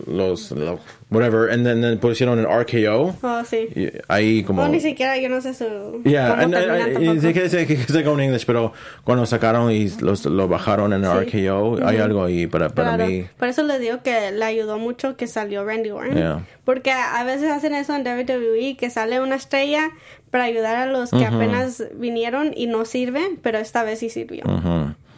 los 0.07 0.51
lo- 0.53 0.79
whatever 1.11 1.51
and 1.51 1.67
then, 1.67 1.83
then 1.83 1.99
pusieron 1.99 2.39
en 2.39 2.47
RKO 2.47 3.15
Oh, 3.23 3.43
sí. 3.45 3.69
y 3.77 3.91
ahí 4.09 4.43
como 4.45 4.63
O 4.63 4.69
ni 4.69 4.81
siquiera 4.81 5.19
yo 5.19 5.29
no 5.29 5.43
sé 5.43 5.53
su... 5.53 6.01
Yeah, 6.05 6.33
and, 6.41 6.55
and, 6.55 6.67
tampoco. 6.95 7.11
and, 7.11 7.21
sé 7.21 7.35
que 7.35 7.49
sé 7.51 7.67
que 7.67 7.77
sé 7.77 8.03
con 8.03 8.19
English, 8.23 8.47
pero 8.47 8.73
cuando 9.05 9.27
sacaron 9.27 9.71
y 9.71 9.91
los, 10.01 10.25
lo 10.25 10.49
bajaron 10.49 10.95
en 10.95 11.03
Sí. 11.05 11.09
RKO, 11.49 11.87
hay 11.87 11.99
algo 11.99 12.25
ahí 12.25 12.47
para, 12.47 12.71
para 12.71 12.95
Claro. 12.97 13.11
mí. 13.11 13.27
Por 13.39 13.49
eso 13.49 13.63
les 13.63 13.79
digo 13.79 14.03
que 14.03 14.31
le 14.33 14.45
ayudó 14.47 14.79
mucho 14.79 15.19
que 15.19 15.27
salió 15.27 15.67
Randy 15.67 15.91
Orton. 15.91 16.15
Yeah. 16.17 16.47
Porque 16.65 16.93
a 16.93 17.23
veces 17.25 17.51
hacen 17.51 17.75
eso 17.75 17.95
en 17.95 18.05
WWE, 18.07 18.77
que 18.79 18.89
sale 18.89 19.21
una 19.21 19.35
estrella 19.35 19.91
para 20.33 20.45
ayudar 20.45 20.75
a 20.77 20.87
los 20.87 21.11
que 21.11 21.25
apenas 21.27 21.85
vinieron 21.95 22.53
y 22.57 22.67
no 22.67 22.85
sirven, 22.85 23.39
pero 23.41 23.59
esta 23.59 23.85
vez 23.85 24.01
sí 24.01 24.09
sirvió. 24.11 24.43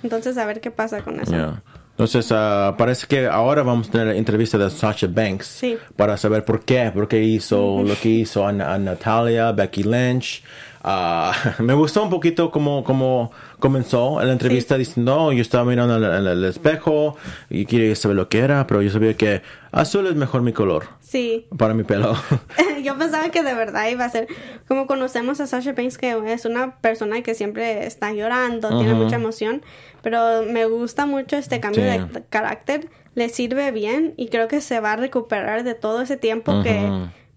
Entonces, 0.02 0.36
a 0.36 0.44
ver 0.44 0.60
qué 0.60 0.70
pasa 0.70 1.00
con 1.02 1.18
eso. 1.20 1.30
yeah. 1.32 1.62
Entonces, 1.92 2.30
ah, 2.32 2.74
parece 2.76 3.06
que 3.06 3.26
ahora 3.28 3.62
vamos 3.62 3.88
a 3.88 3.92
tener 3.92 4.08
la 4.08 4.14
entrevista 4.16 4.58
de 4.58 4.68
Sasha 4.68 5.06
Banks 5.08 5.46
Sí. 5.46 5.78
para 5.96 6.16
saber 6.16 6.44
por 6.44 6.64
qué, 6.64 6.90
por 6.92 7.06
qué 7.06 7.22
hizo 7.22 7.82
lo 7.84 7.94
que 7.94 8.08
hizo 8.08 8.44
a, 8.44 8.48
a 8.50 8.78
Natalia, 8.78 9.52
Becky 9.52 9.84
Lynch. 9.84 10.42
Ah, 10.82 11.32
me 11.60 11.72
gustó 11.72 12.02
un 12.02 12.10
poquito 12.10 12.50
como, 12.50 12.82
como 12.82 13.30
comenzó 13.60 14.20
en 14.20 14.26
la 14.26 14.32
entrevista 14.32 14.76
diciendo, 14.76 15.14
"No, 15.14 15.32
yo 15.32 15.40
estaba 15.40 15.64
mirando 15.64 15.96
en 15.96 16.02
el, 16.04 16.10
en 16.12 16.26
el 16.26 16.44
espejo 16.44 17.16
y 17.48 17.64
quería 17.64 17.94
saber 17.94 18.16
lo 18.16 18.28
que 18.28 18.40
era, 18.40 18.66
pero 18.66 18.82
yo 18.82 18.90
sabía 18.90 19.14
que 19.16 19.42
azul 19.70 20.06
es 20.08 20.16
mejor 20.16 20.42
mi 20.42 20.52
color 20.52 20.86
Sí. 21.14 21.46
para 21.56 21.74
mi 21.74 21.84
pelo. 21.84 22.14
Yo 22.82 22.98
pensaba 22.98 23.28
que 23.30 23.44
de 23.44 23.54
verdad 23.54 23.88
iba 23.88 24.04
a 24.04 24.08
ser 24.08 24.26
como 24.66 24.88
conocemos 24.88 25.40
a 25.40 25.46
Sasha 25.46 25.72
Banks, 25.72 25.96
que 25.96 26.16
es 26.32 26.44
una 26.44 26.80
persona 26.80 27.22
que 27.22 27.34
siempre 27.34 27.86
está 27.86 28.12
llorando, 28.12 28.76
tiene 28.80 28.94
mucha 28.94 29.14
emoción, 29.14 29.62
pero 30.02 30.42
me 30.42 30.66
gusta 30.66 31.06
mucho 31.06 31.36
este 31.36 31.60
cambio 31.60 31.84
Sí. 31.84 31.98
de 32.12 32.24
carácter, 32.28 32.88
le 33.14 33.28
sirve 33.28 33.70
bien 33.70 34.14
y 34.16 34.26
creo 34.26 34.48
que 34.48 34.60
se 34.60 34.80
va 34.80 34.94
a 34.94 34.96
recuperar 34.96 35.62
de 35.62 35.74
todo 35.74 36.02
ese 36.02 36.16
tiempo 36.16 36.64
que 36.64 36.90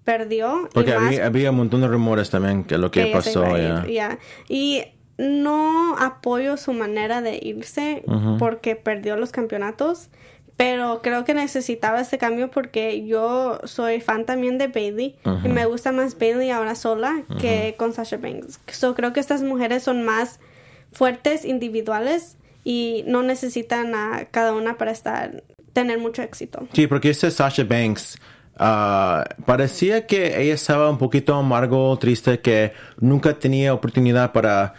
perdió. 0.03 0.69
Porque 0.73 0.89
y 0.89 0.93
más 0.95 1.03
había, 1.05 1.25
había 1.27 1.51
un 1.51 1.57
montón 1.57 1.81
de 1.81 1.87
rumores 1.87 2.31
también 2.31 2.63
que 2.63 2.79
lo 2.79 2.89
que, 2.89 3.05
que 3.05 3.11
pasó. 3.11 3.55
ya. 3.57 3.85
ya. 3.87 4.19
Y 4.49 4.85
no 5.19 5.95
apoyo 5.99 6.57
su 6.57 6.73
manera 6.73 7.21
de 7.21 7.39
irse 7.41 8.03
porque 8.39 8.75
perdió 8.75 9.17
los 9.17 9.31
campeonatos, 9.31 10.09
pero 10.57 11.03
creo 11.03 11.23
que 11.23 11.35
necesitaba 11.35 12.01
este 12.01 12.17
cambio 12.17 12.49
porque 12.49 13.05
yo 13.05 13.59
soy 13.63 14.01
fan 14.01 14.25
también 14.25 14.57
de 14.57 14.67
Bailey 14.67 15.15
y 15.43 15.47
me 15.49 15.65
gusta 15.67 15.91
más 15.91 16.17
Bailey 16.17 16.49
ahora 16.49 16.73
sola 16.73 17.23
que 17.39 17.75
con 17.77 17.93
Sasha 17.93 18.17
Banks. 18.17 18.59
So, 18.71 18.95
creo 18.95 19.13
que 19.13 19.19
estas 19.19 19.43
mujeres 19.43 19.83
son 19.83 20.03
más 20.03 20.39
fuertes, 20.91 21.45
individuales 21.45 22.37
y 22.63 23.03
no 23.05 23.21
necesitan 23.21 23.93
a 23.93 24.25
cada 24.31 24.53
una 24.53 24.79
para 24.79 24.91
estar 24.91 25.43
tener 25.73 25.99
mucho 25.99 26.23
éxito. 26.23 26.67
Sí, 26.73 26.87
porque 26.87 27.11
ese 27.11 27.29
Sasha 27.29 27.63
Banks 27.63 28.17
ah, 28.57 29.25
parecía 29.45 30.07
que 30.07 30.41
ella 30.41 30.55
estaba 30.55 30.89
un 30.89 30.97
poquito 30.97 31.35
amargo, 31.35 31.95
triste, 31.99 32.39
que 32.39 32.73
nunca 32.99 33.37
tenía 33.37 33.75
oportunidad 33.75 34.31
para... 34.31 34.73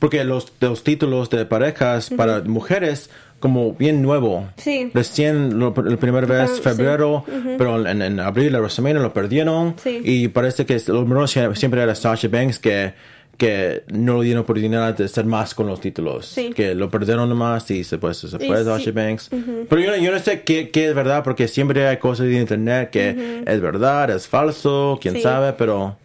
Porque 0.00 0.24
los, 0.24 0.52
los 0.58 0.82
títulos 0.82 1.30
de 1.30 1.46
parejas 1.46 2.10
para 2.10 2.40
mujeres 2.40 3.10
como 3.40 3.72
bien 3.74 4.02
nuevo. 4.02 4.48
Sí. 4.56 4.90
Recién, 4.94 5.58
lo- 5.58 5.74
la 5.76 5.96
primera 5.96 6.26
vez, 6.26 6.50
Ah, 6.50 6.54
sí. 6.56 6.62
febrero, 6.62 7.24
pero 7.58 7.86
en, 7.86 8.02
en 8.02 8.20
abril, 8.20 8.52
la 8.52 8.58
WrestleMania 8.60 9.00
lo 9.02 9.12
perdieron. 9.12 9.74
Sí. 9.82 10.00
Y 10.04 10.28
parece 10.28 10.64
que 10.66 10.80
lo 10.88 11.04
mejor 11.06 11.28
siempre 11.56 11.82
era 11.82 11.94
Sasha 11.94 12.28
Banks 12.28 12.58
que, 12.58 12.94
que 13.36 13.82
no 13.88 14.18
le 14.18 14.24
dieron 14.24 14.42
oportunidad 14.44 14.96
de 14.96 15.04
estar 15.04 15.24
más 15.26 15.54
con 15.54 15.66
los 15.66 15.80
títulos. 15.80 16.26
Sí. 16.26 16.50
Que 16.54 16.74
lo 16.74 16.88
perdieron 16.90 17.28
nomás 17.28 17.70
y 17.70 17.84
se, 17.84 17.98
pues, 17.98 18.16
se 18.16 18.38
fue. 18.38 18.64
Sasha 18.64 18.90
Banks. 18.92 19.28
Pero 19.68 19.80
yo, 19.82 19.90
no- 19.90 19.96
yo 19.98 20.10
no 20.12 20.18
sé 20.18 20.42
qué, 20.42 20.70
qué 20.70 20.88
es 20.88 20.94
verdad, 20.94 21.22
porque 21.22 21.46
siempre 21.46 21.86
hay 21.86 21.98
cosas 21.98 22.26
de 22.26 22.40
internet 22.40 22.90
que 22.90 23.42
es 23.46 23.60
verdad, 23.60 24.10
es 24.10 24.26
falso, 24.26 24.98
quién 25.00 25.20
sabe, 25.20 25.52
pero... 25.52 25.96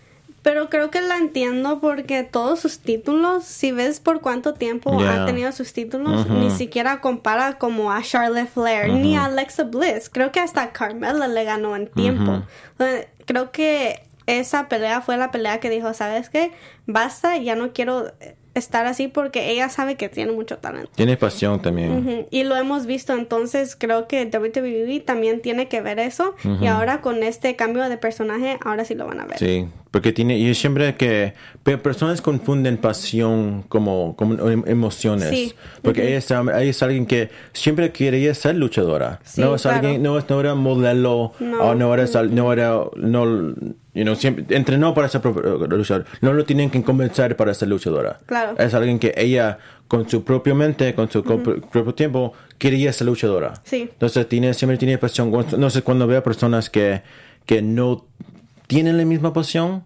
Pero 0.42 0.70
creo 0.70 0.90
que 0.90 1.02
la 1.02 1.18
entiendo 1.18 1.80
porque 1.80 2.24
todos 2.24 2.60
sus 2.60 2.80
títulos, 2.80 3.44
si 3.44 3.72
ves 3.72 4.00
por 4.00 4.22
cuánto 4.22 4.56
tiempo 4.56 5.00
Yeah. 5.00 5.24
ha 5.24 5.26
tenido 5.26 5.52
sus 5.52 5.72
títulos, 5.74 6.28
ni 6.28 6.50
siquiera 6.50 7.00
compara 7.00 7.60
como 7.60 7.92
a 7.92 8.02
Charlotte 8.02 8.50
Flair 8.50 8.92
ni 8.92 9.16
a 9.16 9.26
Alexa 9.26 9.64
Bliss. 9.66 10.10
Creo 10.10 10.32
que 10.32 10.40
hasta 10.40 10.72
Carmella 10.72 11.28
le 11.28 11.44
ganó 11.44 11.76
en 11.76 11.88
tiempo. 11.88 12.42
Creo 13.26 13.52
que 13.52 14.04
esa 14.26 14.68
pelea 14.68 15.02
fue 15.02 15.18
la 15.18 15.30
pelea 15.30 15.60
que 15.60 15.70
dijo, 15.70 15.94
¿sabes 15.94 16.30
qué? 16.30 16.52
Basta, 16.88 17.38
ya 17.38 17.56
no 17.56 17.72
quiero 17.74 18.12
estar 18.54 18.86
así 18.86 19.08
porque 19.08 19.50
ella 19.52 19.70
sabe 19.70 19.96
que 19.96 20.10
tiene 20.10 20.32
mucho 20.34 20.58
talento. 20.58 20.92
Tiene 20.96 21.16
pasión 21.18 21.62
también. 21.62 21.98
Ujú, 22.00 22.28
Y 22.32 22.44
lo 22.44 22.56
hemos 22.58 22.86
visto, 22.86 23.14
entonces 23.14 23.76
creo 23.78 24.08
que 24.08 24.26
WWE 24.26 25.00
también 25.00 25.42
tiene 25.42 25.68
que 25.70 25.82
ver 25.82 26.00
eso. 26.00 26.36
Y 26.60 26.68
ahora 26.68 27.02
con 27.02 27.24
este 27.24 27.56
cambio 27.56 27.88
de 27.88 27.98
personaje, 27.98 28.58
ahora 28.66 28.84
sí 28.86 28.94
lo 28.96 29.08
van 29.08 29.22
a 29.22 29.26
ver. 29.26 29.38
Sí, 29.38 29.68
porque 29.92 30.12
tiene, 30.12 30.38
y 30.38 30.54
siempre 30.56 30.96
que 30.96 31.34
pe- 31.64 31.78
personas 31.78 32.22
confunden 32.22 32.78
pasión 32.78 33.64
como, 33.70 34.16
como 34.16 34.50
em- 34.50 34.64
emociones. 34.68 35.30
Sí. 35.30 35.54
Porque 35.82 36.08
ella, 36.10 36.18
es, 36.18 36.30
ella 36.32 36.62
es 36.62 36.84
alguien 36.84 37.06
que 37.06 37.30
siempre 37.54 37.92
quería 37.92 38.34
ser 38.34 38.56
luchadora. 38.56 39.20
Sí, 39.24 39.42
no 39.42 39.56
es 39.56 39.62
claro. 39.62 39.78
alguien, 39.78 40.04
no, 40.04 40.18
es- 40.18 40.30
no 40.30 40.40
era 40.40 40.56
modelo, 40.56 41.34
No. 41.40 41.60
o 41.62 41.76
no 41.76 41.94
era, 41.94 42.06
no 42.30 42.54
era, 42.54 42.82
no, 42.96 43.54
you 43.94 44.04
know, 44.04 44.16
siempre 44.16 44.46
entrenó 44.56 44.94
para 44.94 45.08
ser 45.10 45.22
pro- 45.22 45.68
luchadora. 45.68 46.06
No 46.22 46.34
lo 46.34 46.46
tienen 46.46 46.70
que 46.70 46.82
convencer 46.84 47.36
para 47.36 47.54
ser 47.54 47.68
luchadora. 47.68 48.20
Claro. 48.26 48.56
Es 48.58 48.74
alguien 48.74 49.00
que 49.00 49.14
ella, 49.18 49.58
con 49.88 50.10
su 50.10 50.24
propio 50.24 50.56
mente, 50.56 50.94
con 50.96 51.10
su 51.12 51.24
co- 51.24 51.42
propio 51.42 51.94
tiempo, 51.94 52.34
quería 52.58 52.94
ser 52.94 53.08
luchadora. 53.08 53.54
Sí. 53.64 53.90
Entonces 53.92 54.28
tiene, 54.30 54.54
siempre 54.54 54.78
tiene 54.78 54.98
pasión. 54.98 55.32
No 55.58 55.70
sé, 55.70 55.82
cuando 55.82 56.08
veo 56.08 56.24
personas 56.24 56.70
que, 56.70 57.02
que 57.46 57.62
no 57.62 58.06
tienen 58.68 58.98
la 58.98 59.06
misma 59.06 59.34
pasión, 59.34 59.84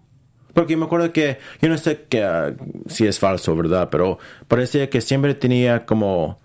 Porque 0.54 0.74
me 0.76 0.86
acuerdo 0.86 1.12
que, 1.12 1.36
yo 1.60 1.68
no 1.68 1.76
sé 1.76 2.06
que, 2.08 2.22
ah, 2.24 2.54
si 2.88 3.06
es 3.06 3.18
falso, 3.18 3.54
¿verdad? 3.54 3.88
Pero 3.90 4.18
parecía 4.48 4.88
que 4.88 5.02
siempre 5.02 5.34
tenía 5.34 5.84
como 5.84 6.38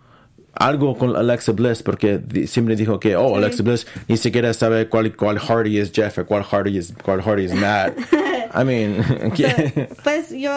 algo 0.54 0.98
con 0.98 1.16
Alexa 1.16 1.52
Bliss, 1.54 1.82
porque 1.84 2.20
siempre 2.48 2.76
dijo 2.76 3.00
que, 3.00 3.16
oh, 3.16 3.36
Alexa 3.38 3.64
Bliss 3.64 3.88
ni 4.08 4.18
siquiera 4.18 4.54
sabe 4.54 4.88
cuál, 4.90 5.16
cuál 5.16 5.40
Hardy 5.40 5.78
es 5.80 5.92
Jeff 5.92 6.18
o 6.20 6.26
cuál 6.26 6.44
Hardy 6.44 6.78
es, 6.78 6.94
cuál 7.04 7.22
Hardy 7.22 7.46
es 7.46 7.54
Matt. 7.54 7.98
I 8.54 8.64
mean, 8.66 9.32
que- 9.34 9.90
Pues 10.04 10.32
yo 10.32 10.52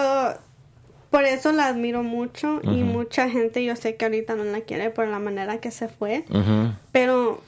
por 1.09 1.23
eso 1.23 1.53
la 1.53 1.67
admiro 1.67 2.03
mucho 2.03 2.59
y 2.63 2.83
mucha 2.83 3.29
gente 3.29 3.63
yo 3.63 3.75
sé 3.77 3.95
que 3.95 4.03
ahorita 4.03 4.35
no 4.35 4.43
la 4.43 4.61
quiere 4.61 4.89
por 4.89 5.07
la 5.07 5.19
manera 5.19 5.59
que 5.59 5.71
se 5.71 5.87
fue, 5.87 6.25
pero 6.91 7.41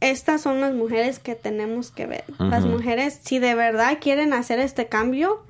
estas 0.00 0.40
son 0.40 0.60
las 0.60 0.72
mujeres 0.74 1.20
que 1.20 1.36
tenemos 1.36 1.92
que 1.92 2.06
ver. 2.06 2.24
Las 2.40 2.64
mujeres, 2.66 3.20
si 3.22 3.38
de 3.38 3.54
verdad 3.54 3.98
quieren 4.00 4.32
hacer 4.32 4.58
este 4.58 4.86
cambio, 4.86 5.40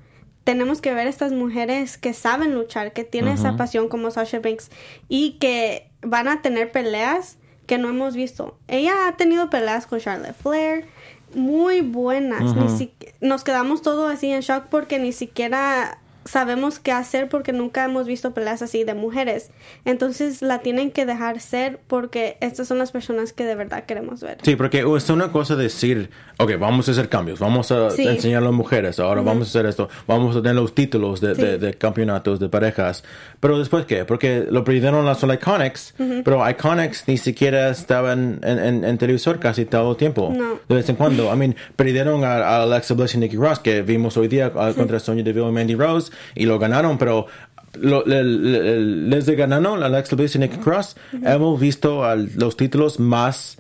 tenemos 0.45 0.80
que 0.80 0.93
ver 0.95 1.07
estas 1.07 1.32
mujeres 1.32 1.99
que 1.99 2.12
saben 2.14 2.55
luchar, 2.55 2.93
que 2.93 3.05
tienen 3.05 3.34
esa 3.34 3.57
pasión 3.57 3.88
como 3.88 4.11
Sasha 4.11 4.40
Banks 4.40 4.70
y 5.09 5.32
que 5.38 5.88
van 6.03 6.26
a 6.28 6.43
tener 6.43 6.72
peleas 6.72 7.38
que 7.66 7.78
no 7.78 7.88
hemos 7.90 8.14
visto. 8.16 8.59
Ella 8.68 9.07
ha 9.09 9.16
tenido 9.16 9.49
peleas 9.51 9.86
con 9.86 10.01
Charlotte 10.01 10.34
Flair 10.34 10.86
muy 11.34 11.80
buenas. 11.80 12.43
Ni 12.57 12.68
si- 12.76 12.93
nos 13.20 13.45
quedamos 13.45 13.82
todos 13.82 14.12
así 14.12 14.30
en 14.30 14.40
shock 14.40 14.64
porque 14.68 14.99
ni 14.99 15.12
siquiera 15.12 15.99
sabemos 16.25 16.79
qué 16.79 16.93
hacer 16.93 17.29
porque 17.29 17.53
nunca 17.53 17.85
hemos 17.85 18.07
visto 18.07 18.33
peleas 18.33 18.62
así 18.62 18.85
de 18.85 18.95
mujeres. 18.95 19.51
Entonces 19.85 20.43
la 20.43 20.61
tienen 20.61 20.91
que 20.91 21.07
dejar 21.07 21.41
ser 21.41 21.81
porque 21.87 22.37
estas 22.41 22.68
son 22.68 22.79
las 22.79 22.93
personas 22.93 23.33
que 23.33 23.45
de 23.45 23.55
verdad 23.55 23.85
queremos 23.85 24.20
ver. 24.20 24.39
Sí, 24.43 24.57
porque 24.57 24.85
es 24.97 25.11
una 25.11 25.33
cosa 25.33 25.57
decir, 25.57 26.11
ok, 26.39 26.53
vamos 26.59 26.89
a 26.89 26.93
hacer 26.93 27.09
cambios, 27.09 27.39
vamos 27.41 27.70
a 27.73 27.91
Sí. 27.91 28.07
enseñar 28.07 28.43
a 28.43 28.47
las 28.47 28.55
mujeres, 28.55 28.99
ahora 29.01 29.20
vamos 29.23 29.49
a 29.49 29.51
hacer 29.51 29.66
esto, 29.66 29.89
vamos 30.07 30.37
a 30.37 30.41
tener 30.43 30.55
los 30.57 30.75
títulos 30.75 31.20
de, 31.20 31.35
Sí. 31.35 31.43
de- 31.43 31.59
de 31.59 31.75
campeonatos 31.75 32.39
de 32.41 32.49
parejas. 32.49 33.03
Pero 33.41 33.59
después, 33.59 33.87
¿qué? 33.87 34.05
Porque 34.05 34.47
lo 34.51 34.64
perdieron 34.64 35.05
las 35.05 35.23
Iconics, 35.23 35.95
pero 36.25 36.49
Iconics 36.49 37.05
ni 37.09 37.16
siquiera 37.16 37.70
estaban 37.70 38.41
en, 38.43 38.59
en, 38.59 38.85
en 38.85 38.99
televisor 38.99 39.39
casi 39.41 39.64
todo 39.64 39.93
el 39.93 39.97
tiempo. 39.97 40.33
No. 40.37 40.61
De 40.68 40.75
vez 40.77 40.89
en 40.89 40.97
cuando. 40.97 41.33
I 41.33 41.37
mean, 41.37 41.57
perdieron 41.77 42.25
a, 42.25 42.35
a 42.39 42.62
Alexa 42.62 42.95
Bliss 42.95 43.14
y 43.14 43.18
Nikki 43.18 43.37
Ross, 43.37 43.59
que 43.59 43.83
vimos 43.83 44.16
hoy 44.16 44.29
día 44.29 44.53
uh, 44.55 44.75
contra 44.75 44.99
Sonya 45.01 45.23
Deville 45.23 45.49
y 45.49 45.53
Mandy 45.53 45.75
Rose, 45.75 46.11
y 46.34 46.46
lo 46.46 46.58
ganaron, 46.58 46.98
pero 46.98 47.26
lo, 47.80 48.04
le- 48.04 48.22
le- 48.24 48.80
les 48.80 49.28
ganaron 49.30 49.82
a 49.82 49.86
Alexa 49.86 50.14
Bliss 50.16 50.34
y 50.36 50.38
Nikki 50.38 50.58
Cross, 50.58 50.96
hemos 51.24 51.58
visto 51.60 52.04
al- 52.04 52.30
los 52.36 52.56
títulos 52.56 53.00
más 53.00 53.56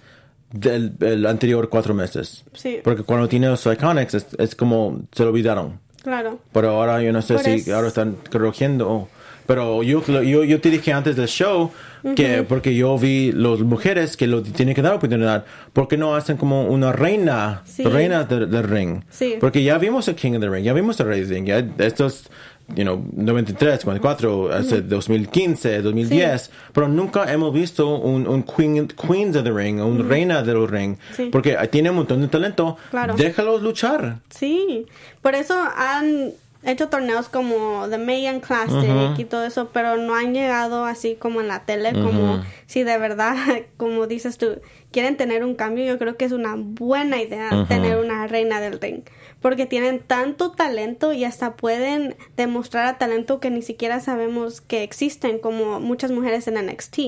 del 0.52 0.92
el 1.00 1.24
anterior 1.26 1.68
cuatro 1.70 1.94
meses. 1.94 2.44
Sí. 2.52 2.80
Porque 2.84 3.02
cuando 3.04 3.28
tiene 3.28 3.48
los 3.48 3.64
Iconics 3.64 4.14
es, 4.14 4.26
es 4.38 4.54
como 4.54 5.02
se 5.12 5.22
lo 5.24 5.30
olvidaron. 5.30 5.80
Claro. 6.02 6.40
Pero 6.52 6.70
ahora 6.70 7.00
yo 7.00 7.12
no 7.12 7.22
sé 7.22 7.34
Por 7.34 7.42
si 7.44 7.70
ahora 7.70 7.88
están 7.88 8.16
corrigiendo. 8.30 9.08
Pero 9.46 9.82
yo, 9.82 10.02
yo, 10.22 10.44
yo 10.44 10.60
te 10.60 10.70
dije 10.70 10.92
antes 10.92 11.16
del 11.16 11.28
show 11.28 11.70
que 12.16 12.42
porque 12.48 12.74
yo 12.74 12.98
vi 12.98 13.30
las 13.32 13.60
mujeres 13.60 14.16
que 14.16 14.26
lo 14.26 14.42
tienen 14.42 14.74
que 14.74 14.82
dar 14.82 14.94
oportunidad, 14.94 15.44
¿por 15.72 15.86
qué 15.88 15.96
no 15.96 16.14
hacen 16.16 16.36
como 16.36 16.64
una 16.66 16.92
reina, 16.92 17.62
Sí. 17.64 17.84
reina 17.84 18.24
del, 18.24 18.50
del 18.50 18.64
ring? 18.64 19.02
Sí. 19.10 19.36
Porque 19.40 19.62
ya 19.62 19.78
vimos 19.78 20.08
el 20.08 20.16
King 20.16 20.32
of 20.34 20.40
the 20.40 20.48
Ring, 20.48 20.64
ya 20.64 20.72
vimos 20.72 20.98
el 21.00 21.08
Ring, 21.08 21.44
ya 21.46 21.58
estos, 21.78 22.28
you 22.74 22.82
know, 22.82 23.04
93, 23.14 23.84
94, 23.84 24.52
hace 24.52 24.82
2015, 24.82 25.80
2010, 25.82 26.50
pero 26.72 26.88
nunca 26.88 27.32
hemos 27.32 27.52
visto 27.52 27.96
un, 27.98 28.26
un 28.26 28.42
Queen, 28.42 28.88
Queens 28.88 29.36
of 29.36 29.44
the 29.44 29.52
Ring, 29.52 29.80
un 29.80 30.08
reina 30.08 30.42
del 30.42 30.66
ring, 30.66 30.96
Sí. 31.14 31.28
porque 31.30 31.56
tiene 31.70 31.90
un 31.90 31.96
montón 31.96 32.20
de 32.20 32.28
talento, 32.28 32.76
Claro. 32.90 33.14
déjalos 33.14 33.62
luchar. 33.62 34.18
Sí, 34.30 34.86
por 35.20 35.34
eso 35.36 35.54
han 35.76 36.32
hecho 36.64 36.88
torneos 36.88 37.28
como 37.28 37.88
The 37.88 37.98
Mayan 37.98 38.40
Classic 38.40 39.18
y 39.18 39.24
todo 39.24 39.44
eso, 39.44 39.70
pero 39.72 39.96
no 39.96 40.14
han 40.14 40.34
llegado 40.34 40.84
así 40.84 41.16
como 41.16 41.40
en 41.40 41.48
la 41.48 41.64
tele, 41.64 41.92
como 41.92 42.42
si 42.66 42.82
de 42.84 42.98
verdad, 42.98 43.36
como 43.76 44.06
dices 44.06 44.38
tú, 44.38 44.60
quieren 44.90 45.16
tener 45.16 45.44
un 45.44 45.54
cambio, 45.54 45.84
yo 45.84 45.98
creo 45.98 46.16
que 46.16 46.24
es 46.24 46.32
una 46.32 46.54
buena 46.56 47.20
idea 47.20 47.66
tener 47.68 47.98
una 47.98 48.26
reina 48.26 48.60
del 48.60 48.80
ring, 48.80 49.02
porque 49.40 49.66
tienen 49.66 50.00
tanto 50.00 50.52
talento 50.52 51.12
y 51.12 51.24
hasta 51.24 51.56
pueden 51.56 52.16
demostrar 52.36 52.86
a 52.86 52.98
talento 52.98 53.40
que 53.40 53.50
ni 53.50 53.62
siquiera 53.62 54.00
sabemos 54.00 54.60
que 54.60 54.82
existen, 54.82 55.38
como 55.38 55.80
muchas 55.80 56.12
mujeres 56.12 56.46
en 56.46 56.64
NXT. 56.66 56.98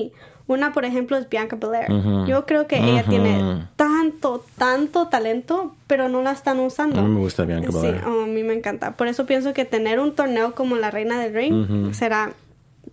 Una, 0.47 0.73
por 0.73 0.85
ejemplo, 0.85 1.17
es 1.17 1.27
Bianca 1.27 1.55
Belair. 1.55 1.87
Yo 2.27 2.45
creo 2.45 2.67
que 2.67 2.77
ella 2.77 3.03
tiene 3.03 3.65
tanto, 3.75 4.43
tanto 4.57 5.07
talento, 5.07 5.75
pero 5.87 6.07
no 6.07 6.21
la 6.21 6.31
están 6.31 6.59
usando. 6.59 6.99
A 6.99 7.03
mí 7.03 7.09
me 7.09 7.19
gusta 7.19 7.45
Bianca 7.45 7.71
Sí, 7.71 7.77
Belair. 7.77 8.03
oh, 8.05 8.23
a 8.23 8.27
mí 8.27 8.43
me 8.43 8.53
encanta. 8.53 8.91
Por 8.95 9.07
eso 9.07 9.25
pienso 9.25 9.53
que 9.53 9.65
tener 9.65 9.99
un 9.99 10.13
torneo 10.13 10.53
como 10.53 10.75
la 10.75 10.91
Reina 10.91 11.19
del 11.19 11.33
Ring 11.33 11.93
será 11.95 12.31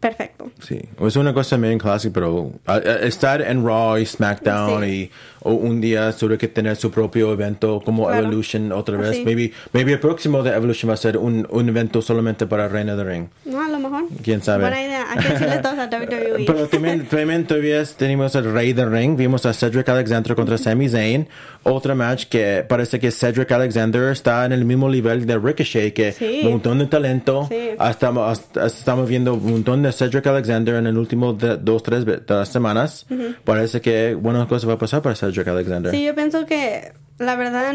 perfecto. 0.00 0.50
Sí, 0.60 0.80
es 1.00 1.16
una 1.16 1.34
cosa 1.34 1.58
medio 1.58 1.76
clásica, 1.78 2.14
pero 2.14 2.52
a- 2.66 2.74
a- 2.76 2.78
estar 3.06 3.42
en 3.42 3.64
Raw 3.64 3.98
y 3.98 4.06
SmackDown 4.06 4.82
Sí. 4.84 4.88
y 4.90 5.10
o 5.44 5.52
un 5.52 5.80
día 5.80 6.12
sobre 6.12 6.38
que 6.38 6.48
tener 6.48 6.76
su 6.76 6.90
propio 6.90 7.32
evento 7.32 7.80
como 7.84 8.06
Claro. 8.06 8.22
Evolution 8.26 8.72
otra 8.72 8.96
vez. 8.96 9.24
Maybe, 9.24 9.52
maybe 9.72 9.92
el 9.94 10.00
próximo 10.00 10.42
de 10.42 10.50
Evolution 10.54 10.90
va 10.90 10.94
a 10.94 10.98
ser 10.98 11.16
un, 11.16 11.46
un 11.50 11.68
evento 11.68 12.02
solamente 12.02 12.46
para 12.46 12.68
Reina 12.68 12.94
del 12.96 13.06
Ring. 13.06 13.26
No, 13.44 13.60
a 13.60 13.68
lo 13.68 13.78
mejor. 13.78 14.04
¿Quién 14.22 14.42
sabe? 14.42 14.62
Buena 14.62 14.82
idea. 14.82 15.06
Hay 15.10 15.18
que 15.22 15.28
decirle 15.30 15.58
todos 15.58 15.78
a 15.78 15.86
WWE. 15.92 16.44
Pero 16.46 16.66
también, 16.68 17.06
también 17.06 17.46
todavía 17.46 17.82
tenemos 17.96 18.34
el 18.34 18.52
Rey 18.52 18.72
del 18.72 18.90
Ring. 18.90 19.16
Vimos 19.16 19.46
a 19.46 19.52
Cedric 19.52 19.88
Alexander 19.88 20.34
contra 20.34 20.58
Sami 20.58 20.88
Zayn. 20.88 21.28
Otra 21.64 21.94
match 21.94 22.24
que 22.26 22.64
parece 22.68 22.98
que 22.98 23.10
Cedric 23.12 23.50
Alexander 23.52 24.10
está 24.12 24.44
en 24.44 24.52
el 24.52 24.64
mismo 24.64 24.88
nivel 24.90 25.26
de 25.26 25.38
Ricochet, 25.38 25.92
que 25.94 26.12
Sí. 26.12 26.40
un 26.44 26.52
montón 26.52 26.78
de 26.80 26.86
talento. 26.86 27.46
Sí. 27.48 27.70
Hasta, 27.78 28.08
hasta- 28.30 28.66
estamos 28.66 29.08
viendo 29.08 29.34
un 29.34 29.50
montón 29.52 29.82
de 29.82 29.92
Cedric 29.92 30.26
Alexander 30.26 30.74
en 30.76 30.86
el 30.88 30.98
último 30.98 31.32
de, 31.34 31.56
dos, 31.56 31.82
tres 31.82 32.04
de 32.04 32.20
las 32.28 32.48
semanas. 32.48 33.06
Parece 33.44 33.80
que 33.80 34.14
buenas 34.14 34.46
cosas 34.48 34.68
va 34.68 34.74
a 34.74 34.78
pasar 34.78 35.02
para 35.02 35.14
Cedric 35.14 35.31
Alexander. 35.40 35.90
Sí, 35.92 36.04
yo 36.04 36.14
pienso 36.14 36.46
que 36.46 36.92
la 37.18 37.36
verdad 37.36 37.74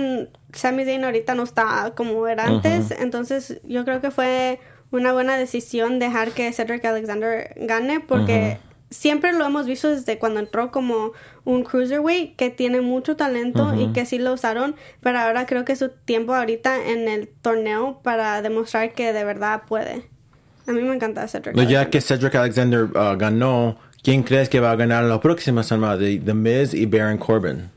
Sami 0.54 0.86
Zayn 0.86 1.04
ahorita 1.04 1.36
no 1.36 1.44
está 1.44 1.94
como 1.96 2.28
era 2.28 2.46
antes, 2.46 2.92
entonces 2.92 3.60
yo 3.64 3.86
creo 3.86 4.02
que 4.02 4.12
fue 4.12 4.60
una 4.92 5.14
buena 5.14 5.38
decisión 5.38 6.00
dejar 6.00 6.32
que 6.32 6.52
Cedric 6.54 6.86
Alexander 6.86 7.54
gane 7.58 8.00
porque 8.00 8.58
siempre 8.90 9.34
lo 9.34 9.46
hemos 9.46 9.66
visto 9.66 9.90
desde 9.90 10.18
cuando 10.18 10.40
entró 10.40 10.72
como 10.72 11.12
un 11.44 11.64
cruiserweight 11.64 12.36
que 12.36 12.50
tiene 12.50 12.82
mucho 12.82 13.16
talento 13.16 13.74
y 13.78 13.92
que 13.92 14.06
sí 14.06 14.18
lo 14.18 14.34
usaron, 14.34 14.76
pero 15.02 15.20
ahora 15.20 15.46
creo 15.46 15.66
que 15.66 15.76
su 15.76 15.90
tiempo 15.90 16.34
ahorita 16.34 16.88
en 16.90 17.08
el 17.08 17.28
torneo 17.28 18.00
para 18.04 18.42
demostrar 18.42 18.94
que 18.94 19.14
de 19.14 19.24
verdad 19.24 19.64
puede. 19.68 20.08
A 20.68 20.72
mí 20.74 20.82
me 20.82 20.96
encanta 20.96 21.28
Cedric. 21.28 21.56
Pero 21.56 21.70
ya 21.70 21.82
Alexander. 21.82 21.90
que 21.90 22.02
Cedric 22.02 22.36
Alexander 22.36 22.84
uh, 22.84 23.18
ganó, 23.18 23.78
¿quién 24.04 24.24
crees 24.24 24.50
que 24.50 24.60
va 24.60 24.72
a 24.72 24.76
ganar 24.76 25.04
la 25.04 25.20
próxima 25.20 25.64
semana 25.64 25.98
de 25.98 26.18
The 26.18 26.34
Miz 26.34 26.74
y 26.74 26.86
Baron 26.86 27.18
Corbin? 27.18 27.70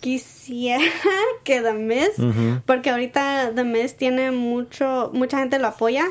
quisiera 0.00 0.84
que 1.44 1.62
The 1.62 1.72
Miz, 1.72 2.10
porque 2.66 2.90
ahorita 2.90 3.52
The 3.54 3.64
Miz 3.64 3.96
tiene 3.96 4.30
mucho, 4.30 5.10
mucha 5.14 5.38
gente 5.38 5.58
lo 5.58 5.68
apoya, 5.68 6.04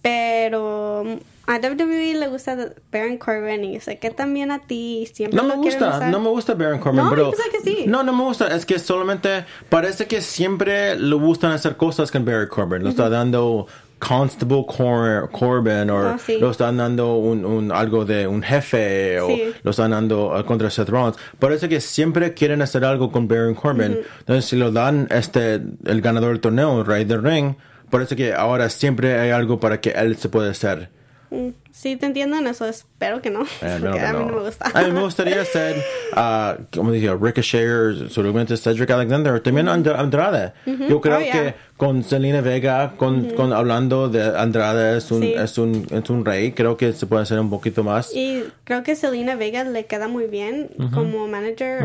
pero 0.00 1.04
a 1.46 1.56
WWE 1.56 2.14
le 2.14 2.28
gusta 2.28 2.56
Baron 2.90 3.18
Corbin 3.18 3.64
y 3.64 3.80
sé 3.80 3.98
que 3.98 4.10
también 4.10 4.50
a 4.50 4.60
ti 4.60 5.08
siempre 5.12 5.36
No 5.36 5.42
me 5.44 5.56
lo 5.56 5.62
gusta, 5.62 6.10
no 6.10 6.20
me 6.20 6.28
gusta 6.28 6.54
Baron 6.54 6.78
Corbin, 6.78 7.04
No, 7.04 7.10
pero 7.10 7.30
que 7.30 7.60
sí. 7.62 7.84
no, 7.86 8.02
no 8.02 8.12
me 8.12 8.22
gusta, 8.24 8.54
es 8.54 8.64
que 8.64 8.78
solamente 8.78 9.44
parece 9.68 10.06
que 10.06 10.20
siempre 10.22 10.98
le 10.98 11.14
gustan 11.16 11.52
hacer 11.52 11.76
cosas 11.76 12.10
con 12.10 12.24
Baron 12.24 12.48
Corbin, 12.48 12.82
lo 12.82 12.90
está 12.90 13.08
dando 13.10 13.66
Constable 13.98 14.64
Cor- 14.66 15.28
Corbin 15.30 15.90
o 15.90 16.18
sí. 16.18 16.38
lo 16.40 16.50
están 16.50 16.76
dando 16.76 17.14
un, 17.16 17.44
un- 17.44 17.72
algo 17.72 18.04
de 18.04 18.26
un 18.26 18.42
jefe 18.42 19.20
o 19.20 19.26
Sí. 19.26 19.52
lo 19.62 19.70
están 19.70 19.90
dando 19.90 20.38
uh, 20.38 20.44
contra 20.44 20.70
Seth 20.70 20.88
Rollins. 20.88 21.16
Parece 21.38 21.68
que 21.68 21.80
siempre 21.80 22.32
quieren 22.34 22.62
hacer 22.62 22.84
algo 22.84 23.10
con 23.10 23.26
Baron 23.28 23.54
Corbin. 23.54 23.98
Entonces 24.20 24.44
si 24.44 24.56
lo 24.56 24.70
dan 24.70 25.08
este 25.10 25.60
el 25.84 26.00
ganador 26.00 26.30
del 26.30 26.40
torneo, 26.40 26.84
Rey 26.84 27.04
del 27.04 27.22
Ring, 27.22 27.54
parece 27.90 28.14
que 28.16 28.32
ahora 28.34 28.68
siempre 28.70 29.18
hay 29.18 29.30
algo 29.30 29.58
para 29.60 29.80
que 29.80 29.90
él 29.90 30.16
se 30.16 30.28
pueda 30.28 30.50
hacer. 30.50 30.90
Mm, 31.30 31.48
Sí, 31.70 31.94
te 31.94 32.06
entiendo 32.06 32.36
en 32.36 32.48
eso, 32.48 32.66
espero 32.66 33.22
que 33.22 33.30
no, 33.30 33.42
Eh, 33.62 33.78
no, 33.80 33.90
a 33.92 34.12
mí 34.12 34.24
no. 34.26 34.32
me 34.34 34.40
gusta. 34.42 34.68
A 34.74 34.82
mí 34.82 34.90
me 34.90 35.00
gustaría 35.00 35.44
ser, 35.44 35.76
ah, 36.14 36.56
como 36.74 36.90
dije, 36.90 37.14
Ricochet, 37.14 38.08
seguramente 38.10 38.56
Cedric 38.56 38.90
Alexander, 38.90 39.38
también 39.40 39.68
And- 39.68 39.86
Andrade. 39.86 40.54
Yo 40.66 41.00
creo 41.00 41.18
Oh, 41.18 41.20
yeah. 41.20 41.32
que 41.32 41.54
con 41.76 42.02
Selena 42.02 42.40
Vega, 42.40 42.94
con, 42.96 43.30
con 43.30 43.52
hablando 43.52 44.08
de 44.08 44.24
Andrade, 44.36 44.96
es 44.96 45.08
un, 45.12 45.22
Sí. 45.22 45.34
es, 45.34 45.56
un, 45.58 45.86
es 45.90 46.10
un 46.10 46.24
rey. 46.24 46.50
Creo 46.50 46.76
que 46.76 46.92
se 46.92 47.06
puede 47.06 47.22
hacer 47.22 47.38
un 47.38 47.50
poquito 47.50 47.84
más. 47.84 48.12
Y 48.12 48.42
creo 48.64 48.82
que 48.82 48.96
Selena 48.96 49.36
Vega 49.36 49.62
le 49.62 49.86
queda 49.86 50.08
muy 50.08 50.26
bien 50.26 50.70
como 50.92 51.28
manager 51.28 51.84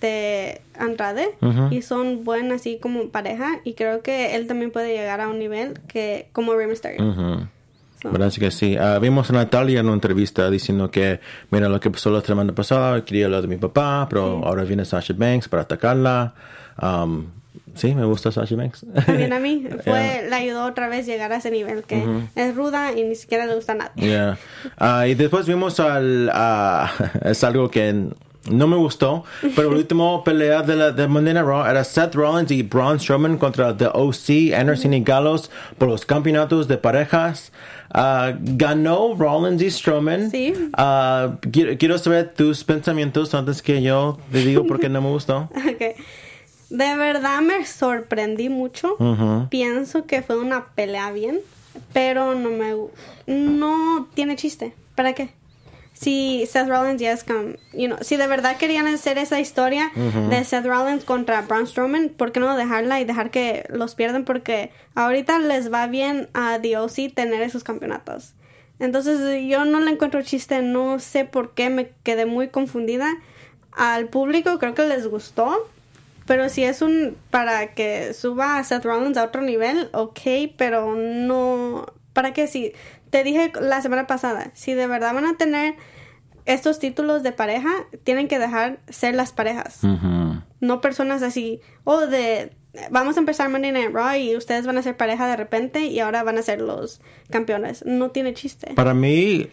de 0.00 0.62
Andrade 0.78 1.36
y 1.70 1.82
son 1.82 2.24
buenas 2.24 2.62
así 2.62 2.78
como 2.80 3.08
pareja 3.10 3.60
y 3.64 3.74
creo 3.74 4.00
que 4.02 4.36
él 4.36 4.46
también 4.46 4.70
puede 4.70 4.94
llegar 4.96 5.20
a 5.20 5.28
un 5.28 5.38
nivel 5.38 5.80
que 5.86 6.28
como 6.32 6.54
Rey 6.54 6.66
Mysterio. 6.66 7.48
¿Verdad? 8.12 8.28
Así 8.28 8.40
que 8.40 8.50
sí. 8.50 8.76
Ah, 8.76 8.98
vimos 9.00 9.30
a 9.30 9.32
Natalia 9.32 9.80
en 9.80 9.86
una 9.86 9.94
entrevista 9.94 10.50
diciendo 10.50 10.90
que, 10.90 11.20
mira, 11.50 11.68
lo 11.68 11.80
que 11.80 11.90
pasó 11.90 12.10
la 12.10 12.20
semana 12.20 12.54
pasada, 12.54 13.04
quería 13.04 13.26
hablar 13.26 13.42
de 13.42 13.48
mi 13.48 13.56
papá, 13.56 14.06
pero 14.08 14.44
ahora 14.44 14.64
viene 14.64 14.84
Sasha 14.84 15.14
Banks 15.16 15.48
para 15.48 15.62
atacarla. 15.62 16.34
Um, 16.80 17.26
sí, 17.74 17.94
me 17.94 18.04
gusta 18.04 18.30
Sasha 18.32 18.56
Banks. 18.56 18.84
También 19.06 19.32
a 19.32 19.40
mí. 19.40 19.66
Fue, 19.84 19.92
Yeah. 19.92 20.28
Le 20.28 20.34
ayudó 20.36 20.66
otra 20.66 20.88
vez 20.88 21.06
llegar 21.06 21.32
a 21.32 21.36
ese 21.36 21.50
nivel 21.50 21.84
que 21.84 22.04
es 22.34 22.54
ruda 22.54 22.92
y 22.92 23.04
ni 23.04 23.14
siquiera 23.14 23.46
le 23.46 23.54
gusta 23.54 23.74
nada. 23.74 23.92
Yeah. 23.94 24.38
Ah, 24.78 25.06
y 25.06 25.14
después 25.14 25.46
vimos 25.46 25.80
al. 25.80 26.30
ah, 26.32 26.90
es 27.24 27.42
algo 27.44 27.70
que 27.70 28.08
no 28.50 28.66
me 28.66 28.76
gustó, 28.76 29.24
pero 29.56 29.70
el 29.70 29.76
último 29.78 30.22
pelea 30.24 30.62
de 30.62 30.76
la 30.76 30.90
de 30.92 31.06
Monday 31.08 31.34
Night 31.34 31.46
Raw 31.46 31.66
era 31.66 31.84
Seth 31.84 32.14
Rollins 32.14 32.50
y 32.50 32.62
Braun 32.62 33.00
Strowman 33.00 33.38
contra 33.38 33.76
The 33.76 33.86
OC, 33.86 34.54
Anderson 34.56 34.94
y 34.94 35.02
Gallows 35.02 35.50
por 35.78 35.88
los 35.88 36.04
campeonatos 36.04 36.68
de 36.68 36.76
parejas. 36.76 37.52
Ah, 37.92 38.32
ganó 38.40 39.14
Rollins 39.16 39.62
y 39.62 39.70
Strowman. 39.70 40.30
Sí. 40.30 40.52
Ah, 40.74 41.36
quiero, 41.52 41.78
quiero 41.78 41.98
saber 41.98 42.34
tus 42.34 42.64
pensamientos 42.64 43.34
antes 43.34 43.62
que 43.62 43.82
yo 43.82 44.18
te 44.32 44.38
digo 44.38 44.66
por 44.66 44.80
qué 44.80 44.88
no 44.88 45.00
me 45.00 45.10
gustó. 45.10 45.48
De 46.70 46.96
verdad 46.96 47.40
me 47.40 47.64
sorprendí 47.66 48.48
mucho. 48.48 48.96
Pienso 49.48 50.06
que 50.06 50.22
fue 50.22 50.38
una 50.38 50.66
pelea 50.74 51.12
bien, 51.12 51.38
pero 51.92 52.34
no 52.34 52.50
me 52.50 52.74
no 53.26 54.08
tiene 54.14 54.34
chiste. 54.34 54.74
¿Para 54.94 55.12
qué? 55.12 55.30
Si 55.94 56.44
Seth 56.46 56.68
Rollins 56.68 57.00
ya 57.00 57.12
es 57.12 57.24
you 57.72 57.86
know, 57.86 57.98
si 58.00 58.16
de 58.16 58.26
verdad 58.26 58.56
querían 58.56 58.88
hacer 58.88 59.16
esa 59.16 59.40
historia 59.40 59.92
de 59.94 60.44
Seth 60.44 60.66
Rollins 60.66 61.04
contra 61.04 61.42
Braun 61.42 61.68
Strowman, 61.68 62.08
¿por 62.10 62.32
qué 62.32 62.40
no 62.40 62.56
dejarla 62.56 63.00
y 63.00 63.04
dejar 63.04 63.30
que 63.30 63.64
los 63.68 63.94
pierdan? 63.94 64.24
Porque 64.24 64.70
ahorita 64.96 65.38
les 65.38 65.72
va 65.72 65.86
bien 65.86 66.28
a 66.34 66.58
The 66.60 66.78
OC 66.78 67.14
tener 67.14 67.42
esos 67.42 67.62
campeonatos. 67.62 68.34
Entonces 68.80 69.18
yo 69.48 69.64
no 69.64 69.80
le 69.80 69.92
encuentro 69.92 70.20
chiste, 70.22 70.62
no 70.62 70.98
sé 70.98 71.24
por 71.24 71.54
qué 71.54 71.70
me 71.70 71.92
quedé 72.02 72.26
muy 72.26 72.48
confundida. 72.48 73.08
Al 73.70 74.08
público 74.08 74.58
creo 74.58 74.74
que 74.74 74.86
les 74.86 75.06
gustó, 75.06 75.68
pero 76.26 76.48
si 76.48 76.64
es 76.64 76.82
un 76.82 77.16
para 77.30 77.74
que 77.74 78.14
suba 78.14 78.58
a 78.58 78.64
Seth 78.64 78.84
Rollins 78.84 79.16
a 79.16 79.24
otro 79.24 79.42
nivel, 79.42 79.90
ok, 79.92 80.20
pero 80.56 80.96
no 80.96 81.86
para 82.12 82.32
qué 82.32 82.46
si 82.46 82.72
te 83.14 83.22
dije 83.22 83.52
la 83.60 83.80
semana 83.80 84.08
pasada, 84.08 84.50
si 84.54 84.74
de 84.74 84.88
verdad 84.88 85.14
van 85.14 85.24
a 85.24 85.36
tener 85.36 85.76
estos 86.46 86.80
títulos 86.80 87.22
de 87.22 87.30
pareja, 87.30 87.70
tienen 88.02 88.26
que 88.26 88.40
dejar 88.40 88.80
ser 88.88 89.14
las 89.14 89.30
parejas 89.30 89.82
no 90.58 90.80
personas 90.80 91.22
así, 91.22 91.60
o 91.84 92.08
de, 92.08 92.50
vamos 92.90 93.16
a 93.16 93.20
empezar 93.20 93.50
Monday 93.50 93.70
Night 93.70 93.92
Raw 93.92 94.16
y 94.16 94.36
ustedes 94.36 94.66
van 94.66 94.78
a 94.78 94.82
ser 94.82 94.96
pareja 94.96 95.28
de 95.28 95.36
repente 95.36 95.84
y 95.84 96.00
ahora 96.00 96.24
van 96.24 96.38
a 96.38 96.42
ser 96.42 96.60
los 96.60 97.00
campeones. 97.30 97.84
No 97.86 98.10
tiene 98.10 98.34
chiste. 98.34 98.74
Para 98.74 98.94
mí, 98.94 99.48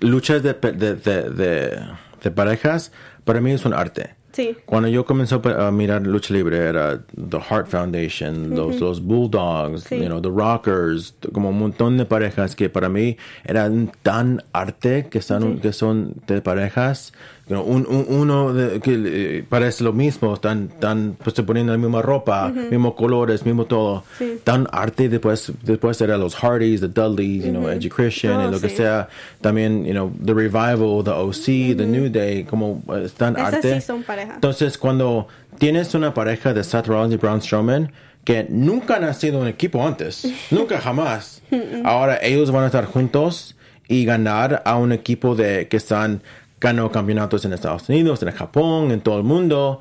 luchas 0.00 0.42
de, 0.42 0.52
de, 0.52 0.94
de, 0.94 1.80
de 2.22 2.30
parejas, 2.32 2.92
para 3.24 3.40
mí 3.40 3.52
es 3.52 3.64
un 3.64 3.72
arte. 3.72 4.14
Sí, 4.34 4.56
Cuando 4.66 4.88
yo 4.88 5.04
comencé 5.04 5.36
a 5.36 5.70
mirar 5.70 6.02
lucha 6.06 6.34
libre 6.34 6.58
era 6.58 7.00
The 7.14 7.38
Heart 7.38 7.68
Foundation, 7.68 8.50
los, 8.50 8.80
los 8.80 9.00
Bulldogs, 9.00 9.84
Sí. 9.84 9.96
you 10.00 10.06
know, 10.06 10.20
The 10.20 10.28
Rockers, 10.28 11.14
como 11.32 11.50
un 11.50 11.58
montón 11.60 11.96
de 11.96 12.04
parejas 12.04 12.56
que 12.56 12.68
para 12.68 12.88
mí 12.88 13.16
eran 13.44 13.92
tan 14.02 14.42
arte 14.52 15.06
que 15.08 15.22
son, 15.22 15.60
que 15.60 15.72
son 15.72 16.14
de 16.26 16.42
parejas. 16.42 17.12
Un, 17.48 17.86
un- 17.86 18.06
uno 18.08 18.54
de- 18.54 18.80
que 18.80 18.94
eh, 19.38 19.44
parece 19.46 19.84
lo 19.84 19.92
mismo, 19.92 20.36
tan, 20.38 20.68
tan, 20.68 21.16
pues 21.22 21.36
se 21.36 21.42
poniendo 21.42 21.72
la 21.72 21.78
misma 21.78 22.00
ropa, 22.00 22.48
mismos 22.50 22.94
colores, 22.94 23.44
mismo 23.44 23.66
todo. 23.66 24.02
Sí. 24.18 24.38
Tan 24.42 24.66
arte 24.72 25.08
después, 25.10 25.52
después 25.62 26.00
era 26.00 26.16
los 26.16 26.34
Hardys, 26.36 26.80
the 26.80 26.88
Dudleys, 26.88 27.44
you 27.44 27.50
know, 27.50 27.68
Edgy 27.68 27.90
Christian 27.90 28.40
y 28.40 28.44
Oh, 28.44 28.50
lo 28.50 28.60
que 28.60 28.70
sea. 28.70 29.08
También, 29.42 29.84
you 29.84 29.92
know, 29.92 30.10
The 30.24 30.32
Revival, 30.32 31.04
The 31.04 31.10
OC, 31.10 31.76
The 31.76 31.86
New 31.86 32.08
Day, 32.10 32.44
como 32.44 32.82
eh, 32.96 33.02
Esas 33.04 33.36
arte. 33.36 33.74
sí 33.74 33.86
son 33.86 34.02
parejas. 34.04 34.36
Entonces, 34.36 34.78
cuando 34.78 35.28
tienes 35.58 35.94
una 35.94 36.14
pareja 36.14 36.54
de 36.54 36.64
Seth 36.64 36.86
Rollins 36.86 37.14
y 37.14 37.16
Braun 37.18 37.42
Strowman 37.42 37.92
que 38.24 38.46
nunca 38.48 38.96
han 38.96 39.14
sido 39.14 39.38
un 39.38 39.48
equipo 39.48 39.86
antes, 39.86 40.26
nunca 40.50 40.80
jamás, 40.80 41.42
ahora 41.84 42.18
ellos 42.22 42.50
van 42.50 42.62
a 42.64 42.66
estar 42.66 42.86
juntos 42.86 43.54
y 43.86 44.06
ganar 44.06 44.62
a 44.64 44.76
un 44.78 44.92
equipo 44.92 45.34
de 45.34 45.68
que 45.68 45.76
están 45.76 46.22
ganó 46.60 46.90
campeonatos 46.90 47.44
en 47.44 47.52
Estados 47.52 47.88
Unidos, 47.88 48.22
en 48.22 48.30
Japón, 48.32 48.90
en 48.90 49.00
todo 49.00 49.18
el 49.18 49.24
mundo, 49.24 49.80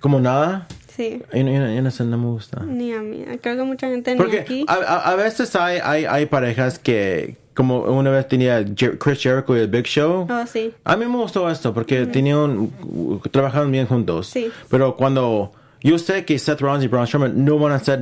como 0.00 0.20
nada. 0.20 0.66
sí. 0.88 1.22
Yo, 1.32 1.42
no- 1.44 2.16
me 2.16 2.26
gusta. 2.26 2.62
Ni 2.64 2.92
a 2.92 3.02
mí. 3.02 3.24
Creo 3.42 3.56
que 3.56 3.62
mucha 3.64 3.88
gente 3.88 4.12
ni 4.12 4.16
Porque 4.16 4.40
aquí. 4.40 4.64
a, 4.68 4.74
a- 4.74 5.10
a 5.10 5.14
veces 5.16 5.54
hay, 5.56 5.78
hay, 5.82 6.04
hay 6.06 6.26
parejas 6.26 6.78
que, 6.78 7.36
como 7.54 7.80
una 7.80 8.10
vez 8.10 8.26
tenía 8.28 8.60
Jer- 8.62 8.96
Chris 8.98 9.20
Jericho 9.22 9.56
y 9.56 9.60
el 9.60 9.68
Big 9.68 9.84
Show. 9.86 10.26
Oh, 10.30 10.46
sí. 10.46 10.72
A 10.84 10.96
mí 10.96 11.04
me 11.06 11.16
gustó 11.16 11.50
esto 11.50 11.74
porque 11.74 12.06
tenían, 12.06 12.70
trabajaban 13.30 13.70
bien 13.70 13.86
juntos. 13.86 14.28
Sí. 14.28 14.50
Pero 14.70 14.96
cuando 14.96 15.52
yo 15.82 15.98
sé 15.98 16.24
que 16.24 16.38
Seth 16.38 16.60
Rollins 16.60 16.84
y 16.84 16.88
Braun 16.88 17.06
Strowman 17.06 17.44
no 17.44 17.58
van 17.58 17.72
a 17.72 17.78
ser 17.78 18.00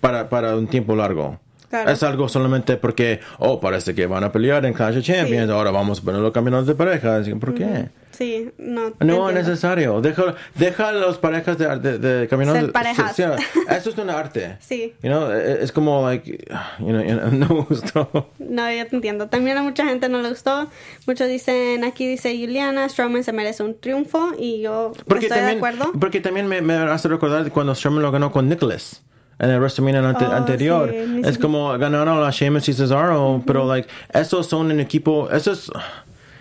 para, 0.00 0.28
para 0.28 0.56
un 0.56 0.66
tiempo 0.68 0.94
largo. 0.96 1.38
Claro. 1.72 1.90
Es 1.90 2.02
algo 2.02 2.28
solamente 2.28 2.76
porque, 2.76 3.20
oh, 3.38 3.58
parece 3.58 3.94
que 3.94 4.04
van 4.04 4.22
a 4.24 4.30
pelear 4.30 4.66
en 4.66 4.74
Clash 4.74 4.98
of 4.98 5.02
Champions, 5.04 5.50
ahora 5.50 5.70
vamos 5.70 6.00
a 6.00 6.02
poner 6.02 6.20
los 6.20 6.30
campeonatos 6.30 6.66
de 6.66 6.74
parejas. 6.74 7.26
¿Por 7.40 7.54
qué? 7.54 7.88
Sí, 8.10 8.50
no. 8.58 8.92
No 9.00 9.30
es 9.30 9.34
necesario. 9.34 10.02
Deja, 10.02 10.34
deja 10.54 10.92
las 10.92 11.16
parejas 11.16 11.56
de, 11.56 11.78
de, 11.78 11.98
de 11.98 12.28
caminar. 12.28 12.56
Ser 12.60 12.72
parejas. 12.72 13.16
Sí, 13.16 13.22
sí, 13.22 13.60
eso 13.70 13.88
es 13.88 13.96
un 13.96 14.10
arte. 14.10 14.58
Sí. 14.60 14.92
You 15.02 15.08
know, 15.08 15.30
e- 15.32 15.62
es 15.64 15.72
como, 15.72 16.06
like, 16.06 16.30
you 16.78 16.86
know, 16.88 17.00
you 17.02 17.16
know, 17.18 17.30
no 17.32 17.48
me 17.48 17.62
gustó. 17.62 18.28
No, 18.38 18.70
yo 18.70 18.86
te 18.86 18.94
entiendo. 18.96 19.28
También 19.28 19.56
a 19.56 19.62
mucha 19.62 19.86
gente 19.86 20.10
no 20.10 20.20
le 20.20 20.28
gustó. 20.28 20.68
Muchos 21.06 21.26
dicen, 21.26 21.84
aquí 21.84 22.06
dice 22.06 22.36
Juliana, 22.38 22.86
Strowman 22.86 23.24
se 23.24 23.32
merece 23.32 23.62
un 23.62 23.80
triunfo 23.80 24.32
y 24.38 24.60
yo 24.60 24.92
Porque 25.06 25.28
estoy 25.28 25.38
también, 25.38 25.60
de 25.62 25.66
acuerdo. 25.68 25.92
porque 25.98 26.20
también 26.20 26.46
me, 26.48 26.60
me 26.60 26.74
hace 26.74 27.08
recordar 27.08 27.50
cuando 27.50 27.74
Strowman 27.74 28.02
lo 28.02 28.12
ganó 28.12 28.30
con 28.30 28.46
Nicholas. 28.46 29.02
En 29.38 29.50
el 29.50 29.58
WrestleMania 29.60 30.08
ante- 30.08 30.26
Oh, 30.26 30.32
anterior. 30.32 30.90
sí, 30.92 31.22
es 31.24 31.38
como 31.38 31.76
ganaron 31.78 32.22
a 32.22 32.30
Sheamus 32.30 32.68
y 32.68 32.74
Cesaro, 32.74 33.42
pero 33.46 33.66
like, 33.66 33.88
esos 34.12 34.46
son 34.46 34.70
un 34.70 34.80
equipo, 34.80 35.28
esos... 35.30 35.70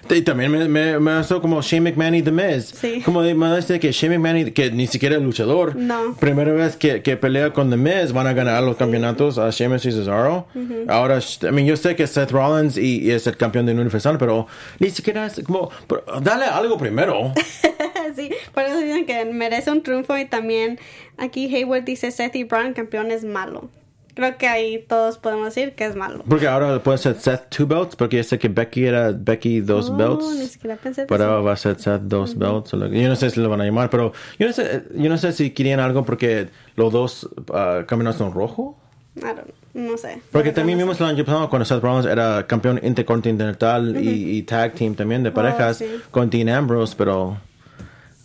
Y 0.09 0.21
también 0.23 0.51
me, 0.51 0.67
me, 0.67 0.99
me 0.99 1.11
hace 1.11 1.39
como 1.39 1.61
Shane 1.61 1.91
McMahon 1.91 2.15
y 2.15 2.21
The 2.21 2.31
Miz. 2.31 2.65
Sí. 2.65 3.01
Como 3.05 3.21
de- 3.21 3.33
me 3.33 3.55
dice 3.55 3.79
que 3.79 3.91
Shane 3.91 4.17
McMahon, 4.19 4.51
que 4.51 4.71
ni 4.71 4.87
siquiera 4.87 5.15
es 5.15 5.21
luchador. 5.21 5.75
No. 5.75 6.15
Primera 6.19 6.51
vez 6.53 6.75
que, 6.75 7.01
que 7.01 7.15
pelea 7.17 7.53
con 7.53 7.69
The 7.69 7.77
Miz, 7.77 8.11
van 8.11 8.27
a 8.27 8.33
ganar 8.33 8.61
los 8.63 8.75
campeonatos 8.77 9.37
a 9.37 9.49
Sheamus 9.51 9.85
y 9.85 9.91
Cesaro. 9.91 10.47
Ahora, 10.87 11.19
I 11.19 11.51
mean, 11.51 11.65
yo 11.67 11.77
sé 11.77 11.95
que 11.95 12.07
Seth 12.07 12.31
Rollins 12.31 12.77
y, 12.77 13.01
y 13.03 13.11
es 13.11 13.25
el 13.27 13.37
campeón 13.37 13.65
de 13.65 13.73
Universal, 13.73 14.17
pero 14.17 14.47
ni 14.79 14.89
siquiera 14.89 15.25
es 15.27 15.41
como... 15.45 15.69
pero 15.87 16.03
dale 16.21 16.45
algo 16.45 16.77
primero. 16.77 17.33
sí, 18.15 18.31
por 18.53 18.63
eso 18.63 18.77
dicen 18.79 19.05
que 19.05 19.23
merece 19.25 19.71
un 19.71 19.81
triunfo 19.83 20.17
y 20.17 20.25
también 20.25 20.79
aquí 21.17 21.53
Hayward 21.55 21.83
dice 21.85 22.11
Seth 22.11 22.35
y 22.35 22.43
Braun 22.43 22.73
campeón 22.73 23.11
es 23.11 23.23
malo. 23.23 23.69
Creo 24.13 24.37
que 24.37 24.47
ahí 24.47 24.83
todos 24.87 25.17
podemos 25.17 25.45
decir 25.53 25.73
que 25.73 25.85
es 25.85 25.95
malo. 25.95 26.23
Porque 26.27 26.47
ahora 26.47 26.81
puede 26.83 26.97
ser 26.97 27.15
Seth 27.19 27.49
two 27.49 27.65
belts, 27.65 27.95
porque 27.95 28.17
yo 28.17 28.23
sé 28.23 28.37
que 28.39 28.49
Becky 28.49 28.85
era 28.85 29.11
Becky 29.11 29.61
dos 29.61 29.89
Oh, 29.89 29.95
belts. 29.95 30.25
ni 30.37 30.45
siquiera 30.47 30.75
pensé 30.75 31.05
Pero 31.07 31.23
ahora 31.25 31.39
va 31.41 31.53
a 31.53 31.57
ser 31.57 31.79
Seth 31.79 32.01
dos 32.01 32.37
belts. 32.37 32.73
o 32.73 32.77
lo- 32.77 32.87
Yo 32.87 33.07
no 33.07 33.15
sé 33.15 33.29
si 33.29 33.39
lo 33.39 33.49
van 33.49 33.61
a 33.61 33.65
llamar, 33.65 33.89
pero 33.89 34.11
yo 34.37 34.47
no 34.47 34.53
sé, 34.53 34.83
yo 34.95 35.09
no 35.09 35.17
sé 35.17 35.31
si 35.31 35.51
querían 35.51 35.79
algo 35.79 36.03
porque 36.03 36.49
los 36.75 36.91
dos 36.91 37.23
uh, 37.23 37.85
campeonatos 37.87 38.17
son 38.17 38.33
rojo. 38.33 38.77
I 39.17 39.21
don't 39.21 39.35
know, 39.73 39.91
no 39.91 39.97
sé. 39.97 40.21
Porque 40.31 40.51
también 40.51 40.77
vimos 40.77 40.99
el 41.01 41.07
año 41.07 41.25
pasado 41.25 41.49
cuando 41.49 41.65
Seth 41.65 41.81
Rollins 41.81 42.05
era 42.05 42.47
campeón 42.47 42.79
intercontinental 42.83 43.97
y, 44.01 44.37
y 44.37 44.43
tag 44.43 44.73
team 44.73 44.95
también 44.95 45.21
de 45.23 45.31
parejas 45.31 45.81
Oh, 45.81 45.85
sí. 45.85 46.01
con 46.11 46.29
Dean 46.29 46.47
Ambrose, 46.49 46.95
pero, 46.97 47.37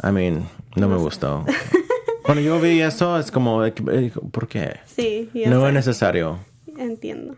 I 0.02 0.12
mean, 0.12 0.48
no 0.76 0.88
me 0.88 0.96
gustó. 0.96 1.44
Cuando 2.26 2.42
yo 2.42 2.60
vi 2.60 2.80
eso, 2.80 3.18
es 3.18 3.30
como, 3.30 3.64
eh, 3.64 3.72
¿por 4.32 4.48
qué? 4.48 4.76
Sí, 4.84 5.30
yo 5.32 5.48
No 5.48 5.62
sé. 5.62 5.68
es 5.68 5.74
necesario. 5.74 6.38
Entiendo. 6.76 7.36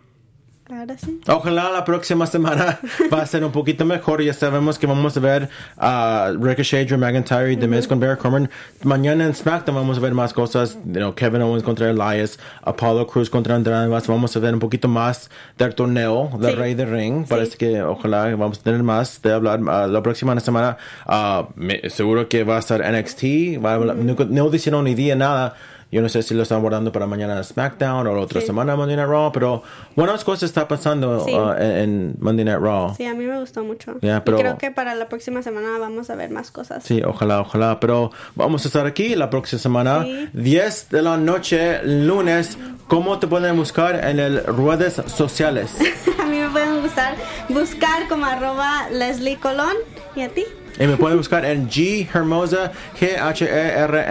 Ahora 0.70 0.98
sí. 0.98 1.18
Ojalá 1.26 1.70
la 1.70 1.82
próxima 1.84 2.26
semana 2.26 2.78
va 3.12 3.22
a 3.22 3.26
ser 3.26 3.42
un 3.42 3.52
poquito 3.52 3.84
mejor. 3.86 4.22
Ya 4.22 4.34
sabemos 4.34 4.78
que 4.78 4.86
vamos 4.86 5.16
a 5.16 5.20
ver 5.20 5.48
a 5.78 6.30
Ricochet, 6.38 6.86
Drew 6.86 6.98
McIntyre 6.98 7.52
y 7.52 7.56
The 7.56 7.66
Miz 7.66 7.88
con 7.88 7.98
Barry 7.98 8.18
Corbin. 8.18 8.50
Mañana 8.84 9.24
en 9.24 9.34
SmackDown 9.34 9.76
vamos 9.76 9.96
a 9.96 10.00
ver 10.00 10.12
más 10.12 10.32
cosas. 10.34 10.74
You 10.84 10.92
know, 10.94 11.14
Kevin 11.14 11.40
Owens 11.40 11.62
contra 11.62 11.88
Elias, 11.88 12.38
Apollo 12.62 13.06
Cruz 13.06 13.30
contra 13.30 13.54
Andrade. 13.54 13.88
Vamos 13.88 14.36
a 14.36 14.40
ver 14.40 14.52
un 14.52 14.60
poquito 14.60 14.88
más 14.88 15.30
del 15.56 15.74
torneo 15.74 16.30
del 16.38 16.50
Sí. 16.50 16.56
Rey 16.56 16.74
de 16.74 16.84
Ring. 16.84 17.26
Parece 17.26 17.56
que 17.56 17.82
ojalá 17.82 18.24
vamos 18.36 18.58
a 18.58 18.62
tener 18.62 18.82
más 18.82 19.22
de 19.22 19.32
hablar 19.32 19.60
ah, 19.68 19.86
la 19.88 20.02
próxima 20.02 20.38
semana. 20.40 20.76
ah, 21.06 21.48
me- 21.56 21.88
seguro 21.88 22.28
que 22.28 22.44
va 22.44 22.56
a 22.56 22.58
estar 22.58 22.82
NXT. 22.82 23.58
Va 23.64 23.72
a 23.72 23.74
hablar- 23.76 23.96
nunca- 23.96 24.26
no 24.28 24.50
dijeron 24.50 24.84
ni 24.84 24.94
día 24.94 25.16
nada. 25.16 25.54
Yo 25.90 26.02
no 26.02 26.08
sé 26.10 26.22
si 26.22 26.34
lo 26.34 26.42
están 26.42 26.60
guardando 26.60 26.92
para 26.92 27.06
mañana 27.06 27.42
SmackDown 27.42 28.06
o 28.06 28.14
la 28.14 28.20
otra 28.20 28.42
Sí. 28.42 28.46
semana 28.48 28.76
Monday 28.76 28.94
Night 28.96 29.08
Raw, 29.08 29.32
pero 29.32 29.62
buenas 29.96 30.22
cosas 30.22 30.42
está 30.42 30.68
pasando 30.68 31.24
Sí. 31.24 31.32
uh, 31.32 31.52
en, 31.58 32.14
Monday 32.20 32.44
Night 32.44 32.60
Raw. 32.60 32.94
Sí, 32.94 33.06
a 33.06 33.14
mí 33.14 33.24
me 33.24 33.40
gustó 33.40 33.64
mucho. 33.64 33.94
Ya, 34.02 34.22
pero- 34.22 34.36
Y 34.36 34.40
creo 34.42 34.58
que 34.58 34.70
para 34.70 34.94
la 34.94 35.08
próxima 35.08 35.40
semana 35.42 35.78
vamos 35.78 36.10
a 36.10 36.14
ver 36.14 36.28
más 36.30 36.50
cosas. 36.50 36.84
Sí, 36.84 37.00
ojalá, 37.02 37.40
ojalá. 37.40 37.80
Pero 37.80 38.10
vamos 38.34 38.66
a 38.66 38.68
estar 38.68 38.84
aquí 38.84 39.14
la 39.16 39.30
próxima 39.30 39.58
semana, 39.62 40.02
Sí. 40.04 40.28
10 40.34 40.90
de 40.90 41.00
la 41.00 41.16
noche, 41.16 41.82
lunes. 41.84 42.58
¿Cómo 42.86 43.18
te 43.18 43.26
pueden 43.26 43.56
buscar 43.56 44.04
en 44.04 44.18
el 44.20 44.44
redes 44.44 45.00
sociales? 45.06 45.74
a 46.22 46.26
mí 46.26 46.38
me 46.38 46.50
pueden 46.50 46.82
gustar 46.82 47.14
buscar 47.48 48.06
como 48.08 48.26
arroba 48.26 48.90
Leslie 48.90 49.36
Colón. 49.38 49.72
¿Y 50.14 50.20
a 50.20 50.28
ti? 50.28 50.44
Y 50.80 50.86
me 50.86 50.96
pueden 50.96 51.16
buscar 51.18 51.44
en 51.44 51.68
G 51.68 52.08
Hermosa, 52.14 52.70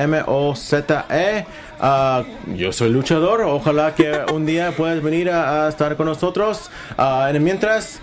G-H-E-R-M-O-Z-E. 0.08 1.46
Ah, 1.80 2.24
yo 2.56 2.72
soy 2.72 2.90
luchador. 2.90 3.42
Ojalá 3.42 3.94
que 3.94 4.26
un 4.34 4.46
día 4.46 4.72
puedas 4.76 5.02
venir 5.02 5.30
a, 5.30 5.66
a 5.66 5.70
estar 5.70 5.96
con 5.96 6.08
nosotros. 6.08 6.70
Ah, 6.98 7.30
en 7.32 7.44
mientras, 7.44 8.00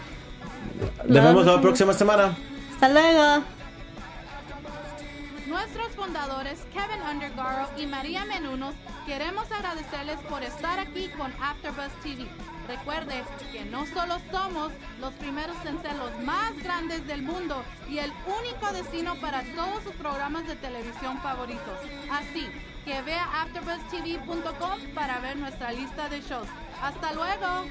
nos 1.07 1.25
vemos 1.25 1.47
la 1.47 1.61
próxima 1.61 1.93
semana. 1.93 2.37
Hasta 2.75 2.89
luego. 2.89 3.45
Nuestros 5.47 5.89
fundadores 5.95 6.59
Kevin 6.73 7.01
Undergaro 7.09 7.69
y 7.77 7.87
María 7.87 8.25
Menunos 8.25 8.75
queremos 9.07 9.51
agradecerles 9.53 10.19
por 10.29 10.43
estar 10.43 10.79
aquí 10.79 11.09
con 11.17 11.33
AfterBuzz 11.41 11.93
TV. 12.03 12.27
Recuerde 12.67 13.23
que 13.53 13.65
no 13.67 13.87
solo 13.87 14.17
somos 14.33 14.73
los 15.01 15.13
primeros 15.15 15.57
en 15.67 15.81
ser 15.83 15.95
los 15.97 16.25
más 16.25 16.57
grandes 16.63 17.07
del 17.07 17.23
mundo 17.23 17.63
y 17.89 17.99
el 17.99 18.13
único 18.41 18.73
destino 18.73 19.15
para 19.21 19.43
todos 19.55 19.85
sus 19.85 19.93
programas 19.95 20.47
de 20.49 20.57
televisión 20.57 21.21
favoritos. 21.21 21.79
Así 22.11 22.49
que 22.85 23.01
vea 23.03 23.25
AfterBuzzTV.com 23.43 24.95
para 24.95 25.19
ver 25.21 25.37
nuestra 25.37 25.73
lista 25.73 26.09
de 26.09 26.21
shows. 26.21 26.49
Hasta 26.83 27.13
luego. 27.13 27.65